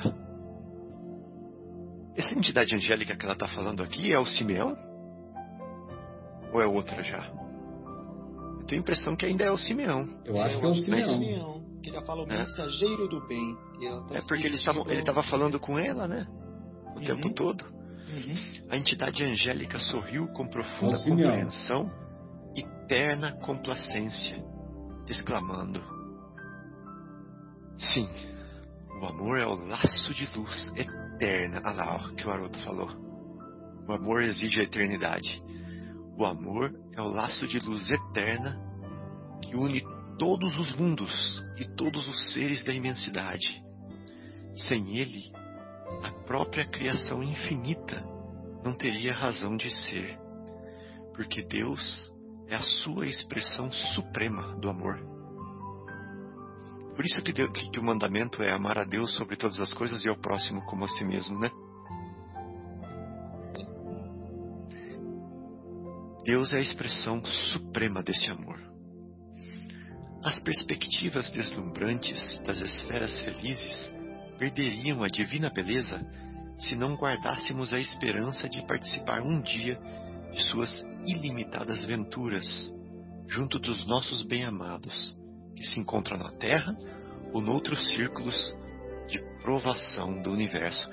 Essa 2.16 2.38
entidade 2.38 2.76
angélica 2.76 3.18
que 3.18 3.26
ela 3.26 3.34
está 3.34 3.48
falando 3.48 3.82
aqui 3.82 4.14
é 4.14 4.20
o 4.20 4.26
Simeão? 4.28 4.78
Ou 6.54 6.62
é 6.62 6.68
outra 6.68 7.02
já? 7.02 7.26
Eu 8.60 8.68
tenho 8.68 8.82
a 8.82 8.84
impressão 8.84 9.16
que 9.16 9.26
ainda 9.26 9.46
é 9.46 9.52
o 9.52 9.58
Simeão. 9.58 10.08
Eu 10.24 10.40
acho 10.40 10.60
que 10.60 10.66
é 10.66 10.70
o 10.70 10.76
Simeão. 10.76 11.61
Que 11.82 11.90
ele 11.90 12.02
fala 12.06 12.24
o 12.24 12.32
é. 12.32 12.38
mensageiro 12.46 13.08
do 13.08 13.26
bem. 13.28 13.56
Tá 14.08 14.18
é 14.18 14.22
porque 14.22 14.48
ele 14.48 14.56
estava 14.56 15.24
falando 15.24 15.60
com 15.60 15.78
ela, 15.80 16.08
né? 16.08 16.28
O 16.96 17.00
uhum. 17.00 17.06
tempo 17.06 17.34
todo. 17.34 17.64
Uhum. 17.64 18.68
A 18.70 18.78
entidade 18.78 19.24
angélica 19.24 19.80
sorriu 19.80 20.28
com 20.34 20.48
profunda 20.48 20.98
é 20.98 21.10
compreensão 21.10 21.90
e 22.56 22.64
terna 22.88 23.32
complacência, 23.40 24.44
exclamando: 25.08 25.82
Sim, 27.78 28.08
o 29.02 29.06
amor 29.06 29.40
é 29.40 29.46
o 29.46 29.56
laço 29.56 30.14
de 30.14 30.28
luz 30.38 30.72
eterna. 30.76 31.62
Olha 31.66 31.74
lá 31.74 31.98
o 31.98 32.14
que 32.14 32.28
o 32.28 32.32
Haroldo 32.32 32.60
falou. 32.60 32.90
O 33.88 33.94
amor 33.94 34.22
exige 34.22 34.60
a 34.60 34.64
eternidade. 34.64 35.42
O 36.18 36.26
amor 36.26 36.72
é 36.94 37.02
o 37.02 37.08
laço 37.08 37.48
de 37.48 37.60
luz 37.60 37.90
eterna 37.90 38.60
que 39.42 39.56
une 39.56 39.82
todos 40.22 40.56
os 40.60 40.72
mundos 40.76 41.44
e 41.58 41.66
todos 41.66 42.08
os 42.08 42.32
seres 42.32 42.64
da 42.64 42.72
imensidade. 42.72 43.60
Sem 44.56 45.00
ele, 45.00 45.32
a 46.04 46.12
própria 46.28 46.64
criação 46.64 47.24
infinita 47.24 48.06
não 48.64 48.72
teria 48.72 49.16
razão 49.16 49.58
de 49.58 49.72
ser, 49.72 50.20
porque 51.16 51.42
Deus 51.42 52.14
é 52.48 52.54
a 52.54 52.62
sua 52.62 53.08
expressão 53.08 53.72
suprema 53.72 54.56
do 54.58 54.70
amor. 54.70 55.00
Por 56.96 57.04
isso 57.04 57.20
que, 57.24 57.34
Deus, 57.34 57.50
que, 57.50 57.80
o 57.80 57.84
mandamento 57.84 58.44
é 58.44 58.52
amar 58.52 58.78
a 58.78 58.84
Deus 58.84 59.16
sobre 59.16 59.36
todas 59.36 59.60
as 59.60 59.74
coisas 59.74 60.06
e 60.06 60.08
ao 60.08 60.16
próximo 60.16 60.64
como 60.68 60.86
a 60.86 60.88
si 60.88 61.04
mesmo, 61.04 61.40
né? 61.40 61.50
Deus 66.24 66.54
é 66.54 66.58
a 66.58 66.62
expressão 66.62 67.26
suprema 67.26 68.04
desse 68.04 68.30
amor. 68.30 68.71
As 70.24 70.40
perspectivas 70.40 71.32
deslumbrantes 71.32 72.40
das 72.46 72.60
esferas 72.62 73.20
felizes 73.22 73.90
perderiam 74.38 75.04
a 75.04 75.08
divina 75.08 75.50
beleza 75.50 76.00
se 76.60 76.76
não 76.76 76.96
guardássemos 76.96 77.74
a 77.74 77.80
esperança 77.80 78.48
de 78.48 78.66
participar 78.68 79.22
um 79.22 79.42
dia 79.42 79.80
de 80.32 80.44
suas 80.44 80.86
ilimitadas 81.08 81.84
venturas 81.86 82.46
junto 83.28 83.58
dos 83.58 83.86
nossos 83.88 84.22
bem-amados, 84.24 85.18
que 85.56 85.64
se 85.64 85.80
encontram 85.80 86.18
na 86.18 86.32
Terra 86.34 86.76
ou 87.34 87.42
noutros 87.42 87.88
círculos 87.90 88.56
de 89.08 89.20
provação 89.42 90.22
do 90.22 90.32
universo. 90.32 90.88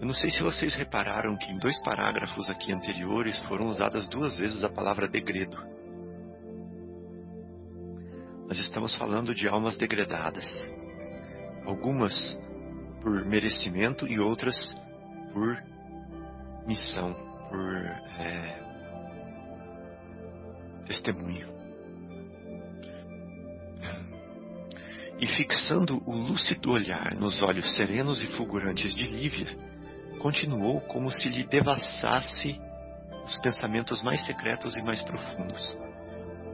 Eu 0.00 0.06
não 0.06 0.14
sei 0.14 0.32
se 0.32 0.42
vocês 0.42 0.74
repararam 0.74 1.36
que 1.36 1.52
em 1.52 1.58
dois 1.58 1.80
parágrafos 1.82 2.50
aqui 2.50 2.72
anteriores 2.72 3.38
foram 3.44 3.66
usadas 3.70 4.08
duas 4.08 4.36
vezes 4.36 4.64
a 4.64 4.68
palavra 4.68 5.06
degredo. 5.06 5.71
Nós 8.52 8.60
estamos 8.60 8.94
falando 8.96 9.34
de 9.34 9.48
almas 9.48 9.78
degradadas. 9.78 10.44
Algumas 11.64 12.38
por 13.00 13.24
merecimento 13.24 14.06
e 14.06 14.20
outras 14.20 14.76
por 15.32 15.56
missão, 16.66 17.14
por 17.48 17.66
é, 18.20 18.60
testemunho. 20.86 21.48
E 25.18 25.26
fixando 25.28 26.02
o 26.04 26.14
lúcido 26.14 26.72
olhar 26.72 27.14
nos 27.14 27.40
olhos 27.40 27.74
serenos 27.74 28.22
e 28.22 28.26
fulgurantes 28.36 28.94
de 28.94 29.04
Lívia, 29.04 29.56
continuou 30.18 30.82
como 30.82 31.10
se 31.10 31.26
lhe 31.30 31.44
devassasse 31.44 32.60
os 33.24 33.38
pensamentos 33.38 34.02
mais 34.02 34.22
secretos 34.26 34.76
e 34.76 34.82
mais 34.82 35.00
profundos. 35.00 35.74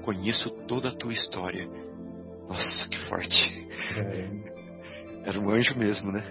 Conheço 0.04 0.48
toda 0.68 0.90
a 0.90 0.94
tua 0.94 1.12
história. 1.12 1.87
Nossa, 2.48 2.88
que 2.88 2.98
forte! 3.08 3.68
É. 3.96 5.28
Era 5.28 5.38
um 5.38 5.50
anjo 5.50 5.76
mesmo, 5.76 6.10
né? 6.10 6.24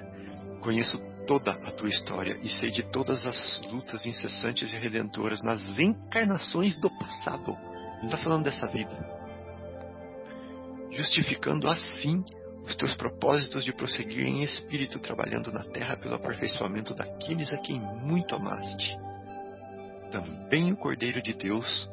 Conheço 0.61 0.97
toda 1.27 1.51
a 1.51 1.71
tua 1.71 1.89
história 1.89 2.39
e 2.41 2.49
sei 2.49 2.71
de 2.71 2.83
todas 2.83 3.25
as 3.25 3.61
lutas 3.71 4.05
incessantes 4.05 4.71
e 4.71 4.75
redentoras 4.77 5.41
nas 5.41 5.61
encarnações 5.77 6.75
do 6.77 6.89
passado. 6.89 7.55
Não 7.99 8.05
está 8.05 8.17
falando 8.17 8.45
dessa 8.45 8.65
vida. 8.67 8.97
Justificando 10.91 11.67
assim 11.67 12.23
os 12.65 12.75
teus 12.75 12.95
propósitos 12.95 13.63
de 13.63 13.71
prosseguir 13.71 14.25
em 14.25 14.43
espírito, 14.43 14.99
trabalhando 14.99 15.51
na 15.51 15.63
terra 15.63 15.95
pelo 15.95 16.15
aperfeiçoamento 16.15 16.93
daqueles 16.93 17.53
a 17.53 17.57
quem 17.57 17.79
muito 17.79 18.35
amaste. 18.35 18.97
Também 20.11 20.71
o 20.71 20.77
Cordeiro 20.77 21.21
de 21.21 21.33
Deus, 21.33 21.89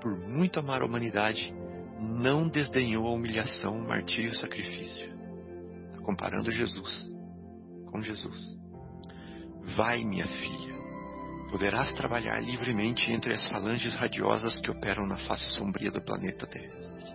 por 0.00 0.16
muito 0.18 0.60
amar 0.60 0.82
a 0.82 0.84
humanidade, 0.84 1.52
não 2.00 2.48
desdenhou 2.48 3.06
a 3.06 3.12
humilhação, 3.12 3.74
o 3.74 3.88
martírio 3.88 4.30
e 4.30 4.32
o 4.32 4.38
sacrifício. 4.38 5.14
Comparando 6.02 6.50
Jesus 6.50 7.14
com 7.94 8.02
Jesus. 8.02 8.56
Vai, 9.76 10.04
minha 10.04 10.26
filha, 10.26 10.74
poderás 11.50 11.94
trabalhar 11.94 12.40
livremente 12.40 13.10
entre 13.10 13.32
as 13.32 13.46
falanges 13.46 13.94
radiosas 13.94 14.58
que 14.60 14.70
operam 14.70 15.06
na 15.06 15.16
face 15.18 15.48
sombria 15.52 15.92
do 15.92 16.02
planeta 16.02 16.46
terrestre. 16.46 17.14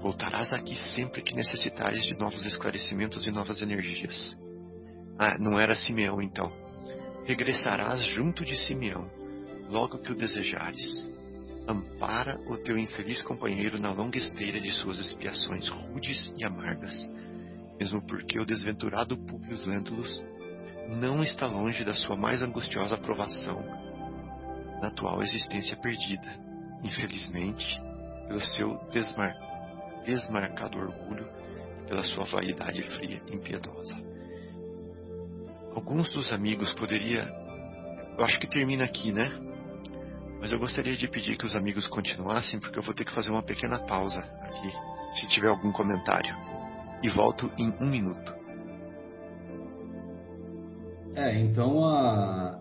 Voltarás 0.00 0.52
aqui 0.52 0.76
sempre 0.94 1.22
que 1.22 1.34
necessitares 1.34 2.04
de 2.04 2.16
novos 2.18 2.44
esclarecimentos 2.44 3.26
e 3.26 3.30
novas 3.30 3.62
energias. 3.62 4.36
Ah, 5.18 5.36
não 5.38 5.58
era 5.58 5.74
Simeão 5.74 6.22
então. 6.22 6.52
Regressarás 7.24 8.04
junto 8.14 8.44
de 8.44 8.56
Simeão, 8.56 9.10
logo 9.68 9.98
que 9.98 10.12
o 10.12 10.14
desejares. 10.14 11.10
Ampara 11.68 12.40
o 12.48 12.56
teu 12.56 12.78
infeliz 12.78 13.22
companheiro 13.22 13.78
na 13.78 13.92
longa 13.92 14.16
esteira 14.16 14.60
de 14.60 14.72
suas 14.72 14.98
expiações 14.98 15.68
rudes 15.68 16.32
e 16.36 16.44
amargas 16.44 17.08
mesmo 17.78 18.02
porque 18.02 18.38
o 18.40 18.44
desventurado 18.44 19.16
Publius 19.16 19.64
Lentulus 19.64 20.22
não 20.88 21.22
está 21.22 21.46
longe 21.46 21.84
da 21.84 21.94
sua 21.94 22.16
mais 22.16 22.42
angustiosa 22.42 22.98
provação 22.98 23.62
na 24.80 24.88
atual 24.88 25.22
existência 25.22 25.76
perdida, 25.76 26.28
infelizmente, 26.82 27.80
pelo 28.26 28.40
seu 28.40 28.76
desmar 28.90 29.32
desmarcado 30.04 30.78
orgulho 30.78 31.28
pela 31.86 32.02
sua 32.04 32.24
vaidade 32.24 32.82
fria 32.82 33.20
e 33.30 33.34
impiedosa. 33.34 33.94
Alguns 35.74 36.10
dos 36.12 36.32
amigos 36.32 36.72
poderia, 36.74 37.28
eu 38.16 38.24
acho 38.24 38.38
que 38.40 38.48
termina 38.48 38.84
aqui, 38.84 39.12
né? 39.12 39.30
Mas 40.40 40.52
eu 40.52 40.58
gostaria 40.58 40.96
de 40.96 41.08
pedir 41.08 41.36
que 41.36 41.46
os 41.46 41.56
amigos 41.56 41.86
continuassem, 41.86 42.60
porque 42.60 42.78
eu 42.78 42.82
vou 42.82 42.94
ter 42.94 43.04
que 43.04 43.12
fazer 43.12 43.30
uma 43.30 43.42
pequena 43.42 43.78
pausa 43.80 44.20
aqui, 44.42 44.70
se 45.20 45.28
tiver 45.28 45.48
algum 45.48 45.72
comentário 45.72 46.34
e 47.02 47.08
volto 47.08 47.50
em 47.58 47.72
um 47.80 47.90
minuto. 47.90 48.32
É, 51.14 51.40
então 51.40 51.84
a, 51.84 52.58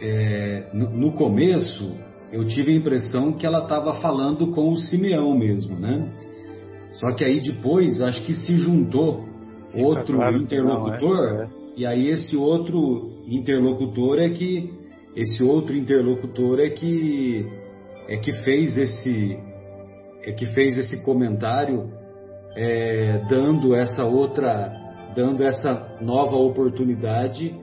é, 0.00 0.70
no, 0.72 0.90
no, 0.90 1.12
começo 1.12 1.96
eu 2.32 2.44
tive 2.46 2.72
a 2.72 2.76
impressão 2.76 3.32
que 3.32 3.46
ela 3.46 3.62
estava 3.62 4.00
falando 4.00 4.48
com 4.48 4.70
o 4.70 4.76
Simeão 4.76 5.36
mesmo, 5.38 5.78
né? 5.78 6.12
Só 6.92 7.12
que 7.14 7.24
aí 7.24 7.40
depois 7.40 8.00
acho 8.00 8.24
que 8.24 8.34
se 8.34 8.58
juntou 8.58 9.24
Fica 9.70 9.86
outro 9.86 10.16
claro 10.16 10.36
interlocutor 10.36 11.16
não, 11.16 11.42
é. 11.42 11.48
e 11.76 11.86
aí 11.86 12.08
esse 12.08 12.36
outro 12.36 13.22
interlocutor 13.28 14.18
é 14.18 14.30
que 14.30 14.79
esse 15.16 15.42
outro 15.42 15.76
interlocutor 15.76 16.60
é 16.60 16.70
que 16.70 17.46
é 18.08 18.16
que 18.16 18.32
fez 18.44 18.76
esse 18.76 19.38
é 20.24 20.32
que 20.32 20.46
fez 20.46 20.76
esse 20.76 21.02
comentário 21.02 21.90
é, 22.56 23.24
dando 23.28 23.74
essa 23.74 24.04
outra, 24.04 24.72
dando 25.14 25.42
essa 25.42 25.98
nova 26.00 26.36
oportunidade 26.36 27.54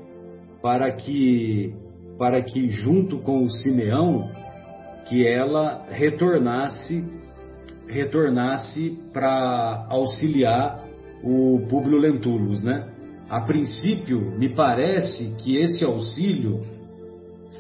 para 0.61 0.91
que, 0.91 1.73
para 2.17 2.41
que 2.41 2.69
junto 2.69 3.19
com 3.19 3.43
o 3.43 3.49
Simeão, 3.49 4.29
que 5.07 5.25
ela 5.25 5.85
retornasse, 5.89 7.05
retornasse 7.87 8.97
para 9.13 9.85
auxiliar 9.89 10.85
o 11.23 11.65
Públio 11.69 11.97
Lentulus, 11.97 12.63
né? 12.63 12.89
A 13.29 13.41
princípio, 13.41 14.19
me 14.37 14.49
parece 14.49 15.35
que 15.37 15.57
esse 15.57 15.83
auxílio 15.83 16.61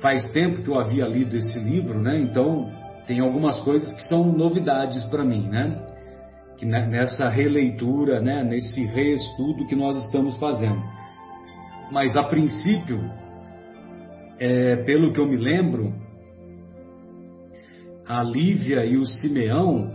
faz 0.01 0.29
tempo 0.31 0.61
que 0.61 0.69
eu 0.69 0.79
havia 0.79 1.05
lido 1.05 1.35
esse 1.35 1.59
livro, 1.59 1.99
né? 1.99 2.19
Então 2.21 2.69
tem 3.05 3.19
algumas 3.19 3.59
coisas 3.61 3.93
que 3.93 4.01
são 4.03 4.31
novidades 4.31 5.03
para 5.05 5.23
mim, 5.23 5.47
né? 5.47 5.87
que 6.57 6.65
nessa 6.65 7.29
releitura, 7.29 8.19
né, 8.19 8.43
nesse 8.43 8.83
reestudo 8.85 9.67
que 9.67 9.75
nós 9.75 9.95
estamos 10.05 10.37
fazendo. 10.37 10.81
Mas 11.91 12.17
a 12.17 12.23
princípio, 12.23 12.99
é, 14.39 14.77
pelo 14.77 15.13
que 15.13 15.19
eu 15.19 15.27
me 15.27 15.37
lembro, 15.37 15.93
a 18.07 18.23
Lívia 18.23 18.85
e 18.85 18.97
o 18.97 19.05
Simeão 19.05 19.91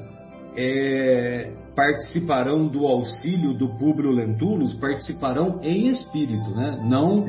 é, 0.56 1.52
participarão 1.74 2.68
do 2.68 2.86
auxílio 2.86 3.54
do 3.54 3.76
Públio 3.76 4.10
Lentulus, 4.10 4.74
participarão 4.74 5.60
em 5.62 5.88
espírito, 5.88 6.50
né? 6.54 6.80
não 6.84 7.24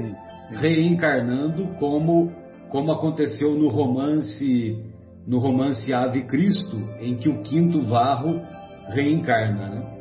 reencarnando 0.51 1.75
como, 1.79 2.31
como 2.73 2.91
aconteceu 2.91 3.51
no 3.51 3.67
romance 3.67 4.83
no 5.27 5.37
romance 5.37 5.93
Ave 5.93 6.23
Cristo, 6.23 6.75
em 6.99 7.15
que 7.15 7.29
o 7.29 7.41
quinto 7.43 7.79
varro 7.83 8.41
reencarna. 8.89 9.69
Né? 9.69 9.93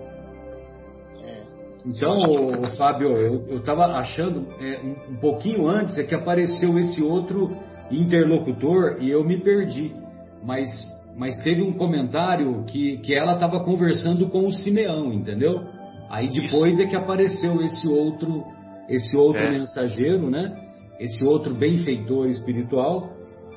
Então, 1.87 2.17
o, 2.17 2.67
Fábio, 2.77 3.13
eu 3.13 3.59
estava 3.59 3.85
achando 3.99 4.49
é, 4.59 4.81
um, 4.81 5.13
um 5.13 5.17
pouquinho 5.19 5.69
antes 5.69 5.97
é 5.97 6.03
que 6.03 6.15
apareceu 6.15 6.77
esse 6.79 7.01
outro 7.01 7.57
interlocutor 7.89 8.97
e 9.01 9.11
eu 9.11 9.23
me 9.23 9.37
perdi. 9.37 9.95
Mas 10.43 10.69
mas 11.15 11.37
teve 11.45 11.63
um 11.63 11.75
comentário 11.75 12.65
que, 12.65 12.97
que 12.99 13.15
ela 13.15 13.35
estava 13.35 13.63
conversando 13.63 14.31
com 14.31 14.47
o 14.47 14.53
Simeão, 14.53 15.13
entendeu? 15.13 15.63
Aí 16.09 16.31
depois 16.31 16.73
Isso. 16.73 16.83
é 16.83 16.87
que 16.87 16.97
apareceu 16.97 17.63
esse 17.63 17.87
outro, 17.87 18.43
esse 18.89 19.15
outro 19.15 19.43
é. 19.43 19.51
mensageiro, 19.51 20.31
né? 20.31 20.72
Esse 20.99 21.25
outro 21.25 21.55
benfeitor 21.55 22.27
espiritual 22.29 23.11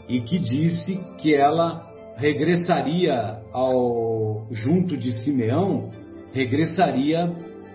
e 0.07 0.21
que 0.21 0.39
disse 0.39 0.99
que 1.17 1.33
ela 1.33 1.85
regressaria 2.17 3.39
ao 3.51 4.47
junto 4.51 4.95
de 4.95 5.11
Simeão, 5.23 5.89
regressaria 6.33 7.31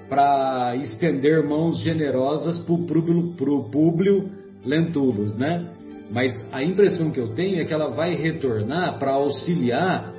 para 0.09 0.77
estender 0.77 1.47
mãos 1.47 1.81
generosas 1.81 2.59
para 2.59 2.73
o 2.73 3.71
Públio 3.71 4.31
Lentulus, 4.65 5.37
né? 5.37 5.71
Mas 6.11 6.35
a 6.53 6.63
impressão 6.63 7.13
que 7.13 7.21
eu 7.21 7.35
tenho 7.35 7.61
é 7.61 7.65
que 7.65 7.73
ela 7.73 7.91
vai 7.91 8.17
retornar 8.17 8.99
para 8.99 9.13
auxiliar 9.13 10.13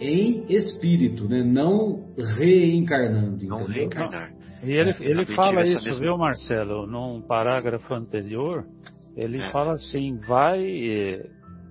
em 0.00 0.52
espírito, 0.52 1.28
né? 1.28 1.42
não 1.42 2.08
reencarnando. 2.16 3.46
Não 3.46 3.64
reencarnar. 3.64 4.32
E 4.62 4.72
ele, 4.72 4.94
ele 5.00 5.26
fala 5.34 5.64
isso, 5.64 5.84
mesma... 5.84 6.00
viu, 6.00 6.18
Marcelo? 6.18 6.86
Num 6.86 7.22
parágrafo 7.22 7.94
anterior, 7.94 8.66
ele 9.16 9.38
é. 9.38 9.50
fala 9.50 9.72
assim: 9.74 10.18
vai 10.26 11.20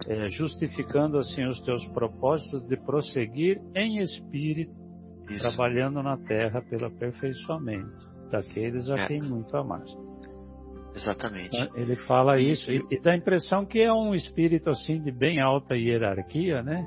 é, 0.06 0.30
justificando 0.30 1.18
assim 1.18 1.46
os 1.46 1.60
teus 1.62 1.86
propósitos 1.90 2.66
de 2.68 2.78
prosseguir 2.78 3.60
em 3.76 4.00
espírito, 4.00 4.72
isso. 5.30 5.40
trabalhando 5.40 6.04
na 6.04 6.18
terra 6.18 6.62
pelo 6.62 6.86
aperfeiçoamento 6.86 8.08
daqueles 8.30 8.90
a 8.90 8.96
é. 8.96 9.08
quem 9.08 9.22
muito 9.22 9.56
amaste. 9.56 9.98
Exatamente. 10.96 11.52
Né? 11.52 11.70
Ele 11.76 11.96
fala 11.96 12.40
e, 12.40 12.52
isso 12.52 12.72
e, 12.72 12.84
e, 12.92 13.02
dá 13.02 13.12
a 13.12 13.18
impressão 13.18 13.66
que 13.66 13.80
é 13.80 13.92
um 13.94 14.16
espírito 14.16 14.70
assim 14.70 15.02
de 15.02 15.12
bem 15.12 15.40
alta 15.40 15.76
hierarquia, 15.76 16.64
né? 16.64 16.86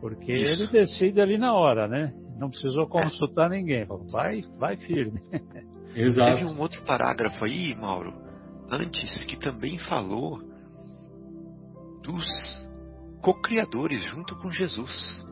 Porque 0.00 0.32
isso. 0.32 0.52
ele 0.52 0.66
decide 0.68 1.20
ali 1.20 1.38
na 1.38 1.54
hora, 1.54 1.88
né? 1.88 2.12
Não 2.38 2.50
precisou 2.50 2.86
consultar 2.86 3.52
é. 3.52 3.56
ninguém. 3.56 3.86
Vai, 4.10 4.42
vai 4.58 4.76
firme. 4.76 5.20
Exato. 5.94 6.36
Teve 6.36 6.44
um 6.44 6.60
outro 6.60 6.82
parágrafo 6.82 7.44
aí, 7.44 7.74
Mauro, 7.74 8.14
antes 8.70 9.24
que 9.24 9.38
também 9.38 9.78
falou 9.78 10.40
dos 12.02 12.26
co-criadores 13.20 14.02
junto 14.04 14.36
com 14.36 14.50
Jesus, 14.50 15.26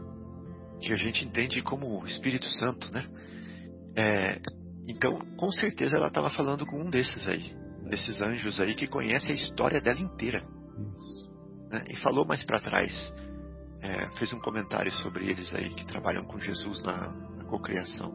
que 0.81 0.93
a 0.93 0.97
gente 0.97 1.25
entende 1.25 1.63
como 1.63 2.05
Espírito 2.07 2.47
Santo, 2.47 2.93
né? 2.93 3.07
É, 3.95 4.41
então, 4.89 5.19
com 5.37 5.51
certeza 5.53 5.97
ela 5.97 6.09
estava 6.09 6.31
falando 6.31 6.67
com 6.67 6.81
um 6.81 6.91
desses 6.91 7.27
aí 7.29 7.55
desses 7.89 8.21
anjos 8.21 8.61
aí 8.61 8.75
que 8.75 8.87
conhece 8.87 9.31
a 9.31 9.35
história 9.35 9.81
dela 9.81 10.01
inteira. 10.01 10.45
Né? 11.71 11.85
E 11.91 11.97
falou 11.97 12.27
mais 12.27 12.45
para 12.45 12.61
trás, 12.61 13.15
é, 13.83 14.09
fez 14.19 14.33
um 14.33 14.41
comentário 14.41 14.93
sobre 14.95 15.29
eles 15.29 15.53
aí 15.55 15.71
que 15.71 15.87
trabalham 15.87 16.25
com 16.25 16.39
Jesus 16.39 16.83
na, 16.83 17.13
na 17.37 17.45
cocriação. 17.45 18.13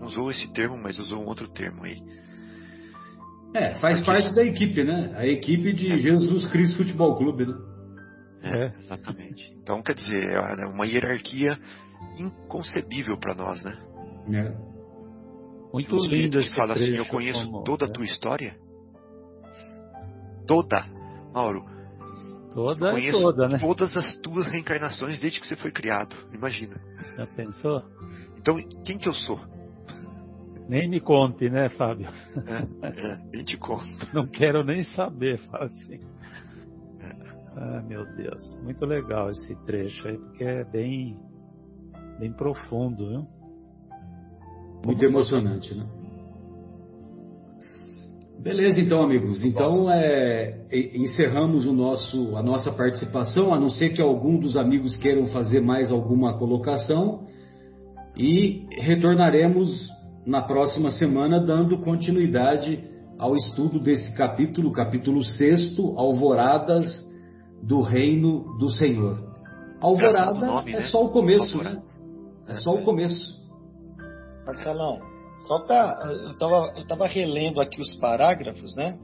Usou 0.00 0.30
esse 0.30 0.52
termo, 0.52 0.76
mas 0.76 0.98
usou 0.98 1.22
um 1.22 1.26
outro 1.26 1.48
termo 1.48 1.84
aí. 1.84 2.00
É, 3.54 3.74
faz 3.76 3.98
Porque 3.98 4.10
parte 4.10 4.26
isso... 4.26 4.34
da 4.34 4.44
equipe, 4.44 4.82
né? 4.82 5.12
A 5.14 5.26
equipe 5.26 5.72
de 5.72 5.92
é. 5.92 5.98
Jesus 5.98 6.50
Cristo 6.50 6.78
Futebol 6.78 7.16
Clube, 7.16 7.46
né? 7.46 7.54
É, 8.42 8.64
é. 8.64 8.72
exatamente. 8.78 9.52
Então, 9.62 9.82
quer 9.82 9.94
dizer, 9.94 10.32
é 10.32 10.66
uma 10.66 10.86
hierarquia 10.86 11.58
inconcebível 12.18 13.18
para 13.18 13.34
nós, 13.34 13.62
né? 13.62 13.78
É. 14.34 14.72
Muito 15.72 15.96
lindo 16.08 16.38
que 16.38 16.54
fala 16.54 16.74
assim, 16.74 16.96
eu 16.96 17.06
conheço 17.06 17.44
como, 17.46 17.62
toda 17.64 17.86
a 17.86 17.88
tua 17.88 18.04
história 18.04 18.56
toda, 20.46 20.84
Mauro. 21.32 21.64
Toda 22.54 22.90
conheço 22.92 23.20
toda, 23.20 23.48
né? 23.48 23.58
Todas 23.58 23.96
as 23.96 24.16
tuas 24.16 24.46
reencarnações 24.46 25.18
desde 25.18 25.40
que 25.40 25.46
você 25.46 25.56
foi 25.56 25.70
criado. 25.70 26.14
Imagina. 26.32 26.80
Já 27.16 27.26
pensou? 27.26 27.82
Então, 28.36 28.56
quem 28.84 28.98
que 28.98 29.08
eu 29.08 29.14
sou? 29.14 29.40
Nem 30.68 30.88
me 30.88 31.00
conte, 31.00 31.50
né, 31.50 31.68
Fábio? 31.70 32.08
É, 32.46 32.86
é, 32.86 33.16
nem 33.32 33.44
te 33.44 33.56
conto. 33.58 33.86
Não 34.12 34.26
quero 34.26 34.64
nem 34.64 34.82
saber, 34.84 35.38
fala 35.50 35.66
assim. 35.66 36.00
É. 37.00 37.16
Ah, 37.56 37.82
meu 37.86 38.04
Deus. 38.16 38.58
Muito 38.62 38.84
legal 38.84 39.30
esse 39.30 39.54
trecho 39.64 40.08
aí, 40.08 40.18
porque 40.18 40.44
é 40.44 40.64
bem, 40.64 41.18
bem 42.18 42.32
profundo, 42.32 43.08
viu? 43.08 43.26
Muito 44.84 45.04
emocionante, 45.04 45.74
né? 45.74 45.86
Beleza, 48.42 48.80
então, 48.80 49.00
amigos. 49.00 49.44
Então, 49.44 49.88
é, 49.88 50.66
encerramos 50.94 51.64
o 51.64 51.72
nosso, 51.72 52.36
a 52.36 52.42
nossa 52.42 52.72
participação, 52.72 53.54
a 53.54 53.60
não 53.60 53.70
ser 53.70 53.90
que 53.90 54.02
algum 54.02 54.36
dos 54.36 54.56
amigos 54.56 54.96
queiram 54.96 55.28
fazer 55.28 55.60
mais 55.60 55.92
alguma 55.92 56.36
colocação. 56.36 57.24
E 58.16 58.66
retornaremos 58.78 59.88
na 60.26 60.42
próxima 60.42 60.90
semana, 60.90 61.40
dando 61.40 61.78
continuidade 61.78 62.82
ao 63.16 63.36
estudo 63.36 63.78
desse 63.78 64.12
capítulo, 64.16 64.72
capítulo 64.72 65.22
6, 65.22 65.78
Alvoradas 65.96 66.84
do 67.62 67.80
Reino 67.80 68.58
do 68.58 68.68
Senhor. 68.70 69.22
Alvorada 69.80 70.46
nome, 70.46 70.72
é 70.72 70.80
né? 70.80 70.82
só 70.86 71.04
o 71.04 71.10
começo, 71.10 71.62
né? 71.62 71.80
É 72.48 72.56
só 72.56 72.74
o 72.74 72.82
começo. 72.82 73.40
Marcelão, 74.44 74.98
só 75.46 75.60
para 75.60 75.98
eu 76.04 76.30
estava 76.30 76.72
eu 76.76 76.86
tava 76.86 77.06
relendo 77.06 77.60
aqui 77.60 77.80
os 77.80 77.94
parágrafos, 77.96 78.74
né? 78.76 78.98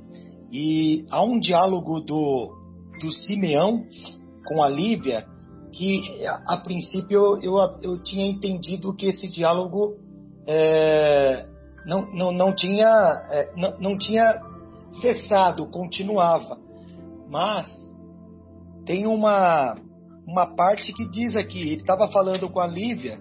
E 0.51 1.05
há 1.11 1.23
um 1.23 1.39
diálogo 1.39 2.01
do, 2.01 2.55
do 3.01 3.13
Simeão 3.13 3.85
com 4.47 4.63
a 4.63 4.69
Lívia 4.69 5.27
que 5.73 6.27
a, 6.27 6.55
a 6.55 6.57
princípio 6.57 7.37
eu, 7.37 7.43
eu, 7.43 7.79
eu, 7.83 8.03
tinha 8.03 8.27
entendido 8.27 8.95
que 8.95 9.07
esse 9.07 9.29
diálogo 9.29 9.97
é, 10.47 11.47
não, 11.85 12.11
não, 12.13 12.33
não, 12.33 12.55
tinha, 12.55 12.89
é, 13.31 13.53
não, 13.55 13.79
não 13.79 13.99
tinha 13.99 14.41
cessado, 15.01 15.71
continuava. 15.71 16.59
Mas 17.29 17.71
tem 18.87 19.07
uma, 19.07 19.77
uma 20.27 20.47
parte 20.57 20.93
que 20.95 21.09
diz 21.11 21.37
aqui, 21.37 21.61
ele 21.61 21.81
estava 21.83 22.11
falando 22.11 22.49
com 22.49 22.61
a 22.61 22.67
Lívia 22.67 23.21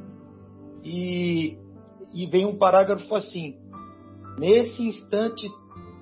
e 0.83 1.57
e 2.13 2.25
vem 2.25 2.45
um 2.45 2.57
parágrafo 2.57 3.13
assim: 3.15 3.55
Nesse 4.37 4.83
instante, 4.83 5.47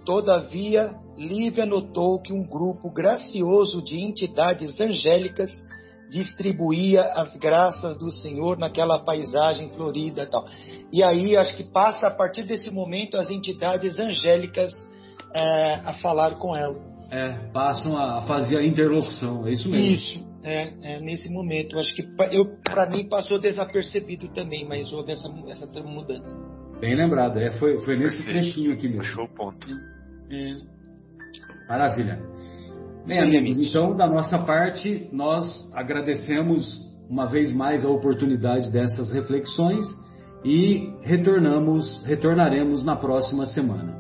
todavia, 0.06 0.94
Lívia 1.18 1.66
notou 1.66 2.22
que 2.22 2.34
um 2.34 2.44
grupo 2.44 2.92
gracioso 2.92 3.84
de 3.84 3.98
entidades 3.98 4.80
angélicas 4.80 5.52
distribuía 6.10 7.04
as 7.14 7.36
graças 7.38 7.98
do 7.98 8.12
Senhor 8.12 8.58
naquela 8.58 9.00
paisagem 9.00 9.70
florida 9.76 10.24
e 10.24 10.30
tal. 10.30 10.46
E 10.92 11.04
aí 11.04 11.36
acho 11.36 11.56
que 11.58 11.64
passa 11.64 12.08
a 12.08 12.12
partir 12.12 12.44
desse 12.44 12.70
momento 12.70 13.18
as 13.18 13.30
entidades 13.30 14.00
angélicas 14.00 14.72
é, 15.34 15.76
a 15.84 15.94
falar 16.02 16.36
com 16.36 16.56
ela. 16.56 16.76
É, 17.12 17.34
passam 17.52 17.98
a 17.98 18.24
fazer 18.24 18.58
a 18.58 18.66
interlocução, 18.66 19.46
é 19.48 19.52
isso 19.52 19.70
mesmo. 19.70 19.86
Isso, 19.86 20.35
é, 20.46 20.74
é, 20.84 21.00
nesse 21.00 21.28
momento. 21.28 21.78
Acho 21.80 21.94
que 21.96 22.04
para 22.64 22.88
mim 22.88 23.10
passou 23.10 23.40
desapercebido 23.40 24.28
também, 24.30 24.64
mas 24.68 24.94
houve 24.94 25.12
essa, 25.12 25.28
essa 25.50 25.66
mudança. 25.82 26.38
Bem 26.80 26.96
lembrado, 26.96 27.40
é, 27.40 27.52
foi, 27.54 27.80
foi 27.80 27.98
nesse 27.98 28.24
trechinho 28.24 28.74
aqui 28.74 28.88
mesmo. 28.88 29.02
Achou 29.02 29.26
o 29.26 29.30
ponto. 29.30 29.68
É. 30.30 30.56
Maravilha. 31.68 32.20
Bem, 33.08 33.20
amigos, 33.20 33.60
então, 33.60 33.96
da 33.96 34.08
nossa 34.08 34.38
parte, 34.40 35.10
nós 35.12 35.46
agradecemos 35.74 36.64
uma 37.10 37.26
vez 37.26 37.54
mais 37.54 37.86
a 37.86 37.90
oportunidade 37.90 38.72
dessas 38.72 39.12
reflexões 39.12 39.86
e 40.44 40.92
retornamos, 41.02 42.04
retornaremos 42.06 42.84
na 42.84 42.96
próxima 42.96 43.48
semana. 43.48 44.00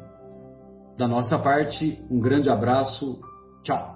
Da 0.97 1.07
nossa 1.07 1.37
parte, 1.37 1.99
um 2.09 2.19
grande 2.19 2.49
abraço. 2.49 3.19
Tchau. 3.63 3.94